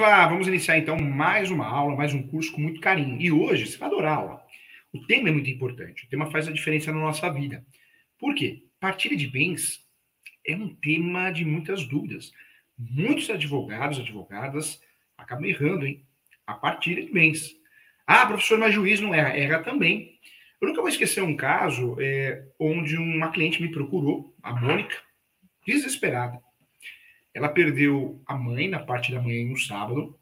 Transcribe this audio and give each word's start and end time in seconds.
Vamos 0.00 0.16
lá, 0.16 0.26
vamos 0.26 0.48
iniciar 0.48 0.78
então 0.78 0.96
mais 0.96 1.50
uma 1.50 1.66
aula, 1.66 1.94
mais 1.94 2.14
um 2.14 2.22
curso 2.22 2.50
com 2.52 2.60
muito 2.62 2.80
carinho. 2.80 3.20
E 3.20 3.30
hoje 3.30 3.66
você 3.66 3.76
vai 3.76 3.86
adorar 3.86 4.12
a 4.12 4.16
aula. 4.16 4.42
O 4.90 5.06
tema 5.06 5.28
é 5.28 5.32
muito 5.32 5.50
importante, 5.50 6.06
o 6.06 6.08
tema 6.08 6.30
faz 6.30 6.48
a 6.48 6.52
diferença 6.52 6.90
na 6.90 6.98
nossa 6.98 7.30
vida. 7.30 7.62
Por 8.18 8.34
quê? 8.34 8.64
Partilha 8.80 9.14
de 9.14 9.26
bens 9.26 9.86
é 10.46 10.56
um 10.56 10.74
tema 10.74 11.30
de 11.30 11.44
muitas 11.44 11.84
dúvidas. 11.84 12.32
Muitos 12.78 13.28
advogados, 13.28 13.98
advogadas 13.98 14.80
acabam 15.18 15.44
errando, 15.44 15.86
hein? 15.86 16.02
A 16.46 16.54
partilha 16.54 17.04
de 17.04 17.12
bens. 17.12 17.54
Ah, 18.06 18.24
professor, 18.24 18.58
mas 18.58 18.72
juiz 18.72 19.00
não 19.00 19.14
erra. 19.14 19.36
Erra 19.36 19.58
também. 19.58 20.18
Eu 20.62 20.68
nunca 20.68 20.80
vou 20.80 20.88
esquecer 20.88 21.22
um 21.22 21.36
caso 21.36 21.94
é, 22.00 22.46
onde 22.58 22.96
uma 22.96 23.30
cliente 23.30 23.60
me 23.60 23.70
procurou, 23.70 24.34
a 24.42 24.50
Mônica, 24.58 24.96
desesperada. 25.66 26.40
Ela 27.32 27.48
perdeu 27.48 28.22
a 28.26 28.36
mãe 28.36 28.68
na 28.68 28.80
parte 28.80 29.12
da 29.12 29.20
manhã 29.20 29.44
no 29.48 29.56
sábado. 29.56 30.18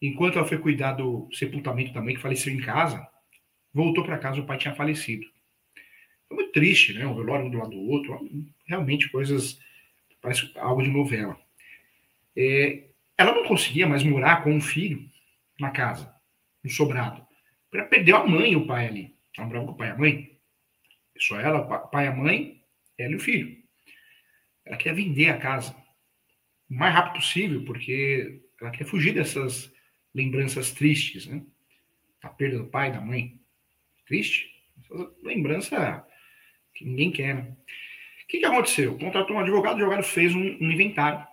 Enquanto 0.00 0.38
ela 0.38 0.46
foi 0.46 0.58
cuidar 0.58 0.92
do 0.92 1.28
sepultamento 1.32 1.92
da 1.92 2.00
mãe, 2.00 2.14
que 2.14 2.20
faleceu 2.20 2.52
em 2.52 2.60
casa, 2.60 3.06
voltou 3.72 4.04
para 4.04 4.18
casa, 4.18 4.40
o 4.40 4.46
pai 4.46 4.58
tinha 4.58 4.74
falecido. 4.74 5.26
Foi 6.28 6.36
muito 6.36 6.52
triste, 6.52 6.92
né? 6.94 7.06
Um 7.06 7.14
velório 7.14 7.46
um 7.46 7.50
do 7.50 7.58
lado 7.58 7.70
do 7.70 7.80
outro. 7.88 8.18
Realmente 8.66 9.10
coisas. 9.10 9.58
Parece 10.20 10.52
algo 10.56 10.82
de 10.82 10.90
novela. 10.90 11.36
É, 12.36 12.84
ela 13.18 13.34
não 13.34 13.44
conseguia 13.44 13.86
mais 13.86 14.02
morar 14.04 14.42
com 14.44 14.56
o 14.56 14.60
filho 14.60 15.04
na 15.58 15.70
casa, 15.70 16.14
no 16.62 16.70
sobrado. 16.70 17.26
Ela 17.72 17.84
perdeu 17.84 18.16
a 18.16 18.26
mãe 18.26 18.52
e 18.52 18.56
o 18.56 18.66
pai 18.66 18.86
ali. 18.86 19.16
Ela 19.36 19.46
morava 19.46 19.66
com 19.66 19.72
o 19.72 19.76
pai 19.76 19.88
e 19.88 19.90
a 19.90 19.98
mãe. 19.98 20.38
Só 21.18 21.40
ela, 21.40 21.62
pai 21.62 22.06
e 22.06 22.08
a 22.08 22.14
mãe, 22.14 22.62
ela 22.96 23.12
e 23.12 23.16
o 23.16 23.20
filho. 23.20 23.56
Ela 24.64 24.76
quer 24.76 24.94
vender 24.94 25.28
a 25.28 25.38
casa 25.38 25.81
o 26.72 26.78
mais 26.78 26.94
rápido 26.94 27.20
possível, 27.20 27.64
porque 27.64 28.40
ela 28.58 28.70
quer 28.70 28.84
fugir 28.86 29.12
dessas 29.12 29.70
lembranças 30.14 30.72
tristes, 30.72 31.26
né? 31.26 31.42
A 32.22 32.28
perda 32.28 32.58
do 32.58 32.66
pai, 32.66 32.90
da 32.90 33.00
mãe. 33.00 33.38
Triste? 34.06 34.50
Lembrança 35.22 36.06
que 36.74 36.84
ninguém 36.84 37.10
quer, 37.10 37.34
né? 37.34 37.56
O 38.22 38.26
que, 38.26 38.38
que 38.38 38.46
aconteceu? 38.46 38.96
Contratou 38.96 39.36
um 39.36 39.40
advogado, 39.40 39.74
o 39.74 39.76
advogado 39.76 40.02
fez 40.02 40.34
um, 40.34 40.40
um 40.40 40.70
inventário. 40.70 41.26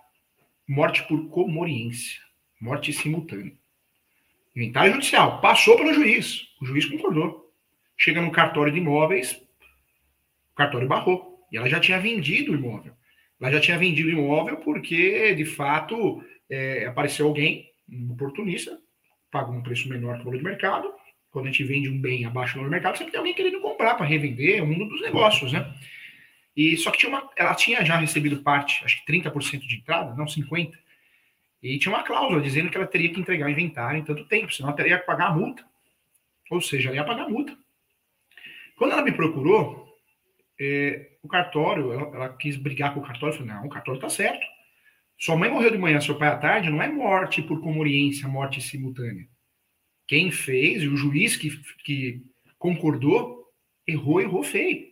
Morte 0.68 1.02
por 1.08 1.30
comoriência. 1.30 2.20
Morte 2.60 2.92
simultânea. 2.92 3.56
Inventário 4.54 4.92
judicial. 4.92 5.40
Passou 5.40 5.76
pelo 5.76 5.94
juiz. 5.94 6.48
O 6.60 6.66
juiz 6.66 6.84
concordou. 6.84 7.50
Chega 7.96 8.20
no 8.20 8.30
cartório 8.30 8.72
de 8.72 8.78
imóveis, 8.78 9.32
o 10.52 10.54
cartório 10.54 10.88
barrou. 10.88 11.46
E 11.50 11.56
ela 11.56 11.68
já 11.68 11.80
tinha 11.80 11.98
vendido 11.98 12.52
o 12.52 12.54
imóvel. 12.54 12.94
Ela 13.40 13.52
já 13.52 13.60
tinha 13.60 13.78
vendido 13.78 14.10
imóvel 14.10 14.58
porque, 14.58 15.34
de 15.34 15.44
fato, 15.44 16.22
é, 16.48 16.86
apareceu 16.86 17.26
alguém, 17.26 17.70
um 17.88 18.12
oportunista, 18.12 18.78
paga 19.30 19.50
um 19.50 19.62
preço 19.62 19.88
menor 19.88 20.16
que 20.16 20.22
o 20.22 20.24
valor 20.24 20.38
de 20.38 20.44
mercado. 20.44 20.92
Quando 21.30 21.46
a 21.46 21.50
gente 21.50 21.64
vende 21.64 21.88
um 21.88 21.98
bem 21.98 22.24
abaixo 22.24 22.54
do 22.54 22.56
valor 22.58 22.68
de 22.68 22.74
mercado, 22.74 22.98
sempre 22.98 23.12
tem 23.12 23.18
alguém 23.18 23.34
querendo 23.34 23.60
comprar 23.60 23.94
para 23.94 24.04
revender, 24.04 24.58
é 24.58 24.62
mundo 24.62 24.86
dos 24.86 25.00
negócios, 25.00 25.52
né? 25.52 25.72
E 26.56 26.76
só 26.76 26.90
que 26.90 26.98
tinha 26.98 27.08
uma, 27.08 27.30
ela 27.36 27.54
tinha 27.54 27.84
já 27.84 27.96
recebido 27.96 28.42
parte, 28.42 28.84
acho 28.84 29.02
que 29.04 29.12
30% 29.12 29.60
de 29.60 29.76
entrada, 29.76 30.14
não 30.14 30.26
50%. 30.26 30.72
E 31.62 31.78
tinha 31.78 31.94
uma 31.94 32.02
cláusula 32.02 32.40
dizendo 32.40 32.70
que 32.70 32.76
ela 32.76 32.86
teria 32.86 33.12
que 33.12 33.20
entregar 33.20 33.46
o 33.46 33.50
inventário 33.50 34.00
em 34.00 34.04
tanto 34.04 34.24
tempo, 34.24 34.52
senão 34.52 34.70
ela 34.70 34.76
teria 34.76 34.98
que 34.98 35.06
pagar 35.06 35.28
a 35.28 35.34
multa. 35.34 35.64
Ou 36.50 36.60
seja, 36.60 36.88
ela 36.88 36.96
ia 36.96 37.04
pagar 37.04 37.24
a 37.24 37.28
multa. 37.28 37.56
Quando 38.76 38.92
ela 38.92 39.02
me 39.02 39.12
procurou, 39.12 39.89
é, 40.60 41.12
o 41.22 41.28
cartório, 41.28 41.92
ela, 41.92 42.14
ela, 42.14 42.36
quis 42.36 42.56
brigar 42.56 42.92
com 42.92 43.00
o 43.00 43.02
cartório, 43.02 43.34
falou, 43.34 43.54
não, 43.54 43.66
o 43.66 43.70
cartório 43.70 43.98
está 43.98 44.10
certo. 44.10 44.46
Sua 45.18 45.36
mãe 45.36 45.50
morreu 45.50 45.70
de 45.70 45.78
manhã, 45.78 46.00
seu 46.00 46.18
pai 46.18 46.28
à 46.28 46.36
tarde, 46.36 46.70
não 46.70 46.82
é 46.82 46.88
morte 46.88 47.42
por 47.42 47.60
comoriência, 47.60 48.28
morte 48.28 48.60
simultânea. 48.60 49.26
Quem 50.06 50.30
fez, 50.30 50.82
e 50.82 50.88
o 50.88 50.96
juiz 50.96 51.36
que, 51.36 51.50
que 51.84 52.22
concordou, 52.58 53.46
errou, 53.86 54.20
errou 54.20 54.42
feio. 54.42 54.90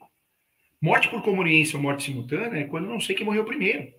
Morte 0.80 1.08
por 1.08 1.22
comoriência 1.22 1.76
ou 1.76 1.82
morte 1.82 2.04
simultânea 2.04 2.60
é 2.60 2.64
quando 2.64 2.84
eu 2.84 2.90
não 2.90 3.00
sei 3.00 3.14
quem 3.14 3.26
morreu 3.26 3.44
primeiro. 3.44 3.92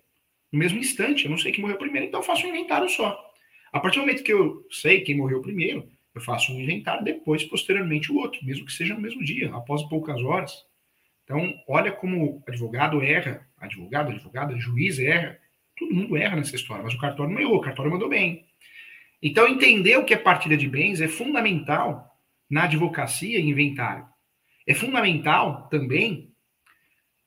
No 0.52 0.58
mesmo 0.58 0.78
instante, 0.78 1.24
eu 1.24 1.30
não 1.30 1.38
sei 1.38 1.52
quem 1.52 1.62
morreu 1.62 1.78
primeiro, 1.78 2.06
então 2.08 2.20
eu 2.20 2.24
faço 2.24 2.46
um 2.46 2.48
inventário 2.48 2.88
só. 2.88 3.18
A 3.72 3.78
partir 3.78 4.00
do 4.00 4.06
momento 4.06 4.24
que 4.24 4.32
eu 4.32 4.66
sei 4.70 5.02
quem 5.02 5.16
morreu 5.16 5.40
primeiro, 5.40 5.88
eu 6.14 6.20
faço 6.20 6.52
um 6.52 6.60
inventário, 6.60 7.04
depois, 7.04 7.44
posteriormente, 7.44 8.10
o 8.10 8.16
outro, 8.16 8.44
mesmo 8.44 8.66
que 8.66 8.72
seja 8.72 8.94
no 8.94 9.00
mesmo 9.00 9.22
dia, 9.22 9.54
após 9.54 9.82
poucas 9.84 10.20
horas. 10.22 10.69
Então, 11.30 11.54
olha 11.68 11.92
como 11.92 12.42
advogado 12.44 13.00
erra, 13.00 13.48
advogado, 13.56 14.10
advogada, 14.10 14.58
juiz 14.58 14.98
erra, 14.98 15.38
todo 15.78 15.94
mundo 15.94 16.16
erra 16.16 16.34
nessa 16.34 16.56
história, 16.56 16.82
mas 16.82 16.92
o 16.92 16.98
cartório 16.98 17.32
não 17.32 17.40
errou, 17.40 17.58
o 17.58 17.60
cartório 17.60 17.88
mandou 17.88 18.08
bem. 18.08 18.48
Então, 19.22 19.46
entender 19.46 19.96
o 19.96 20.04
que 20.04 20.12
é 20.12 20.16
partilha 20.16 20.56
de 20.56 20.68
bens 20.68 21.00
é 21.00 21.06
fundamental 21.06 22.18
na 22.50 22.64
advocacia 22.64 23.38
e 23.38 23.48
inventário. 23.48 24.08
É 24.66 24.74
fundamental 24.74 25.68
também 25.68 26.34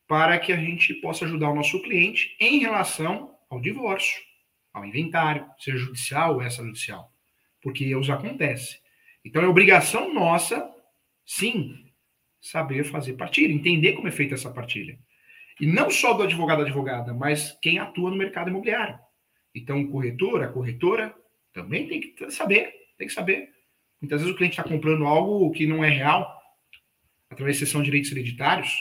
para 0.06 0.38
que 0.38 0.52
a 0.52 0.58
gente 0.58 0.94
possa 0.96 1.24
ajudar 1.24 1.52
o 1.52 1.56
nosso 1.56 1.82
cliente 1.82 2.36
em 2.42 2.60
relação 2.60 3.38
ao 3.50 3.62
divórcio, 3.62 4.22
ao 4.74 4.84
inventário, 4.84 5.50
seja 5.58 5.78
judicial 5.78 6.34
ou 6.34 6.44
extrajudicial, 6.44 7.10
porque 7.62 7.86
erros 7.86 8.10
acontecem. 8.10 8.80
Então, 9.24 9.42
é 9.42 9.48
obrigação 9.48 10.14
nossa, 10.14 10.70
sim, 11.26 11.83
saber 12.44 12.84
fazer 12.84 13.14
partilha, 13.14 13.54
entender 13.54 13.94
como 13.94 14.10
é 14.10 14.12
feita 14.12 14.36
essa 14.36 14.52
partilha. 14.52 15.00
E 15.62 15.66
não 15.66 15.90
só 15.90 16.14
do 16.14 16.24
advogado 16.24 16.62
advogada, 16.62 17.14
mas 17.14 17.58
quem 17.62 17.80
atua 17.80 18.12
no 18.12 18.18
mercado 18.18 18.50
imobiliário. 18.50 19.00
Então, 19.56 19.82
o 19.82 19.90
corretor, 19.90 20.44
a 20.44 20.50
corretora, 20.50 21.16
também 21.54 21.88
tem 21.88 22.02
que 22.02 22.32
saber, 22.32 22.74
tem 22.98 23.08
que 23.08 23.14
saber. 23.14 23.50
Muitas 24.02 24.20
vezes 24.20 24.34
o 24.34 24.38
cliente 24.38 24.60
está 24.60 24.70
comprando 24.70 25.06
algo 25.06 25.50
que 25.52 25.66
não 25.66 25.84
é 25.84 25.90
real, 25.90 26.28
através 27.30 27.58
da 27.60 27.66
sessão 27.66 27.82
de 27.82 27.86
direitos 27.86 28.12
hereditários. 28.12 28.76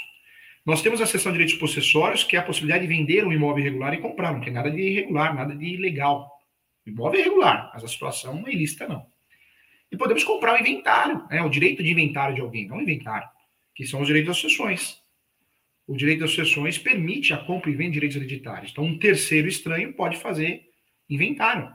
Nós 0.66 0.82
temos 0.82 1.00
a 1.00 1.06
sessão 1.06 1.30
de 1.30 1.38
direitos 1.38 1.60
possessórios, 1.60 2.24
que 2.24 2.36
é 2.36 2.40
a 2.40 2.42
possibilidade 2.42 2.86
de 2.86 2.92
vender 2.92 3.24
um 3.24 3.32
imóvel 3.32 3.64
irregular 3.64 3.94
e 3.94 3.98
comprar. 3.98 4.32
Não 4.32 4.40
tem 4.40 4.52
nada 4.52 4.70
de 4.70 4.80
irregular, 4.80 5.34
nada 5.34 5.54
de 5.54 5.66
ilegal. 5.66 6.28
O 6.84 6.90
imóvel 6.90 7.20
é 7.20 7.22
irregular, 7.22 7.70
mas 7.72 7.84
a 7.84 7.88
situação 7.88 8.40
não 8.40 8.48
é 8.48 8.52
ilícita, 8.52 8.88
não. 8.88 9.06
E 9.90 9.96
podemos 9.96 10.24
comprar 10.24 10.54
o 10.54 10.56
um 10.56 10.60
inventário, 10.60 11.24
né? 11.30 11.42
o 11.42 11.50
direito 11.50 11.82
de 11.82 11.90
inventário 11.90 12.34
de 12.34 12.40
alguém, 12.40 12.66
não 12.66 12.78
o 12.78 12.82
inventário 12.82 13.28
que 13.74 13.86
são 13.86 14.00
os 14.00 14.06
direitos 14.06 14.28
das 14.28 14.36
sucessões. 14.38 15.00
O 15.86 15.96
direito 15.96 16.20
das 16.20 16.30
sucessões 16.30 16.78
permite 16.78 17.32
a 17.32 17.38
compra 17.38 17.70
e 17.70 17.74
venda 17.74 17.90
de 17.90 17.94
direitos 17.94 18.16
hereditários. 18.16 18.70
Então, 18.70 18.84
um 18.84 18.98
terceiro 18.98 19.48
estranho 19.48 19.92
pode 19.92 20.16
fazer 20.18 20.62
inventário. 21.08 21.74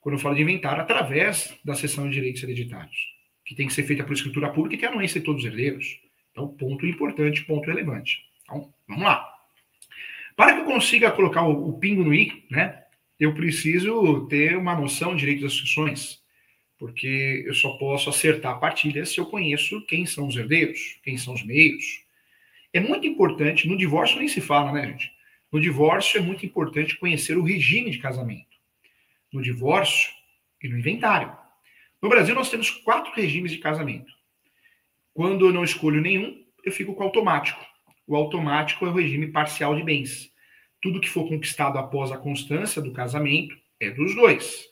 Quando 0.00 0.14
eu 0.14 0.20
falo 0.20 0.34
de 0.34 0.42
inventário, 0.42 0.82
através 0.82 1.54
da 1.64 1.74
sessão 1.74 2.08
de 2.08 2.14
direitos 2.14 2.42
hereditários, 2.42 2.96
que 3.44 3.54
tem 3.54 3.66
que 3.66 3.72
ser 3.72 3.82
feita 3.82 4.04
por 4.04 4.12
escritura 4.12 4.50
pública 4.50 4.76
e 4.76 4.78
tem 4.78 4.88
anuência 4.88 5.20
de 5.20 5.26
todos 5.26 5.42
os 5.42 5.50
herdeiros. 5.50 6.00
Então, 6.32 6.48
ponto 6.48 6.86
importante, 6.86 7.44
ponto 7.44 7.66
relevante. 7.66 8.22
Então, 8.42 8.72
vamos 8.86 9.04
lá. 9.04 9.26
Para 10.36 10.54
que 10.54 10.60
eu 10.60 10.64
consiga 10.64 11.10
colocar 11.10 11.42
o, 11.42 11.68
o 11.68 11.78
pingo 11.78 12.04
no 12.04 12.14
i, 12.14 12.44
né, 12.50 12.84
eu 13.18 13.34
preciso 13.34 14.26
ter 14.28 14.56
uma 14.56 14.74
noção 14.74 15.14
de 15.14 15.20
direito 15.20 15.42
das 15.42 15.52
sucessões 15.52 16.22
porque 16.78 17.44
eu 17.44 17.54
só 17.54 17.70
posso 17.76 18.08
acertar 18.08 18.52
a 18.52 18.58
partilha 18.58 19.04
se 19.04 19.18
eu 19.18 19.26
conheço 19.26 19.84
quem 19.86 20.06
são 20.06 20.28
os 20.28 20.36
herdeiros, 20.36 20.98
quem 21.02 21.18
são 21.18 21.34
os 21.34 21.42
meios. 21.42 22.04
É 22.72 22.78
muito 22.78 23.06
importante, 23.06 23.66
no 23.66 23.76
divórcio 23.76 24.18
nem 24.18 24.28
se 24.28 24.40
fala, 24.40 24.72
né, 24.72 24.86
gente? 24.86 25.12
No 25.50 25.60
divórcio 25.60 26.18
é 26.18 26.22
muito 26.22 26.46
importante 26.46 26.96
conhecer 26.96 27.36
o 27.36 27.42
regime 27.42 27.90
de 27.90 27.98
casamento. 27.98 28.56
No 29.32 29.42
divórcio 29.42 30.10
e 30.62 30.68
no 30.68 30.78
inventário. 30.78 31.36
No 32.00 32.08
Brasil 32.08 32.34
nós 32.34 32.50
temos 32.50 32.70
quatro 32.70 33.12
regimes 33.12 33.50
de 33.50 33.58
casamento. 33.58 34.12
Quando 35.12 35.46
eu 35.46 35.52
não 35.52 35.64
escolho 35.64 36.00
nenhum, 36.00 36.44
eu 36.62 36.70
fico 36.70 36.94
com 36.94 37.02
o 37.02 37.06
automático. 37.06 37.60
O 38.06 38.14
automático 38.14 38.86
é 38.86 38.88
o 38.88 38.94
regime 38.94 39.26
parcial 39.28 39.74
de 39.74 39.82
bens. 39.82 40.32
Tudo 40.80 41.00
que 41.00 41.08
for 41.08 41.28
conquistado 41.28 41.76
após 41.76 42.12
a 42.12 42.18
constância 42.18 42.80
do 42.80 42.92
casamento 42.92 43.56
é 43.80 43.90
dos 43.90 44.14
dois. 44.14 44.66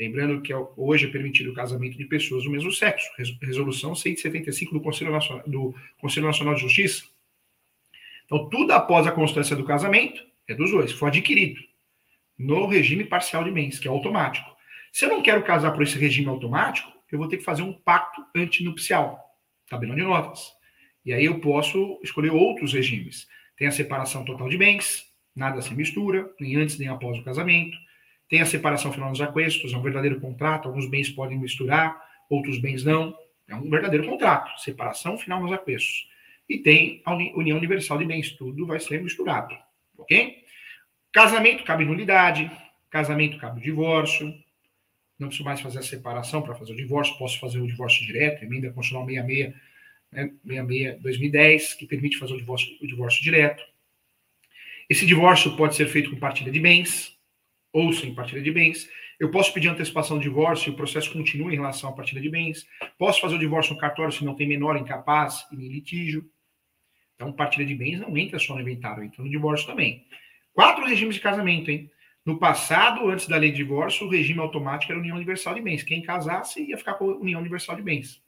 Lembrando 0.00 0.40
que 0.40 0.50
hoje 0.78 1.06
é 1.06 1.10
permitido 1.10 1.50
o 1.50 1.54
casamento 1.54 1.98
de 1.98 2.06
pessoas 2.06 2.44
do 2.44 2.50
mesmo 2.50 2.72
sexo. 2.72 3.06
Resolução 3.42 3.94
175 3.94 4.72
do 4.72 4.80
Conselho 4.80 5.12
Nacional, 5.12 5.46
do 5.46 5.74
Conselho 5.98 6.26
Nacional 6.26 6.54
de 6.54 6.62
Justiça. 6.62 7.04
Então, 8.24 8.48
tudo 8.48 8.72
após 8.72 9.06
a 9.06 9.12
constância 9.12 9.54
do 9.54 9.62
casamento 9.62 10.24
é 10.48 10.54
dos 10.54 10.70
dois. 10.70 10.90
Foi 10.90 11.10
adquirido 11.10 11.60
no 12.38 12.66
regime 12.66 13.04
parcial 13.04 13.44
de 13.44 13.50
bens, 13.50 13.78
que 13.78 13.86
é 13.86 13.90
automático. 13.90 14.50
Se 14.90 15.04
eu 15.04 15.10
não 15.10 15.22
quero 15.22 15.44
casar 15.44 15.72
por 15.72 15.82
esse 15.82 15.98
regime 15.98 16.28
automático, 16.28 16.90
eu 17.12 17.18
vou 17.18 17.28
ter 17.28 17.36
que 17.36 17.44
fazer 17.44 17.60
um 17.60 17.74
pacto 17.74 18.24
antinupcial, 18.34 19.22
tabelão 19.68 19.94
de 19.94 20.02
notas. 20.02 20.50
E 21.04 21.12
aí 21.12 21.26
eu 21.26 21.40
posso 21.40 22.00
escolher 22.02 22.30
outros 22.30 22.72
regimes. 22.72 23.28
Tem 23.54 23.68
a 23.68 23.70
separação 23.70 24.24
total 24.24 24.48
de 24.48 24.56
bens, 24.56 25.04
nada 25.36 25.60
se 25.60 25.74
mistura, 25.74 26.32
nem 26.40 26.56
antes 26.56 26.78
nem 26.78 26.88
após 26.88 27.18
o 27.18 27.22
casamento 27.22 27.76
tem 28.30 28.40
a 28.40 28.46
separação 28.46 28.92
final 28.92 29.10
dos 29.10 29.20
aquestos, 29.20 29.74
é 29.74 29.76
um 29.76 29.82
verdadeiro 29.82 30.20
contrato, 30.20 30.68
alguns 30.68 30.88
bens 30.88 31.10
podem 31.10 31.36
misturar, 31.36 32.00
outros 32.30 32.58
bens 32.58 32.84
não. 32.84 33.14
É 33.48 33.54
um 33.56 33.68
verdadeiro 33.68 34.06
contrato, 34.06 34.56
separação 34.60 35.18
final 35.18 35.42
nos 35.42 35.52
aquestos. 35.52 36.08
E 36.48 36.58
tem 36.58 37.02
a 37.04 37.12
união 37.12 37.58
universal 37.58 37.98
de 37.98 38.04
bens, 38.04 38.30
tudo 38.30 38.64
vai 38.64 38.78
ser 38.78 39.02
misturado, 39.02 39.54
ok? 39.98 40.44
Casamento 41.12 41.64
cabe 41.64 41.84
nulidade, 41.84 42.48
Casamento 42.90 43.38
cabe 43.38 43.60
divórcio. 43.60 44.34
Não 45.18 45.28
preciso 45.28 45.44
mais 45.44 45.60
fazer 45.60 45.78
a 45.78 45.82
separação 45.82 46.42
para 46.42 46.56
fazer 46.56 46.72
o 46.72 46.76
divórcio. 46.76 47.16
Posso 47.18 47.38
fazer 47.38 47.60
o 47.60 47.66
divórcio 47.66 48.04
direto, 48.04 48.44
emenda 48.44 48.72
constitucional 48.72 49.06
66, 49.06 49.54
né, 50.10 50.32
66 50.44 51.02
2010, 51.02 51.74
que 51.74 51.86
permite 51.86 52.18
fazer 52.18 52.34
o 52.34 52.38
divórcio, 52.38 52.76
o 52.82 52.86
divórcio 52.86 53.22
direto. 53.22 53.62
Esse 54.88 55.06
divórcio 55.06 55.56
pode 55.56 55.76
ser 55.76 55.86
feito 55.86 56.10
com 56.10 56.16
partilha 56.16 56.50
de 56.50 56.58
bens 56.58 57.16
ou 57.72 57.92
sem 57.92 58.14
partilha 58.14 58.42
de 58.42 58.50
bens. 58.50 58.88
Eu 59.18 59.30
posso 59.30 59.52
pedir 59.52 59.68
antecipação 59.68 60.16
do 60.16 60.22
divórcio 60.22 60.70
e 60.70 60.72
o 60.72 60.76
processo 60.76 61.12
continua 61.12 61.52
em 61.52 61.56
relação 61.56 61.90
à 61.90 61.92
partilha 61.92 62.20
de 62.20 62.30
bens. 62.30 62.66
Posso 62.98 63.20
fazer 63.20 63.36
o 63.36 63.38
divórcio 63.38 63.74
no 63.74 63.80
cartório 63.80 64.12
se 64.12 64.24
não 64.24 64.34
tem 64.34 64.48
menor 64.48 64.76
incapaz 64.76 65.46
e 65.52 65.56
nem 65.56 65.68
litígio. 65.68 66.24
Então, 67.14 67.32
partilha 67.32 67.66
de 67.66 67.74
bens 67.74 68.00
não 68.00 68.16
entra 68.16 68.38
só 68.38 68.54
no 68.54 68.62
inventário, 68.62 69.04
entra 69.04 69.22
no 69.22 69.28
divórcio 69.28 69.66
também. 69.66 70.06
Quatro 70.54 70.86
regimes 70.86 71.16
de 71.16 71.20
casamento, 71.20 71.70
hein? 71.70 71.90
No 72.24 72.38
passado, 72.38 73.08
antes 73.08 73.26
da 73.26 73.36
lei 73.36 73.50
de 73.50 73.58
divórcio, 73.58 74.06
o 74.06 74.10
regime 74.10 74.40
automático 74.40 74.92
era 74.92 75.00
união 75.00 75.16
universal 75.16 75.54
de 75.54 75.60
bens. 75.60 75.82
Quem 75.82 76.02
casasse 76.02 76.62
ia 76.62 76.76
ficar 76.76 76.94
com 76.94 77.10
a 77.10 77.16
união 77.16 77.40
universal 77.40 77.76
de 77.76 77.82
bens. 77.82 78.22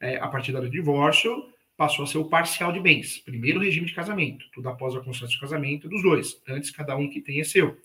É, 0.00 0.16
a 0.16 0.28
partir 0.28 0.52
de 0.52 0.70
divórcio, 0.70 1.44
passou 1.76 2.04
a 2.04 2.08
ser 2.08 2.18
o 2.18 2.28
parcial 2.28 2.72
de 2.72 2.80
bens. 2.80 3.18
Primeiro 3.18 3.60
regime 3.60 3.86
de 3.86 3.94
casamento, 3.94 4.44
tudo 4.52 4.68
após 4.68 4.94
a 4.94 5.00
constância 5.00 5.34
de 5.34 5.40
casamento 5.40 5.88
dos 5.88 6.02
dois. 6.02 6.42
Antes, 6.48 6.70
cada 6.70 6.96
um 6.96 7.08
que 7.08 7.20
tenha 7.20 7.44
seu. 7.44 7.76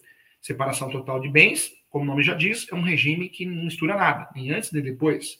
Separação 0.45 0.91
total 0.91 1.19
de 1.19 1.27
bens, 1.27 1.73
como 1.89 2.03
o 2.03 2.07
nome 2.07 2.21
já 2.21 2.35
diz, 2.35 2.71
é 2.71 2.75
um 2.75 2.83
regime 2.83 3.29
que 3.29 3.47
não 3.47 3.63
mistura 3.63 3.95
nada, 3.95 4.29
nem 4.35 4.51
antes 4.51 4.71
nem 4.71 4.83
depois. 4.83 5.39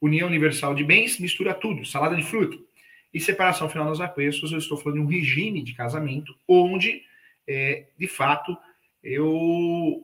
União 0.00 0.26
universal 0.26 0.74
de 0.74 0.82
bens 0.82 1.20
mistura 1.20 1.52
tudo, 1.52 1.84
salada 1.84 2.16
de 2.16 2.22
fruto. 2.22 2.66
E 3.12 3.20
separação 3.20 3.68
final 3.68 3.86
dos 3.90 4.00
apreços, 4.00 4.52
eu 4.52 4.58
estou 4.58 4.78
falando 4.78 5.00
de 5.00 5.04
um 5.04 5.10
regime 5.10 5.62
de 5.62 5.74
casamento 5.74 6.34
onde, 6.48 7.02
é, 7.46 7.88
de 7.98 8.08
fato, 8.08 8.56
eu 9.02 10.02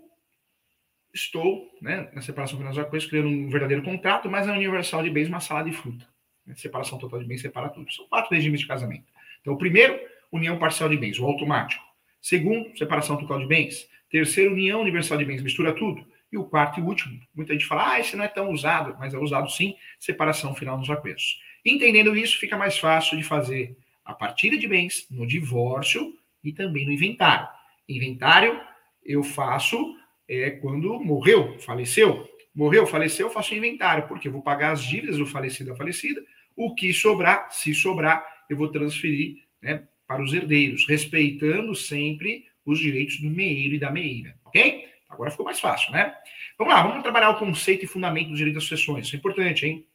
estou, 1.15 1.71
né, 1.81 2.11
na 2.13 2.21
separação 2.21 2.59
final 2.59 2.75
dos 2.75 2.79
acordos, 2.79 3.07
criando 3.07 3.29
um 3.31 3.49
verdadeiro 3.49 3.83
contrato, 3.83 4.31
mas 4.31 4.47
na 4.47 4.53
universal 4.53 5.03
de 5.03 5.09
bens, 5.09 5.29
uma 5.29 5.41
salada 5.41 5.71
de 5.71 5.75
fruta. 5.75 6.07
Né, 6.45 6.55
separação 6.57 6.99
total 6.99 7.21
de 7.21 7.25
bens 7.25 7.41
separa 7.41 7.71
tudo. 7.71 7.91
São 7.91 8.07
quatro 8.07 8.35
regimes 8.35 8.61
de 8.61 8.67
casamento. 8.67 9.07
Então, 9.41 9.55
o 9.55 9.57
primeiro, 9.57 9.99
união 10.31 10.59
parcial 10.59 10.91
de 10.91 10.99
bens, 10.99 11.19
o 11.19 11.25
automático. 11.25 11.83
Segundo, 12.21 12.77
separação 12.77 13.17
total 13.17 13.39
de 13.39 13.47
bens. 13.47 13.91
Terceiro, 14.13 14.53
união 14.53 14.83
universal 14.83 15.17
de 15.17 15.25
bens, 15.25 15.43
mistura 15.43 15.73
tudo. 15.73 16.07
E 16.31 16.37
o 16.37 16.45
quarto 16.45 16.79
e 16.79 16.83
último, 16.83 17.19
muita 17.35 17.55
gente 17.55 17.65
fala, 17.65 17.93
ah, 17.93 18.01
esse 18.01 18.15
não 18.15 18.25
é 18.25 18.29
tão 18.29 18.51
usado, 18.51 18.95
mas 18.99 19.15
é 19.15 19.19
usado 19.19 19.51
sim, 19.51 19.75
separação 19.99 20.55
final 20.55 20.77
nos 20.77 20.91
acordos. 20.91 21.41
Entendendo 21.65 22.15
isso, 22.15 22.39
fica 22.39 22.57
mais 22.57 22.77
fácil 22.77 23.17
de 23.17 23.25
fazer 23.25 23.75
a 24.05 24.13
partilha 24.13 24.59
de 24.59 24.69
bens 24.69 25.07
no 25.11 25.27
divórcio 25.27 26.15
e 26.45 26.53
também 26.53 26.85
no 26.85 26.93
inventário. 26.93 27.49
Inventário 27.89 28.61
eu 29.03 29.23
faço 29.23 29.97
é, 30.29 30.51
quando 30.51 31.01
morreu, 31.01 31.59
faleceu. 31.59 32.29
Morreu, 32.55 32.87
faleceu, 32.87 33.29
eu 33.29 33.33
faço 33.33 33.55
inventário, 33.55 34.07
porque 34.09 34.29
eu 34.29 34.33
vou 34.33 34.43
pagar 34.43 34.73
as 34.73 34.85
dívidas 34.85 35.17
do 35.17 35.25
falecido 35.25 35.73
à 35.73 35.77
falecida. 35.77 36.23
O 36.55 36.75
que 36.75 36.93
sobrar, 36.93 37.51
se 37.51 37.75
sobrar, 37.75 38.27
eu 38.49 38.59
vou 38.59 38.69
transferir 38.69 39.39
né, 39.63 39.85
para 40.07 40.23
os 40.23 40.35
herdeiros, 40.35 40.87
respeitando 40.87 41.75
sempre 41.75 42.45
os 42.65 42.79
direitos 42.79 43.21
do 43.21 43.29
meeiro 43.29 43.75
e 43.75 43.79
da 43.79 43.91
meeira, 43.91 44.37
ok? 44.45 44.89
Agora 45.09 45.31
ficou 45.31 45.45
mais 45.45 45.61
fácil, 45.61 45.93
né? 45.93 46.15
Vamos 46.59 46.73
lá, 46.73 46.83
vamos 46.83 47.03
trabalhar 47.03 47.31
o 47.31 47.39
conceito 47.39 47.85
e 47.85 47.89
fundamento 47.89 48.31
do 48.31 48.37
direito 48.37 48.55
das 48.55 48.65
sucessões. 48.65 49.07
Isso 49.07 49.17
é 49.17 49.19
importante, 49.19 49.67
hein? 49.67 49.87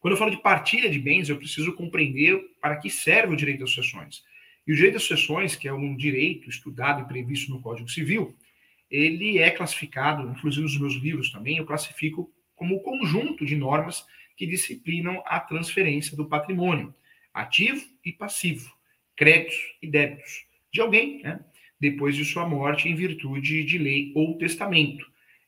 Quando 0.00 0.12
eu 0.12 0.18
falo 0.18 0.30
de 0.30 0.40
partilha 0.40 0.88
de 0.88 0.98
bens, 0.98 1.28
eu 1.28 1.36
preciso 1.36 1.72
compreender 1.74 2.38
para 2.60 2.76
que 2.76 2.90
serve 2.90 3.34
o 3.34 3.36
direito 3.36 3.60
das 3.60 3.70
sucessões. 3.70 4.22
E 4.66 4.72
o 4.72 4.74
direito 4.74 4.94
das 4.94 5.02
sucessões, 5.02 5.56
que 5.56 5.68
é 5.68 5.72
um 5.72 5.96
direito 5.96 6.48
estudado 6.48 7.02
e 7.02 7.08
previsto 7.08 7.50
no 7.50 7.60
Código 7.60 7.88
Civil, 7.88 8.36
ele 8.90 9.38
é 9.38 9.50
classificado, 9.50 10.30
inclusive 10.30 10.62
nos 10.62 10.78
meus 10.78 10.94
livros 10.94 11.30
também, 11.30 11.56
eu 11.56 11.66
classifico 11.66 12.30
como 12.54 12.76
o 12.76 12.82
conjunto 12.82 13.44
de 13.44 13.56
normas 13.56 14.04
que 14.36 14.46
disciplinam 14.46 15.22
a 15.26 15.40
transferência 15.40 16.16
do 16.16 16.26
patrimônio, 16.26 16.94
ativo 17.32 17.84
e 18.04 18.12
passivo, 18.12 18.72
créditos 19.16 19.58
e 19.82 19.86
débitos, 19.86 20.46
de 20.72 20.80
alguém, 20.80 21.22
né, 21.22 21.40
depois 21.80 22.16
de 22.16 22.24
sua 22.24 22.48
morte 22.48 22.88
em 22.88 22.94
virtude 22.94 23.64
de 23.64 23.78
lei 23.78 24.12
ou 24.14 24.38
testamento. 24.38 25.04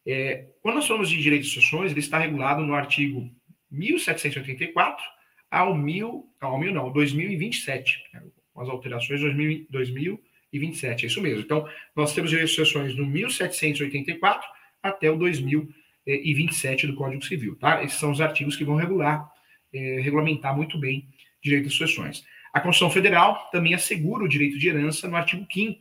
É, 0.06 0.46
quando 0.62 0.76
nós 0.76 0.86
falamos 0.86 1.08
de 1.08 1.20
direito 1.20 1.42
de 1.42 1.48
sucessões, 1.48 1.90
ele 1.90 2.00
está 2.00 2.18
regulado 2.18 2.62
no 2.62 2.74
artigo 2.74 3.28
1784 3.70 5.04
ao, 5.50 5.76
mil, 5.76 6.26
ao 6.40 6.58
mil 6.58 6.72
não, 6.72 6.92
2027, 6.92 8.02
né, 8.12 8.22
com 8.52 8.60
as 8.60 8.68
alterações 8.68 9.20
2000, 9.20 9.66
2027, 9.70 11.04
é 11.04 11.08
isso 11.08 11.20
mesmo. 11.20 11.40
Então, 11.40 11.68
nós 11.94 12.14
temos 12.14 12.32
restrições 12.32 12.94
do 12.94 13.04
1784 13.04 14.48
até 14.82 15.10
o 15.10 15.16
2027 15.16 16.86
do 16.86 16.94
Código 16.94 17.24
Civil, 17.24 17.56
tá? 17.56 17.82
Esses 17.82 17.98
são 17.98 18.12
os 18.12 18.20
artigos 18.20 18.56
que 18.56 18.64
vão 18.64 18.76
regular, 18.76 19.28
é, 19.72 20.00
regulamentar 20.00 20.56
muito 20.56 20.78
bem 20.78 21.08
direito 21.42 21.66
às 21.66 21.74
sucessões. 21.74 22.24
A 22.52 22.60
Constituição 22.60 22.90
Federal 22.90 23.50
também 23.50 23.74
assegura 23.74 24.24
o 24.24 24.28
direito 24.28 24.58
de 24.58 24.68
herança 24.68 25.08
no 25.08 25.16
artigo 25.16 25.46
5 25.52 25.78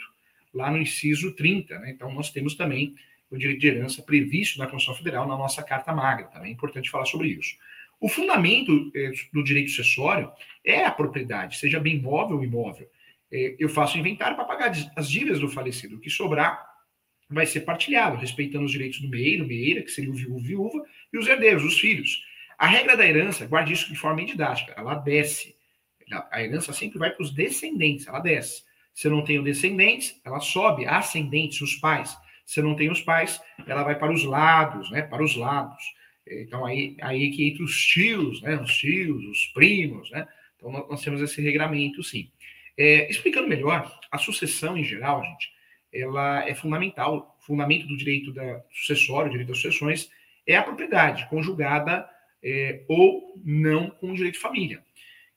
lá 0.56 0.72
no 0.72 0.78
inciso 0.78 1.36
30, 1.36 1.78
né? 1.80 1.92
Então, 1.92 2.12
nós 2.14 2.32
temos 2.32 2.56
também 2.56 2.96
o 3.30 3.38
direito 3.38 3.60
de 3.60 3.68
herança 3.68 4.02
previsto 4.02 4.58
na 4.58 4.66
Constituição 4.66 4.96
Federal 5.04 5.28
na 5.28 5.38
nossa 5.38 5.62
Carta 5.62 5.94
Magna, 5.94 6.28
também 6.28 6.50
é 6.50 6.54
importante 6.54 6.90
falar 6.90 7.06
sobre 7.06 7.28
isso. 7.28 7.56
O 8.00 8.08
fundamento 8.08 8.92
é, 8.96 9.12
do 9.34 9.44
direito 9.44 9.70
sucessório 9.72 10.32
é 10.64 10.86
a 10.86 10.92
propriedade, 10.92 11.58
seja 11.58 11.80
bem 11.80 12.00
móvel 12.00 12.38
ou 12.38 12.44
imóvel. 12.44 12.90
É, 13.32 13.56
eu 13.58 13.70
faço 13.70 13.98
inventário 13.98 14.36
para 14.36 14.46
pagar 14.46 14.72
as 14.96 15.10
dívidas 15.10 15.40
do 15.40 15.50
falecido. 15.50 15.96
O 15.96 16.00
que 16.00 16.10
sobrar 16.10 16.66
vai 17.30 17.46
ser 17.46 17.62
partilhado, 17.62 18.18
respeitando 18.18 18.66
os 18.66 18.72
direitos 18.72 19.02
do 19.02 19.10
meio, 19.10 19.48
meieira, 19.48 19.82
que 19.82 19.92
seria 19.92 20.12
o 20.12 20.14
viúvo, 20.14 20.40
viúva, 20.40 20.86
e 21.12 21.18
os 21.18 21.28
herdeiros, 21.28 21.64
os 21.64 21.80
filhos. 21.80 22.24
A 22.58 22.68
regra 22.68 22.96
da 22.96 23.06
herança, 23.06 23.46
guarde 23.48 23.74
isso 23.74 23.92
de 23.92 23.98
forma 23.98 24.24
didática, 24.24 24.74
ela 24.78 24.96
desce. 24.96 25.56
A 26.32 26.44
herança 26.44 26.72
sempre 26.72 27.00
vai 27.00 27.10
para 27.10 27.24
os 27.24 27.34
descendentes, 27.34 28.08
ela 28.08 28.20
desce. 28.20 28.64
Se 28.96 29.08
eu 29.08 29.12
não 29.12 29.26
tenho 29.26 29.44
descendentes, 29.44 30.20
ela 30.24 30.40
sobe, 30.40 30.86
ascendentes, 30.86 31.60
os 31.60 31.76
pais. 31.76 32.18
Se 32.46 32.62
eu 32.62 32.64
não 32.64 32.78
tenho 32.78 32.94
os 32.94 33.02
pais, 33.02 33.42
ela 33.68 33.84
vai 33.84 34.00
para 34.00 34.14
os 34.14 34.24
lados, 34.24 34.90
né? 34.90 35.02
Para 35.02 35.22
os 35.22 35.36
lados. 35.36 35.84
Então, 36.26 36.66
aí, 36.66 36.96
aí 37.02 37.30
que 37.30 37.50
entra 37.50 37.64
os 37.64 37.86
tios, 37.86 38.42
né? 38.42 38.56
Os 38.56 38.74
tios, 38.74 39.22
os 39.26 39.48
primos, 39.48 40.10
né? 40.12 40.26
Então, 40.56 40.72
nós 40.72 41.02
temos 41.02 41.22
esse 41.22 41.42
regramento, 41.42 42.02
sim. 42.02 42.32
É, 42.78 43.10
explicando 43.12 43.50
melhor, 43.50 44.00
a 44.10 44.18
sucessão 44.18 44.78
em 44.78 44.84
geral, 44.84 45.22
gente, 45.24 45.52
ela 45.92 46.48
é 46.48 46.56
fundamental. 46.56 47.38
O 47.42 47.46
fundamento 47.46 47.86
do 47.88 47.98
direito 47.98 48.32
da 48.32 48.64
sucessório, 48.72 49.30
direito 49.30 49.50
das 49.50 49.58
sucessões, 49.58 50.10
é 50.48 50.56
a 50.56 50.64
propriedade 50.64 51.28
conjugada 51.28 52.10
é, 52.42 52.86
ou 52.88 53.34
não 53.44 53.90
com 53.90 54.12
o 54.12 54.16
direito 54.16 54.36
de 54.36 54.42
família. 54.42 54.82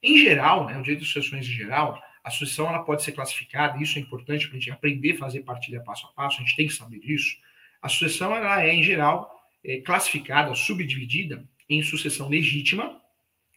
Em 0.00 0.18
geral, 0.18 0.66
né, 0.66 0.78
o 0.78 0.82
direito 0.82 1.00
de 1.00 1.06
sucessões 1.06 1.44
em 1.44 1.50
geral, 1.50 2.00
a 2.22 2.30
sucessão 2.30 2.68
ela 2.68 2.82
pode 2.82 3.02
ser 3.02 3.12
classificada, 3.12 3.82
isso 3.82 3.98
é 3.98 4.02
importante 4.02 4.46
para 4.46 4.56
a 4.56 4.60
gente 4.60 4.70
aprender 4.70 5.12
a 5.12 5.18
fazer 5.18 5.40
partilha 5.40 5.80
passo 5.80 6.06
a 6.06 6.10
passo, 6.10 6.40
a 6.40 6.44
gente 6.44 6.56
tem 6.56 6.66
que 6.66 6.74
saber 6.74 6.98
disso. 7.00 7.36
A 7.80 7.88
sucessão 7.88 8.34
ela 8.34 8.62
é, 8.62 8.74
em 8.74 8.82
geral, 8.82 9.38
é, 9.64 9.80
classificada, 9.80 10.54
subdividida 10.54 11.44
em 11.68 11.82
sucessão 11.82 12.28
legítima 12.28 13.00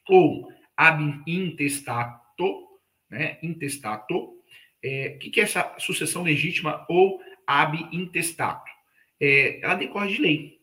ou 0.08 0.52
ab 0.76 1.22
intestato, 1.28 2.68
né? 3.10 3.38
Intestato. 3.44 4.16
O 4.16 4.44
é, 4.84 5.10
que, 5.12 5.30
que 5.30 5.40
é 5.40 5.44
essa 5.44 5.76
sucessão 5.80 6.24
legítima 6.24 6.86
ou 6.90 7.22
ab 7.46 7.78
intestato? 7.92 8.72
É, 9.20 9.64
ela 9.64 9.76
decorre 9.76 10.14
de 10.14 10.22
lei. 10.22 10.62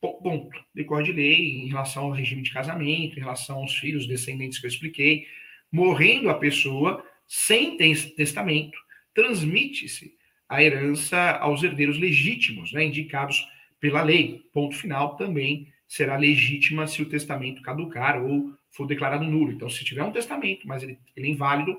Ponto. 0.00 0.64
Decorre 0.72 1.04
de 1.04 1.12
lei 1.12 1.62
em 1.62 1.68
relação 1.68 2.04
ao 2.04 2.10
regime 2.12 2.42
de 2.42 2.52
casamento, 2.52 3.18
em 3.18 3.20
relação 3.20 3.56
aos 3.56 3.74
filhos, 3.74 4.06
descendentes 4.06 4.58
que 4.58 4.66
eu 4.66 4.70
expliquei. 4.70 5.26
Morrendo 5.72 6.30
a 6.30 6.34
pessoa 6.34 7.04
sem 7.28 7.76
testamento, 7.76 8.78
transmite-se 9.14 10.16
a 10.48 10.62
herança 10.62 11.32
aos 11.32 11.62
herdeiros 11.62 11.98
legítimos, 11.98 12.72
né, 12.72 12.84
indicados 12.84 13.46
pela 13.78 14.02
lei. 14.02 14.42
Ponto 14.52 14.74
final 14.74 15.14
também 15.16 15.70
será 15.86 16.16
legítima 16.16 16.86
se 16.86 17.02
o 17.02 17.08
testamento 17.08 17.62
caducar 17.62 18.22
ou 18.22 18.52
for 18.70 18.86
declarado 18.86 19.24
nulo. 19.24 19.52
Então, 19.52 19.68
se 19.68 19.84
tiver 19.84 20.02
um 20.02 20.12
testamento, 20.12 20.66
mas 20.66 20.82
ele, 20.82 20.98
ele 21.14 21.28
é 21.28 21.30
inválido, 21.30 21.78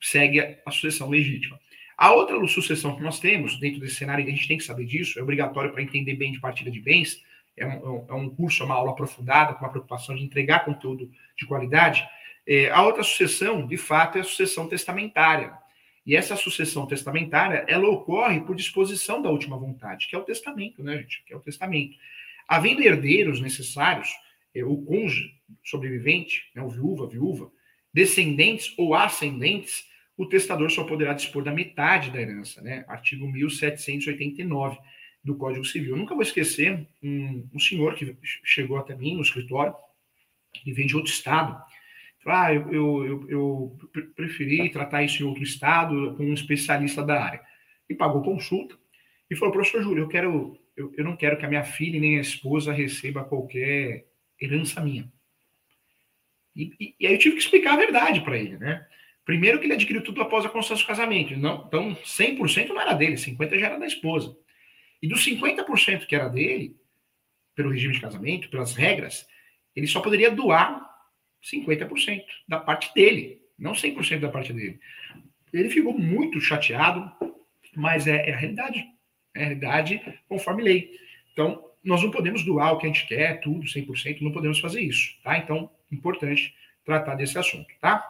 segue 0.00 0.40
a, 0.40 0.70
sucessão 0.70 1.10
legítima. 1.10 1.58
A 1.96 2.12
outra 2.12 2.44
sucessão 2.46 2.94
que 2.96 3.02
nós 3.02 3.18
temos 3.18 3.58
dentro 3.58 3.80
desse 3.80 3.96
cenário, 3.96 4.24
e 4.24 4.28
a 4.28 4.30
gente 4.30 4.48
tem 4.48 4.58
que 4.58 4.64
saber 4.64 4.84
disso, 4.84 5.18
é 5.18 5.22
obrigatório 5.22 5.72
para 5.72 5.82
entender 5.82 6.14
bem 6.14 6.32
de 6.32 6.40
partilha 6.40 6.70
de 6.70 6.80
bens, 6.80 7.22
é 7.56 7.66
um, 7.66 8.06
é 8.08 8.14
um 8.14 8.28
curso, 8.28 8.62
é 8.62 8.66
uma 8.66 8.74
aula 8.74 8.92
aprofundada, 8.92 9.54
com 9.54 9.64
a 9.64 9.68
preocupação 9.68 10.14
de 10.14 10.22
entregar 10.22 10.64
conteúdo 10.64 11.10
de 11.38 11.46
qualidade. 11.46 12.06
É, 12.46 12.70
a 12.70 12.82
outra 12.82 13.02
sucessão, 13.02 13.66
de 13.66 13.76
fato, 13.76 14.18
é 14.18 14.20
a 14.20 14.24
sucessão 14.24 14.68
testamentária. 14.68 15.52
E 16.04 16.14
essa 16.14 16.36
sucessão 16.36 16.86
testamentária, 16.86 17.64
ela 17.66 17.88
ocorre 17.88 18.40
por 18.40 18.54
disposição 18.54 19.20
da 19.20 19.30
última 19.30 19.58
vontade, 19.58 20.06
que 20.06 20.14
é 20.14 20.18
o 20.18 20.24
testamento, 20.24 20.82
né, 20.82 20.98
gente? 20.98 21.24
Que 21.24 21.34
é 21.34 21.36
o 21.36 21.40
testamento. 21.40 21.96
Havendo 22.46 22.82
herdeiros 22.82 23.40
necessários, 23.40 24.08
é, 24.54 24.64
o 24.64 24.76
cônjuge 24.82 25.34
sobrevivente, 25.64 26.44
né, 26.54 26.62
o 26.62 26.68
viúva, 26.68 27.08
viúva, 27.08 27.50
descendentes 27.92 28.72
ou 28.78 28.94
ascendentes, 28.94 29.84
o 30.16 30.26
testador 30.26 30.70
só 30.70 30.84
poderá 30.84 31.12
dispor 31.12 31.42
da 31.42 31.52
metade 31.52 32.10
da 32.10 32.20
herança, 32.20 32.62
né? 32.62 32.84
Artigo 32.88 33.26
1789. 33.26 34.78
do 35.22 35.36
Código 35.36 35.64
Civil. 35.64 35.90
Eu 35.90 35.96
nunca 35.96 36.14
vou 36.14 36.22
esquecer 36.22 36.86
um, 37.02 37.48
um 37.52 37.58
senhor 37.58 37.96
que 37.96 38.16
chegou 38.44 38.78
até 38.78 38.94
mim 38.94 39.16
no 39.16 39.22
escritório, 39.22 39.74
e 40.64 40.72
vem 40.72 40.86
de 40.86 40.96
outro 40.96 41.10
estado. 41.10 41.60
Ah, 42.26 42.52
eu, 42.52 42.72
eu, 42.72 43.04
eu, 43.04 43.28
eu 43.28 43.78
preferi 44.14 44.68
tratar 44.70 45.02
isso 45.02 45.22
em 45.22 45.26
outro 45.26 45.42
estado 45.42 46.14
com 46.16 46.24
um 46.24 46.34
especialista 46.34 47.02
da 47.02 47.22
área. 47.22 47.40
E 47.88 47.94
pagou 47.94 48.22
consulta 48.22 48.76
e 49.30 49.36
falou, 49.36 49.52
professor 49.52 49.82
Júlio, 49.82 50.04
eu 50.04 50.08
quero, 50.08 50.58
eu, 50.76 50.92
eu 50.96 51.04
não 51.04 51.16
quero 51.16 51.38
que 51.38 51.44
a 51.44 51.48
minha 51.48 51.64
filha 51.64 52.00
nem 52.00 52.18
a 52.18 52.20
esposa 52.20 52.72
receba 52.72 53.24
qualquer 53.24 54.06
herança 54.40 54.80
minha. 54.80 55.10
E, 56.54 56.72
e, 56.80 56.94
e 57.00 57.06
aí 57.06 57.14
eu 57.14 57.18
tive 57.18 57.36
que 57.36 57.42
explicar 57.42 57.74
a 57.74 57.78
verdade 57.78 58.20
para 58.22 58.38
ele, 58.38 58.56
né? 58.56 58.86
Primeiro 59.24 59.58
que 59.58 59.66
ele 59.66 59.74
adquiriu 59.74 60.02
tudo 60.02 60.22
após 60.22 60.44
a 60.44 60.48
constância 60.48 60.84
do 60.84 60.88
casamento. 60.88 61.36
Não, 61.36 61.64
então, 61.66 61.94
100% 61.96 62.68
não 62.68 62.80
era 62.80 62.94
dele, 62.94 63.14
50% 63.14 63.58
já 63.58 63.66
era 63.66 63.78
da 63.78 63.86
esposa. 63.86 64.36
E 65.02 65.08
dos 65.08 65.24
50% 65.26 66.06
que 66.06 66.14
era 66.14 66.28
dele, 66.28 66.76
pelo 67.54 67.70
regime 67.70 67.94
de 67.94 68.00
casamento, 68.00 68.48
pelas 68.48 68.74
regras, 68.74 69.26
ele 69.74 69.86
só 69.86 70.00
poderia 70.00 70.30
doar 70.30 70.95
50% 71.50 72.22
da 72.48 72.58
parte 72.58 72.92
dele, 72.94 73.40
não 73.58 73.72
100% 73.72 74.20
da 74.20 74.28
parte 74.28 74.52
dele. 74.52 74.80
Ele 75.52 75.70
ficou 75.70 75.96
muito 75.96 76.40
chateado, 76.40 77.10
mas 77.74 78.06
é, 78.06 78.28
é, 78.28 78.34
a 78.34 78.36
realidade. 78.36 78.84
É 79.34 79.40
a 79.40 79.44
realidade 79.44 80.00
conforme 80.28 80.62
lei. 80.62 80.90
Então, 81.32 81.62
nós 81.84 82.02
não 82.02 82.10
podemos 82.10 82.42
doar 82.42 82.72
o 82.72 82.78
que 82.78 82.86
a 82.86 82.88
gente 82.88 83.06
quer, 83.06 83.40
tudo, 83.40 83.66
100%, 83.66 84.20
não 84.20 84.32
podemos 84.32 84.58
fazer 84.58 84.80
isso, 84.80 85.14
tá? 85.22 85.38
Então, 85.38 85.70
importante 85.92 86.54
tratar 86.84 87.14
desse 87.14 87.38
assunto, 87.38 87.66
tá? 87.80 88.04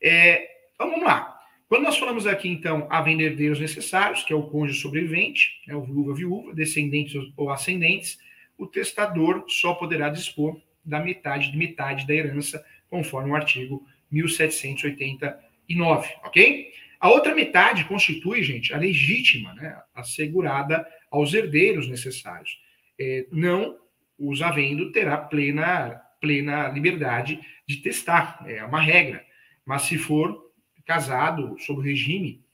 É, 0.00 0.50
então, 0.74 0.90
vamos 0.90 1.04
lá. 1.04 1.38
Quando 1.68 1.84
nós 1.84 1.96
falamos 1.96 2.26
aqui, 2.26 2.48
então, 2.48 2.86
a 2.90 3.00
vender 3.00 3.30
herdeiros 3.30 3.58
necessários, 3.58 4.22
que 4.22 4.32
é 4.32 4.36
o 4.36 4.42
cônjuge 4.42 4.80
sobrevivente, 4.80 5.62
né, 5.66 5.74
o 5.74 5.82
viúva, 5.82 6.14
viúva, 6.14 6.54
descendentes 6.54 7.14
ou 7.34 7.48
ascendentes, 7.48 8.18
o 8.58 8.66
testador 8.66 9.46
só 9.48 9.72
poderá 9.72 10.10
dispor 10.10 10.60
da 10.84 11.00
metade 11.00 11.50
de 11.50 11.56
metade 11.56 12.06
da 12.06 12.12
herança, 12.12 12.62
conforme 12.92 13.30
o 13.30 13.34
artigo 13.34 13.84
1789, 14.10 16.14
ok? 16.24 16.70
A 17.00 17.08
outra 17.08 17.34
metade 17.34 17.86
constitui, 17.86 18.42
gente, 18.42 18.74
a 18.74 18.76
legítima, 18.76 19.54
né, 19.54 19.80
assegurada 19.94 20.86
aos 21.10 21.32
herdeiros 21.32 21.88
necessários. 21.88 22.60
É, 23.00 23.26
não 23.32 23.78
os 24.18 24.42
havendo 24.42 24.92
terá 24.92 25.16
plena, 25.16 26.02
plena 26.20 26.68
liberdade 26.68 27.40
de 27.66 27.78
testar, 27.78 28.44
é 28.46 28.62
uma 28.62 28.82
regra. 28.82 29.24
Mas 29.64 29.84
se 29.84 29.96
for 29.96 30.52
casado 30.84 31.56
sob 31.60 31.80
o 31.80 31.82
regime 31.82 32.44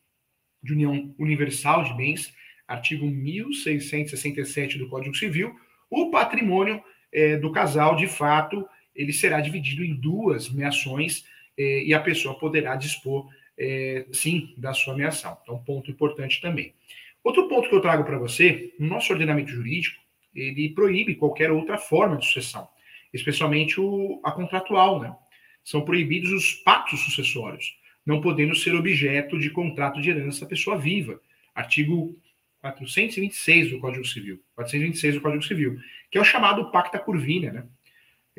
de 0.63 0.73
união 0.73 1.13
universal 1.19 1.83
de 1.83 1.93
bens, 1.95 2.33
artigo 2.69 3.07
1667 3.07 4.79
do 4.79 4.89
Código 4.89 5.17
Civil, 5.17 5.53
o 5.91 6.13
patrimônio 6.13 6.81
é, 7.13 7.37
do 7.37 7.51
casal, 7.51 7.97
de 7.97 8.07
fato, 8.07 8.65
ele 8.99 9.13
será 9.13 9.41
dividido 9.41 9.85
em 9.85 9.95
duas 9.95 10.51
meações 10.51 11.25
é, 11.57 11.85
e 11.85 11.95
a 11.95 12.01
pessoa 12.01 12.37
poderá 12.37 12.75
dispor, 12.75 13.29
é, 13.57 14.05
sim, 14.13 14.53
da 14.59 14.75
sua 14.75 14.97
meação. 14.97 15.39
Então, 15.43 15.63
ponto 15.63 15.89
importante 15.89 16.41
também. 16.41 16.75
Outro 17.23 17.49
ponto 17.49 17.69
que 17.69 17.75
eu 17.75 17.81
trago 17.81 18.05
para 18.05 18.19
você, 18.19 18.75
no 18.79 18.89
nosso 18.89 19.13
ordenamento 19.13 19.51
jurídico, 19.51 20.03
ele 20.35 20.71
proíbe 20.71 21.15
qualquer 21.15 21.53
outra 21.53 21.79
forma 21.79 22.17
de 22.17 22.27
sucessão, 22.27 22.69
especialmente 23.13 23.81
o, 23.81 24.21
a 24.25 24.33
contratual, 24.33 25.01
né? 25.01 25.15
São 25.63 25.85
proibidos 25.85 26.31
os 26.31 26.55
pactos 26.55 27.01
sucessórios, 27.01 27.77
não 28.05 28.21
podendo 28.21 28.55
ser 28.55 28.75
objeto 28.75 29.39
de 29.39 29.51
contrato 29.51 30.01
de 30.01 30.11
herança 30.11 30.47
pessoa 30.47 30.77
viva. 30.77 31.21
Artigo 31.55 32.17
426 32.61 33.71
do 33.71 33.81
Código 33.81 34.05
Civil. 34.05 34.41
426 34.55 35.15
do 35.17 35.21
Código 35.21 35.43
Civil, 35.45 35.79
que 36.11 36.19
é 36.19 36.21
o 36.21 36.25
chamado 36.25 36.71
Pacta 36.71 36.99
Curvina, 36.99 37.53
né? 37.53 37.67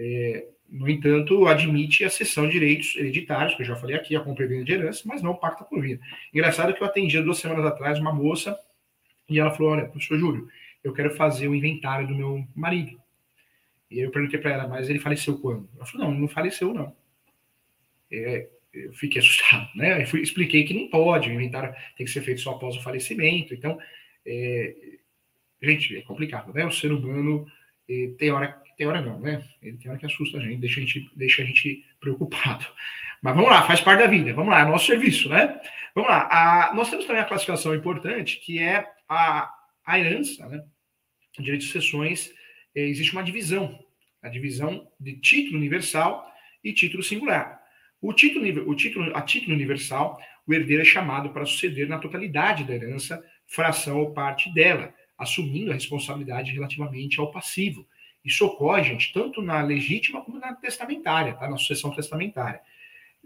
É, 0.01 0.47
no 0.69 0.89
entanto, 0.89 1.45
admite 1.45 2.05
a 2.05 2.09
cessão 2.09 2.45
de 2.45 2.53
direitos 2.53 2.95
hereditários, 2.95 3.53
que 3.53 3.63
eu 3.63 3.65
já 3.65 3.75
falei 3.75 3.97
aqui, 3.97 4.15
a 4.15 4.21
compra 4.21 4.45
e 4.45 4.47
venda 4.47 4.63
de 4.63 4.71
herança, 4.71 5.03
mas 5.05 5.21
não 5.21 5.35
Pacta 5.35 5.65
Curvina. 5.65 5.99
Engraçado 6.33 6.73
que 6.73 6.81
eu 6.81 6.87
atendi 6.87 7.21
duas 7.21 7.39
semanas 7.39 7.65
atrás 7.65 7.99
uma 7.99 8.13
moça 8.13 8.57
e 9.27 9.39
ela 9.39 9.51
falou: 9.51 9.73
Olha, 9.73 9.87
professor 9.87 10.17
Júlio, 10.17 10.47
eu 10.81 10.93
quero 10.93 11.13
fazer 11.15 11.49
o 11.49 11.55
inventário 11.55 12.07
do 12.07 12.15
meu 12.15 12.47
marido. 12.55 12.97
E 13.91 13.99
eu 13.99 14.09
perguntei 14.09 14.39
para 14.39 14.51
ela, 14.51 14.67
mas 14.67 14.89
ele 14.89 14.99
faleceu 14.99 15.37
quando? 15.39 15.67
Ela 15.75 15.85
falou: 15.85 16.05
Não, 16.05 16.13
ele 16.13 16.21
não 16.21 16.27
faleceu, 16.29 16.73
não. 16.73 16.95
É, 18.09 18.47
eu 18.71 18.93
fiquei 18.93 19.19
assustado, 19.21 19.67
né? 19.75 20.01
Eu 20.01 20.07
fui, 20.07 20.21
expliquei 20.21 20.63
que 20.63 20.73
não 20.73 20.87
pode, 20.87 21.29
o 21.29 21.33
inventário 21.33 21.73
tem 21.97 22.05
que 22.05 22.11
ser 22.11 22.21
feito 22.21 22.39
só 22.39 22.51
após 22.51 22.77
o 22.77 22.81
falecimento. 22.81 23.53
Então, 23.53 23.77
é, 24.25 24.75
gente, 25.61 25.97
é 25.97 26.01
complicado, 26.03 26.53
né? 26.53 26.65
O 26.65 26.71
ser 26.71 26.91
humano 26.93 27.45
é, 27.89 28.11
tem 28.17 28.31
hora, 28.31 28.61
tem 28.79 28.87
hora 28.87 29.01
não, 29.01 29.19
né? 29.19 29.43
Ele 29.61 29.75
tem 29.75 29.91
hora 29.91 29.99
que 29.99 30.05
assusta 30.05 30.37
a 30.37 30.39
gente, 30.39 30.61
deixa 30.61 30.79
a 30.79 30.83
gente, 30.85 31.11
deixa 31.13 31.41
a 31.41 31.45
gente 31.45 31.85
preocupado. 31.99 32.65
Mas 33.21 33.35
vamos 33.35 33.49
lá, 33.49 33.61
faz 33.63 33.81
parte 33.81 33.99
da 33.99 34.07
vida. 34.07 34.33
Vamos 34.33 34.51
lá, 34.51 34.61
é 34.61 34.65
nosso 34.65 34.85
serviço, 34.85 35.27
né? 35.27 35.59
Vamos 35.93 36.09
lá. 36.09 36.29
A, 36.31 36.73
nós 36.73 36.89
temos 36.89 37.05
também 37.05 37.21
a 37.21 37.25
classificação 37.25 37.75
importante, 37.75 38.39
que 38.39 38.57
é 38.57 38.89
a, 39.09 39.53
a 39.85 39.99
herança, 39.99 40.47
né? 40.47 40.63
Direito 41.37 41.59
de 41.59 41.67
sucessões, 41.67 42.31
é, 42.73 42.79
existe 42.83 43.11
uma 43.11 43.21
divisão. 43.21 43.77
A 44.21 44.29
divisão 44.29 44.87
de 44.97 45.19
título 45.19 45.57
universal 45.57 46.25
e 46.63 46.71
título 46.71 47.03
singular. 47.03 47.59
O 48.01 48.13
título, 48.13 48.47
o 48.69 48.75
título, 48.75 49.13
a 49.13 49.21
título 49.21 49.55
universal, 49.55 50.17
o 50.47 50.53
herdeiro 50.53 50.83
é 50.83 50.85
chamado 50.85 51.31
para 51.31 51.45
suceder 51.45 51.89
na 51.89 51.99
totalidade 51.99 52.63
da 52.63 52.73
herança 52.73 53.21
fração 53.45 53.99
ou 53.99 54.13
parte 54.13 54.53
dela, 54.53 54.93
assumindo 55.17 55.69
a 55.69 55.73
responsabilidade 55.73 56.53
relativamente 56.53 57.19
ao 57.19 57.29
passivo. 57.29 57.85
Isso 58.23 58.45
ocorre, 58.45 58.83
gente, 58.83 59.13
tanto 59.13 59.41
na 59.41 59.61
legítima 59.61 60.21
como 60.21 60.39
na 60.39 60.53
testamentária, 60.53 61.33
tá? 61.33 61.49
na 61.49 61.57
sucessão 61.57 61.91
testamentária. 61.91 62.59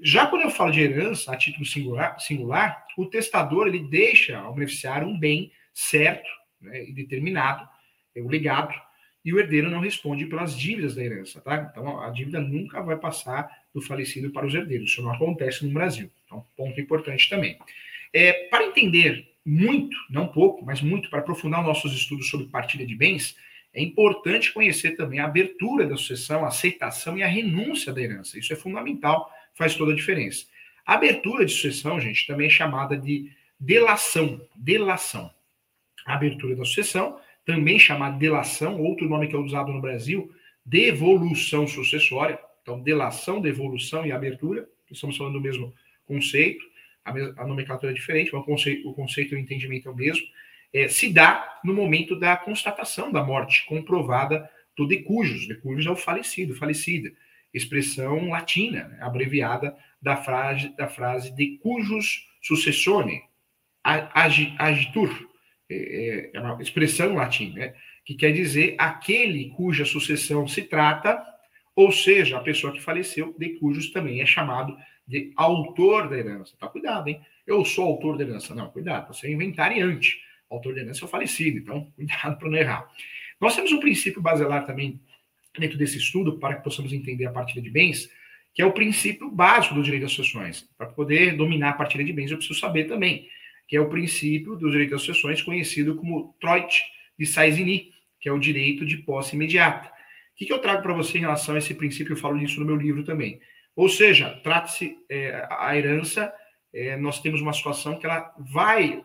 Já 0.01 0.27
quando 0.27 0.43
eu 0.43 0.49
falo 0.49 0.71
de 0.71 0.81
herança 0.81 1.31
a 1.31 1.37
título 1.37 1.65
singular, 1.65 2.19
singular 2.19 2.85
o 2.97 3.05
testador 3.05 3.67
ele 3.67 3.79
deixa 3.79 4.37
ao 4.37 4.53
beneficiário 4.53 5.07
um 5.07 5.17
bem 5.17 5.51
certo 5.73 6.29
né, 6.61 6.83
e 6.83 6.93
determinado, 6.93 7.67
é 8.15 8.21
o 8.21 8.27
legado, 8.27 8.73
e 9.25 9.33
o 9.33 9.39
herdeiro 9.39 9.69
não 9.69 9.79
responde 9.79 10.25
pelas 10.25 10.57
dívidas 10.57 10.95
da 10.95 11.03
herança, 11.03 11.39
tá? 11.39 11.69
Então 11.71 12.01
a 12.01 12.09
dívida 12.09 12.41
nunca 12.41 12.81
vai 12.81 12.97
passar 12.97 13.49
do 13.73 13.81
falecido 13.81 14.31
para 14.31 14.45
os 14.45 14.53
herdeiros. 14.53 14.91
Isso 14.91 15.01
não 15.01 15.13
acontece 15.13 15.65
no 15.65 15.73
Brasil. 15.73 16.11
Então, 16.25 16.45
ponto 16.57 16.79
importante 16.79 17.29
também. 17.29 17.57
É, 18.11 18.47
para 18.49 18.65
entender 18.65 19.33
muito, 19.45 19.95
não 20.09 20.27
pouco, 20.27 20.63
mas 20.65 20.81
muito, 20.81 21.09
para 21.09 21.19
aprofundar 21.19 21.63
nossos 21.63 21.93
estudos 21.93 22.29
sobre 22.29 22.47
partilha 22.47 22.85
de 22.85 22.95
bens, 22.95 23.35
é 23.73 23.81
importante 23.81 24.53
conhecer 24.53 24.91
também 24.91 25.19
a 25.19 25.25
abertura 25.25 25.85
da 25.87 25.95
sucessão, 25.95 26.45
a 26.45 26.49
aceitação 26.49 27.17
e 27.17 27.23
a 27.23 27.27
renúncia 27.27 27.91
da 27.91 28.01
herança. 28.01 28.37
Isso 28.37 28.53
é 28.53 28.55
fundamental, 28.55 29.31
faz 29.53 29.75
toda 29.75 29.93
a 29.93 29.95
diferença. 29.95 30.45
A 30.85 30.93
abertura 30.93 31.45
de 31.45 31.51
sucessão, 31.51 31.99
gente, 31.99 32.27
também 32.27 32.47
é 32.47 32.49
chamada 32.49 32.95
de 32.97 33.31
delação. 33.59 34.41
Delação. 34.55 35.31
A 36.05 36.13
abertura 36.13 36.55
da 36.55 36.65
sucessão, 36.65 37.19
também 37.45 37.79
chamada 37.79 38.17
delação, 38.17 38.79
outro 38.81 39.07
nome 39.07 39.27
que 39.27 39.35
é 39.35 39.39
usado 39.39 39.71
no 39.71 39.81
Brasil, 39.81 40.31
devolução 40.65 41.65
sucessória. 41.65 42.39
Então, 42.61 42.79
delação, 42.79 43.41
devolução 43.41 44.05
e 44.05 44.11
abertura, 44.11 44.67
estamos 44.91 45.17
falando 45.17 45.33
do 45.33 45.41
mesmo 45.41 45.73
conceito 46.05 46.63
a, 47.05 47.45
nomenclatura 47.45 47.91
é 47.91 47.95
diferente, 47.95 48.31
mas 48.31 48.41
o 48.41 48.45
conceito, 48.45 48.89
o 48.89 48.93
conceito 48.93 49.33
e 49.33 49.37
o 49.37 49.39
entendimento 49.39 49.87
é 49.87 49.91
o 49.91 49.95
mesmo, 49.95 50.25
é, 50.73 50.87
se 50.87 51.11
dá 51.13 51.59
no 51.63 51.73
momento 51.73 52.17
da 52.17 52.35
constatação 52.35 53.11
da 53.11 53.23
morte 53.23 53.65
comprovada 53.65 54.49
do 54.75 54.87
decujus. 54.87 55.47
Decujus 55.47 55.85
é 55.85 55.91
o 55.91 55.95
falecido, 55.95 56.55
falecida. 56.55 57.11
Expressão 57.53 58.29
latina, 58.29 58.87
né, 58.87 58.97
abreviada 58.99 59.77
da 60.01 60.17
frase, 60.17 60.75
da 60.75 60.87
frase 60.87 61.31
decujus 61.35 62.27
successione, 62.41 63.21
agitur. 63.83 65.29
É, 65.69 65.75
é, 65.75 66.31
é 66.33 66.39
uma 66.41 66.61
expressão 66.61 67.13
latina, 67.13 67.59
né, 67.59 67.75
que 68.03 68.15
quer 68.15 68.31
dizer 68.31 68.75
aquele 68.77 69.49
cuja 69.51 69.85
sucessão 69.85 70.47
se 70.47 70.63
trata, 70.63 71.23
ou 71.75 71.91
seja, 71.91 72.37
a 72.37 72.41
pessoa 72.41 72.73
que 72.73 72.81
faleceu, 72.81 73.35
decujus 73.37 73.91
também 73.91 74.21
é 74.21 74.25
chamado 74.25 74.75
de 75.07 75.31
autor 75.35 76.09
da 76.09 76.17
herança. 76.17 76.55
Tá, 76.57 76.67
cuidado, 76.67 77.07
hein? 77.07 77.21
Eu 77.45 77.63
sou 77.65 77.85
autor 77.85 78.17
da 78.17 78.23
herança. 78.23 78.55
Não, 78.55 78.69
cuidado, 78.69 79.13
você 79.13 79.27
é 79.27 79.31
inventariante. 79.31 80.19
Autor 80.53 80.75
da 80.75 80.81
herança 80.81 81.03
é 81.03 81.05
o 81.05 81.09
falecido, 81.09 81.57
então 81.57 81.91
cuidado 81.95 82.37
para 82.37 82.49
não 82.49 82.57
errar. 82.57 82.89
Nós 83.39 83.55
temos 83.55 83.71
um 83.71 83.79
princípio 83.79 84.21
basilar 84.21 84.65
também 84.65 84.99
dentro 85.57 85.77
desse 85.77 85.97
estudo, 85.97 86.39
para 86.39 86.55
que 86.55 86.63
possamos 86.63 86.93
entender 86.93 87.25
a 87.25 87.31
partilha 87.31 87.61
de 87.61 87.69
bens, 87.69 88.09
que 88.53 88.61
é 88.61 88.65
o 88.65 88.71
princípio 88.71 89.29
básico 89.29 89.75
do 89.75 89.83
direito 89.83 90.03
das 90.03 90.11
sucessões. 90.11 90.69
Para 90.77 90.87
poder 90.87 91.35
dominar 91.35 91.69
a 91.69 91.73
partilha 91.73 92.03
de 92.03 92.13
bens, 92.13 92.31
eu 92.31 92.37
preciso 92.37 92.59
saber 92.59 92.85
também, 92.85 93.27
que 93.67 93.75
é 93.75 93.81
o 93.81 93.89
princípio 93.89 94.55
do 94.55 94.69
direito 94.69 94.91
das 94.91 95.01
sucessões, 95.01 95.41
conhecido 95.41 95.95
como 95.95 96.35
Troit 96.39 96.83
de 97.17 97.25
Saizini, 97.25 97.91
que 98.19 98.29
é 98.29 98.31
o 98.31 98.39
direito 98.39 98.85
de 98.85 98.97
posse 98.97 99.35
imediata. 99.35 99.87
O 99.87 100.35
que, 100.35 100.45
que 100.45 100.53
eu 100.53 100.59
trago 100.59 100.81
para 100.81 100.93
você 100.93 101.17
em 101.17 101.21
relação 101.21 101.55
a 101.55 101.57
esse 101.57 101.73
princípio? 101.73 102.13
Eu 102.13 102.17
falo 102.17 102.39
disso 102.39 102.59
no 102.59 102.65
meu 102.65 102.75
livro 102.75 103.03
também. 103.03 103.39
Ou 103.75 103.89
seja, 103.89 104.29
trata-se 104.43 104.97
é, 105.09 105.47
a 105.49 105.75
herança, 105.75 106.33
é, 106.73 106.95
nós 106.97 107.19
temos 107.19 107.41
uma 107.41 107.53
situação 107.53 107.97
que 107.97 108.05
ela 108.05 108.33
vai, 108.39 109.03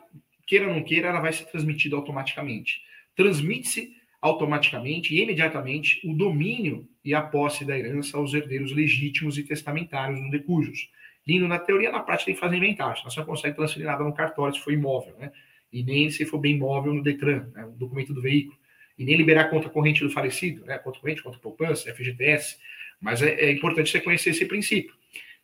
queira 0.49 0.67
ou 0.67 0.75
não 0.75 0.83
queira, 0.83 1.09
ela 1.09 1.21
vai 1.21 1.33
ser 1.33 1.45
transmitida 1.45 1.95
automaticamente. 1.95 2.83
transmite-se 3.15 3.97
automaticamente 4.21 5.15
e 5.15 5.23
imediatamente 5.23 6.01
o 6.05 6.13
domínio 6.13 6.89
e 7.05 7.15
a 7.15 7.23
posse 7.23 7.65
da 7.65 7.79
herança 7.79 8.17
aos 8.17 8.35
herdeiros 8.35 8.73
legítimos 8.73 9.39
e 9.39 9.45
testamentários 9.45 10.21
no 10.21 10.31
decujus. 10.31 10.91
Lindo 11.27 11.47
na 11.47 11.59
teoria, 11.59 11.93
na 11.93 12.01
prática 12.01 12.27
tem 12.27 12.35
que 12.35 12.41
fazer 12.41 12.57
inventário. 12.57 13.03
Você 13.05 13.21
não 13.21 13.27
consegue 13.27 13.55
transferir 13.55 13.87
nada 13.87 14.03
no 14.03 14.15
cartório 14.15 14.55
se 14.55 14.61
for 14.61 14.73
imóvel, 14.73 15.17
né? 15.19 15.31
E 15.73 15.85
nem 15.85 16.11
se 16.11 16.25
for 16.25 16.39
bem 16.39 16.55
imóvel 16.55 16.95
no 16.95 17.03
DETRAN, 17.03 17.51
né? 17.55 17.67
o 17.67 17.73
documento 17.73 18.15
do 18.15 18.23
veículo. 18.23 18.59
E 18.99 19.05
nem 19.05 19.17
liberar 19.17 19.43
a 19.43 19.49
conta 19.49 19.69
corrente 19.69 20.03
do 20.03 20.11
falecido, 20.11 20.65
né? 20.65 20.79
Conta 20.79 20.99
corrente, 20.99 21.23
conta 21.23 21.39
poupança, 21.39 21.95
FGTS. 21.95 22.57
Mas 23.01 23.23
é, 23.23 23.35
é 23.35 23.53
importante 23.53 23.91
você 23.91 24.01
conhecer 24.01 24.31
esse 24.31 24.47
princípio. 24.47 24.95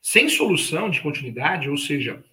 Sem 0.00 0.28
solução 0.28 0.88
de 0.90 1.00
continuidade, 1.00 1.68
ou 1.68 1.76
seja, 1.76 2.24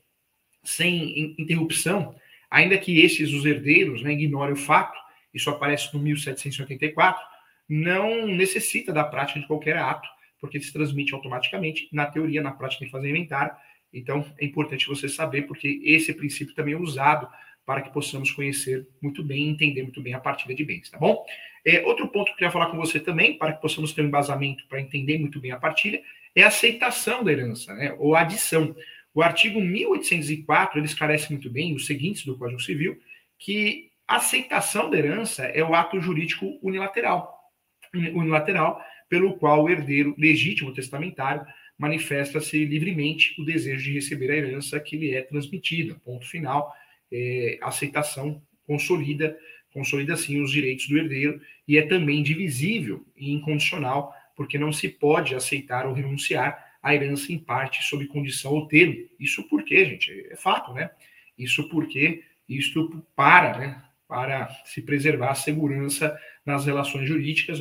sem 0.63 1.35
interrupção, 1.37 2.15
ainda 2.51 2.77
que 2.77 2.99
esses, 2.99 3.33
os 3.33 3.45
herdeiros, 3.45 4.03
né, 4.03 4.11
ignorem 4.11 4.53
o 4.53 4.57
fato, 4.57 4.99
isso 5.33 5.49
aparece 5.49 5.93
no 5.93 6.01
1784, 6.01 7.23
não 7.67 8.27
necessita 8.27 8.91
da 8.91 9.03
prática 9.03 9.39
de 9.39 9.47
qualquer 9.47 9.77
ato, 9.77 10.07
porque 10.39 10.59
se 10.59 10.73
transmite 10.73 11.13
automaticamente. 11.13 11.87
Na 11.93 12.05
teoria, 12.05 12.41
na 12.41 12.51
prática, 12.51 12.83
que 12.83 12.91
fazer 12.91 13.09
inventário. 13.09 13.53
Então, 13.93 14.25
é 14.37 14.45
importante 14.45 14.87
você 14.87 15.07
saber, 15.07 15.43
porque 15.43 15.79
esse 15.83 16.13
princípio 16.13 16.53
também 16.53 16.73
é 16.73 16.77
usado 16.77 17.29
para 17.65 17.81
que 17.81 17.93
possamos 17.93 18.31
conhecer 18.31 18.87
muito 19.01 19.23
bem 19.23 19.49
entender 19.49 19.83
muito 19.83 20.01
bem 20.01 20.13
a 20.13 20.19
partilha 20.19 20.55
de 20.55 20.65
bens, 20.65 20.89
tá 20.89 20.97
bom? 20.97 21.23
É, 21.63 21.85
outro 21.85 22.07
ponto 22.07 22.25
que 22.25 22.31
eu 22.31 22.35
queria 22.35 22.51
falar 22.51 22.71
com 22.71 22.77
você 22.77 22.99
também, 22.99 23.37
para 23.37 23.53
que 23.53 23.61
possamos 23.61 23.93
ter 23.93 24.01
um 24.01 24.07
embasamento 24.07 24.67
para 24.67 24.81
entender 24.81 25.19
muito 25.19 25.39
bem 25.39 25.51
a 25.51 25.59
partilha, 25.59 26.01
é 26.35 26.43
a 26.43 26.47
aceitação 26.47 27.23
da 27.23 27.31
herança, 27.31 27.73
né, 27.73 27.95
ou 27.99 28.15
adição. 28.15 28.75
O 29.13 29.21
artigo 29.21 29.59
1804, 29.59 30.79
ele 30.79 30.85
esclarece 30.85 31.31
muito 31.31 31.49
bem 31.49 31.75
os 31.75 31.85
seguintes 31.85 32.25
do 32.25 32.37
Código 32.37 32.61
Civil, 32.61 32.97
que 33.37 33.91
a 34.07 34.17
aceitação 34.17 34.89
da 34.89 34.97
herança 34.97 35.45
é 35.45 35.63
o 35.63 35.73
ato 35.73 35.99
jurídico 35.99 36.59
unilateral, 36.61 37.39
unilateral 37.93 38.81
pelo 39.09 39.35
qual 39.37 39.63
o 39.63 39.69
herdeiro 39.69 40.15
legítimo 40.17 40.73
testamentário 40.73 41.45
manifesta-se 41.77 42.63
livremente 42.63 43.35
o 43.41 43.43
desejo 43.43 43.83
de 43.83 43.93
receber 43.93 44.31
a 44.31 44.35
herança 44.35 44.79
que 44.79 44.95
lhe 44.95 45.13
é 45.13 45.21
transmitida. 45.21 45.95
Ponto 46.05 46.25
final. 46.27 46.73
É, 47.11 47.57
aceitação 47.61 48.41
consolida, 48.65 49.37
consolida 49.73 50.15
sim 50.15 50.41
os 50.41 50.51
direitos 50.51 50.87
do 50.87 50.97
herdeiro 50.97 51.41
e 51.67 51.77
é 51.77 51.81
também 51.81 52.23
divisível 52.23 53.05
e 53.17 53.33
incondicional, 53.33 54.13
porque 54.35 54.57
não 54.57 54.71
se 54.71 54.87
pode 54.87 55.35
aceitar 55.35 55.85
ou 55.85 55.93
renunciar 55.93 56.70
à 56.81 56.93
herança 56.95 57.31
em 57.31 57.37
parte 57.37 57.83
sob 57.83 58.05
condição 58.07 58.53
ou 58.53 58.67
termo. 58.67 58.95
Isso 59.19 59.47
porque, 59.47 59.85
gente, 59.85 60.27
é 60.29 60.35
fato, 60.35 60.73
né? 60.73 60.89
Isso 61.37 61.69
porque 61.69 62.23
isto 62.47 63.05
para, 63.15 63.57
né? 63.57 63.83
Para 64.07 64.49
se 64.65 64.81
preservar 64.81 65.31
a 65.31 65.35
segurança 65.35 66.17
nas 66.45 66.65
relações 66.65 67.07
jurídicas 67.07 67.59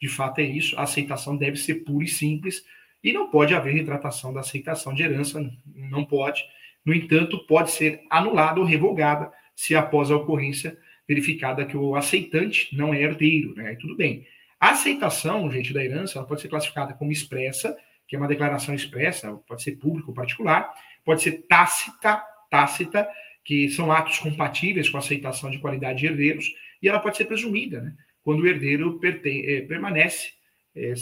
de 0.00 0.08
fato 0.08 0.40
é 0.40 0.44
isso, 0.44 0.78
a 0.78 0.82
aceitação 0.82 1.36
deve 1.36 1.56
ser 1.56 1.76
pura 1.76 2.04
e 2.04 2.08
simples, 2.08 2.64
e 3.02 3.12
não 3.12 3.30
pode 3.30 3.54
haver 3.54 3.74
retratação 3.74 4.32
da 4.32 4.40
aceitação 4.40 4.94
de 4.94 5.02
herança, 5.02 5.40
não 5.74 6.04
pode. 6.04 6.44
No 6.84 6.94
entanto, 6.94 7.38
pode 7.46 7.70
ser 7.70 8.02
anulada 8.10 8.60
ou 8.60 8.66
revogada 8.66 9.32
se 9.54 9.74
após 9.74 10.10
a 10.10 10.16
ocorrência 10.16 10.78
verificada 11.06 11.64
que 11.64 11.76
o 11.76 11.96
aceitante 11.96 12.74
não 12.76 12.92
é 12.92 13.02
herdeiro, 13.02 13.54
né? 13.54 13.76
tudo 13.80 13.96
bem. 13.96 14.26
A 14.60 14.70
aceitação, 14.70 15.50
gente, 15.50 15.72
da 15.72 15.84
herança, 15.84 16.18
ela 16.18 16.26
pode 16.26 16.40
ser 16.40 16.48
classificada 16.48 16.92
como 16.92 17.12
expressa, 17.12 17.76
que 18.08 18.16
é 18.16 18.18
uma 18.18 18.26
declaração 18.26 18.74
expressa, 18.74 19.30
pode 19.46 19.62
ser 19.62 19.72
público 19.72 20.10
ou 20.10 20.14
particular, 20.14 20.72
pode 21.04 21.22
ser 21.22 21.44
tácita, 21.46 22.20
tácita, 22.50 23.06
que 23.44 23.68
são 23.68 23.92
atos 23.92 24.18
compatíveis 24.18 24.88
com 24.88 24.96
a 24.96 25.00
aceitação 25.00 25.50
de 25.50 25.58
qualidade 25.58 26.00
de 26.00 26.06
herdeiros, 26.06 26.52
e 26.82 26.88
ela 26.88 26.98
pode 26.98 27.16
ser 27.16 27.26
presumida, 27.26 27.82
né? 27.82 27.94
quando 28.22 28.40
o 28.40 28.46
herdeiro 28.46 29.00
é, 29.02 29.60
permanece 29.62 30.32
é, 30.74 30.94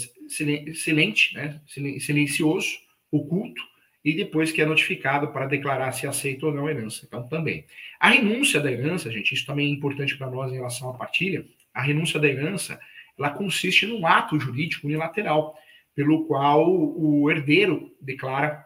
silente, 0.73 1.33
né, 1.35 1.59
silencioso, 1.99 2.69
oculto, 3.11 3.61
e 4.03 4.13
depois 4.13 4.51
que 4.51 4.61
é 4.61 4.65
notificado 4.65 5.27
para 5.29 5.45
declarar 5.45 5.91
se 5.91 6.07
aceita 6.07 6.45
ou 6.45 6.53
não 6.53 6.67
a 6.67 6.71
herança. 6.71 7.05
Então, 7.05 7.27
também. 7.27 7.65
A 7.99 8.09
renúncia 8.09 8.61
da 8.61 8.71
herança, 8.71 9.11
gente, 9.11 9.33
isso 9.33 9.45
também 9.45 9.67
é 9.67 9.69
importante 9.69 10.17
para 10.17 10.29
nós 10.29 10.51
em 10.51 10.55
relação 10.55 10.89
à 10.89 10.93
partilha. 10.93 11.45
A 11.73 11.81
renúncia 11.81 12.17
da 12.17 12.27
herança, 12.27 12.79
ela 13.19 13.31
consiste 13.31 13.85
num 13.85 14.07
ato 14.07 14.39
jurídico 14.39 14.87
unilateral, 14.87 15.59
pelo 15.97 16.25
qual 16.27 16.63
o 16.69 17.27
herdeiro 17.31 17.91
declara 17.99 18.63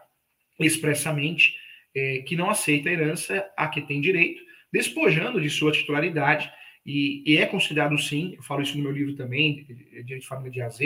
expressamente 0.60 1.56
é, 1.96 2.18
que 2.18 2.36
não 2.36 2.50
aceita 2.50 2.90
a 2.90 2.92
herança 2.92 3.50
a 3.56 3.68
que 3.68 3.80
tem 3.80 4.02
direito, 4.02 4.42
despojando 4.70 5.40
de 5.40 5.48
sua 5.48 5.72
titularidade 5.72 6.52
e, 6.84 7.22
e, 7.24 7.38
é 7.38 7.46
considerado 7.46 7.96
sim, 7.96 8.34
eu 8.36 8.42
falo 8.42 8.60
isso 8.60 8.76
no 8.76 8.82
meu 8.82 8.92
livro 8.92 9.14
também, 9.14 9.64
Direito 9.64 10.20
de 10.20 10.26
Família 10.26 10.52
de 10.52 10.60
AZ, 10.60 10.78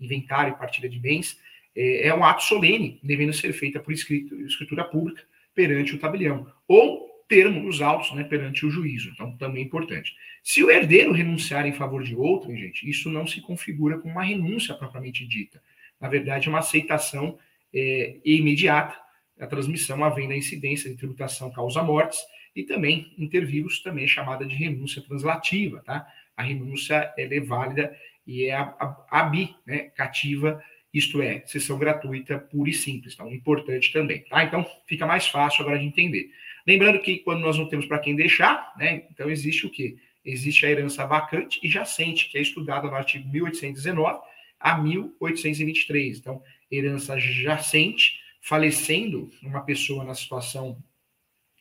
Inventário 0.00 0.54
e 0.54 0.58
Partilha 0.58 0.88
de 0.88 0.98
Bens, 0.98 1.38
é, 1.76 2.08
é 2.08 2.14
um 2.14 2.24
ato 2.24 2.42
solene, 2.42 2.98
devendo 3.00 3.32
ser 3.32 3.52
feita 3.52 3.78
por 3.78 3.92
escrito, 3.92 4.34
escritura 4.40 4.82
pública 4.82 5.22
perante 5.54 5.94
o 5.94 5.98
tabelião, 5.98 6.50
ou 6.66 7.12
termo 7.28 7.62
nos 7.62 7.80
autos 7.80 8.12
né, 8.12 8.24
perante 8.24 8.66
o 8.66 8.70
juízo. 8.70 9.10
Então, 9.10 9.36
também 9.36 9.62
é 9.62 9.66
importante. 9.66 10.12
Se 10.42 10.64
o 10.64 10.70
herdeiro 10.70 11.12
renunciar 11.12 11.64
em 11.64 11.72
favor 11.72 12.02
de 12.02 12.16
outro, 12.16 12.54
gente, 12.56 12.90
isso 12.90 13.08
não 13.08 13.24
se 13.24 13.40
configura 13.40 13.98
como 13.98 14.14
uma 14.14 14.24
renúncia 14.24 14.74
propriamente 14.74 15.24
dita. 15.24 15.62
Na 16.02 16.08
verdade, 16.08 16.48
é 16.48 16.50
uma 16.50 16.58
aceitação 16.58 17.38
é, 17.72 18.18
imediata, 18.24 18.98
a 19.40 19.46
transmissão 19.46 20.02
havendo 20.02 20.32
a 20.32 20.36
incidência 20.36 20.90
de 20.90 20.96
tributação 20.96 21.50
causa-mortes, 21.52 22.18
e 22.54 22.64
também 22.64 23.14
intervírus, 23.16 23.80
também 23.80 24.04
é 24.04 24.08
chamada 24.08 24.44
de 24.44 24.54
renúncia 24.54 25.00
translativa, 25.00 25.80
tá? 25.86 26.06
A 26.36 26.42
renúncia 26.42 27.14
é 27.16 27.40
válida 27.40 27.96
e 28.26 28.46
é 28.46 28.74
abi, 29.10 29.54
né, 29.64 29.90
cativa, 29.96 30.62
isto 30.92 31.22
é, 31.22 31.42
sessão 31.46 31.78
gratuita 31.78 32.38
pura 32.38 32.68
e 32.68 32.74
simples, 32.74 33.14
então 33.14 33.32
importante 33.32 33.92
também, 33.92 34.24
tá? 34.24 34.44
Então 34.44 34.66
fica 34.86 35.06
mais 35.06 35.28
fácil 35.28 35.62
agora 35.62 35.78
de 35.78 35.86
entender. 35.86 36.30
Lembrando 36.66 37.00
que 37.00 37.18
quando 37.18 37.40
nós 37.40 37.56
não 37.56 37.68
temos 37.68 37.86
para 37.86 38.00
quem 38.00 38.14
deixar, 38.14 38.74
né, 38.76 39.04
então 39.10 39.30
existe 39.30 39.66
o 39.66 39.70
quê? 39.70 39.96
Existe 40.24 40.66
a 40.66 40.70
herança 40.70 41.06
vacante 41.06 41.58
e 41.62 41.68
jacente, 41.68 42.28
que 42.28 42.36
é 42.36 42.42
estudada 42.42 42.88
no 42.88 42.94
artigo 42.94 43.28
1819 43.28 44.31
a 44.62 44.78
1823. 44.78 46.18
Então, 46.18 46.42
herança 46.70 47.18
jacente, 47.18 48.20
falecendo 48.40 49.30
uma 49.42 49.62
pessoa 49.62 50.04
na 50.04 50.14
situação 50.14 50.82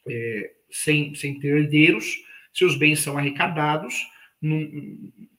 é, 0.08 0.52
sem, 0.70 1.14
sem 1.16 1.40
ter 1.40 1.58
herdeiros, 1.58 2.18
seus 2.54 2.76
bens 2.76 3.00
são 3.00 3.18
arrecadados, 3.18 3.96
no, 4.42 4.60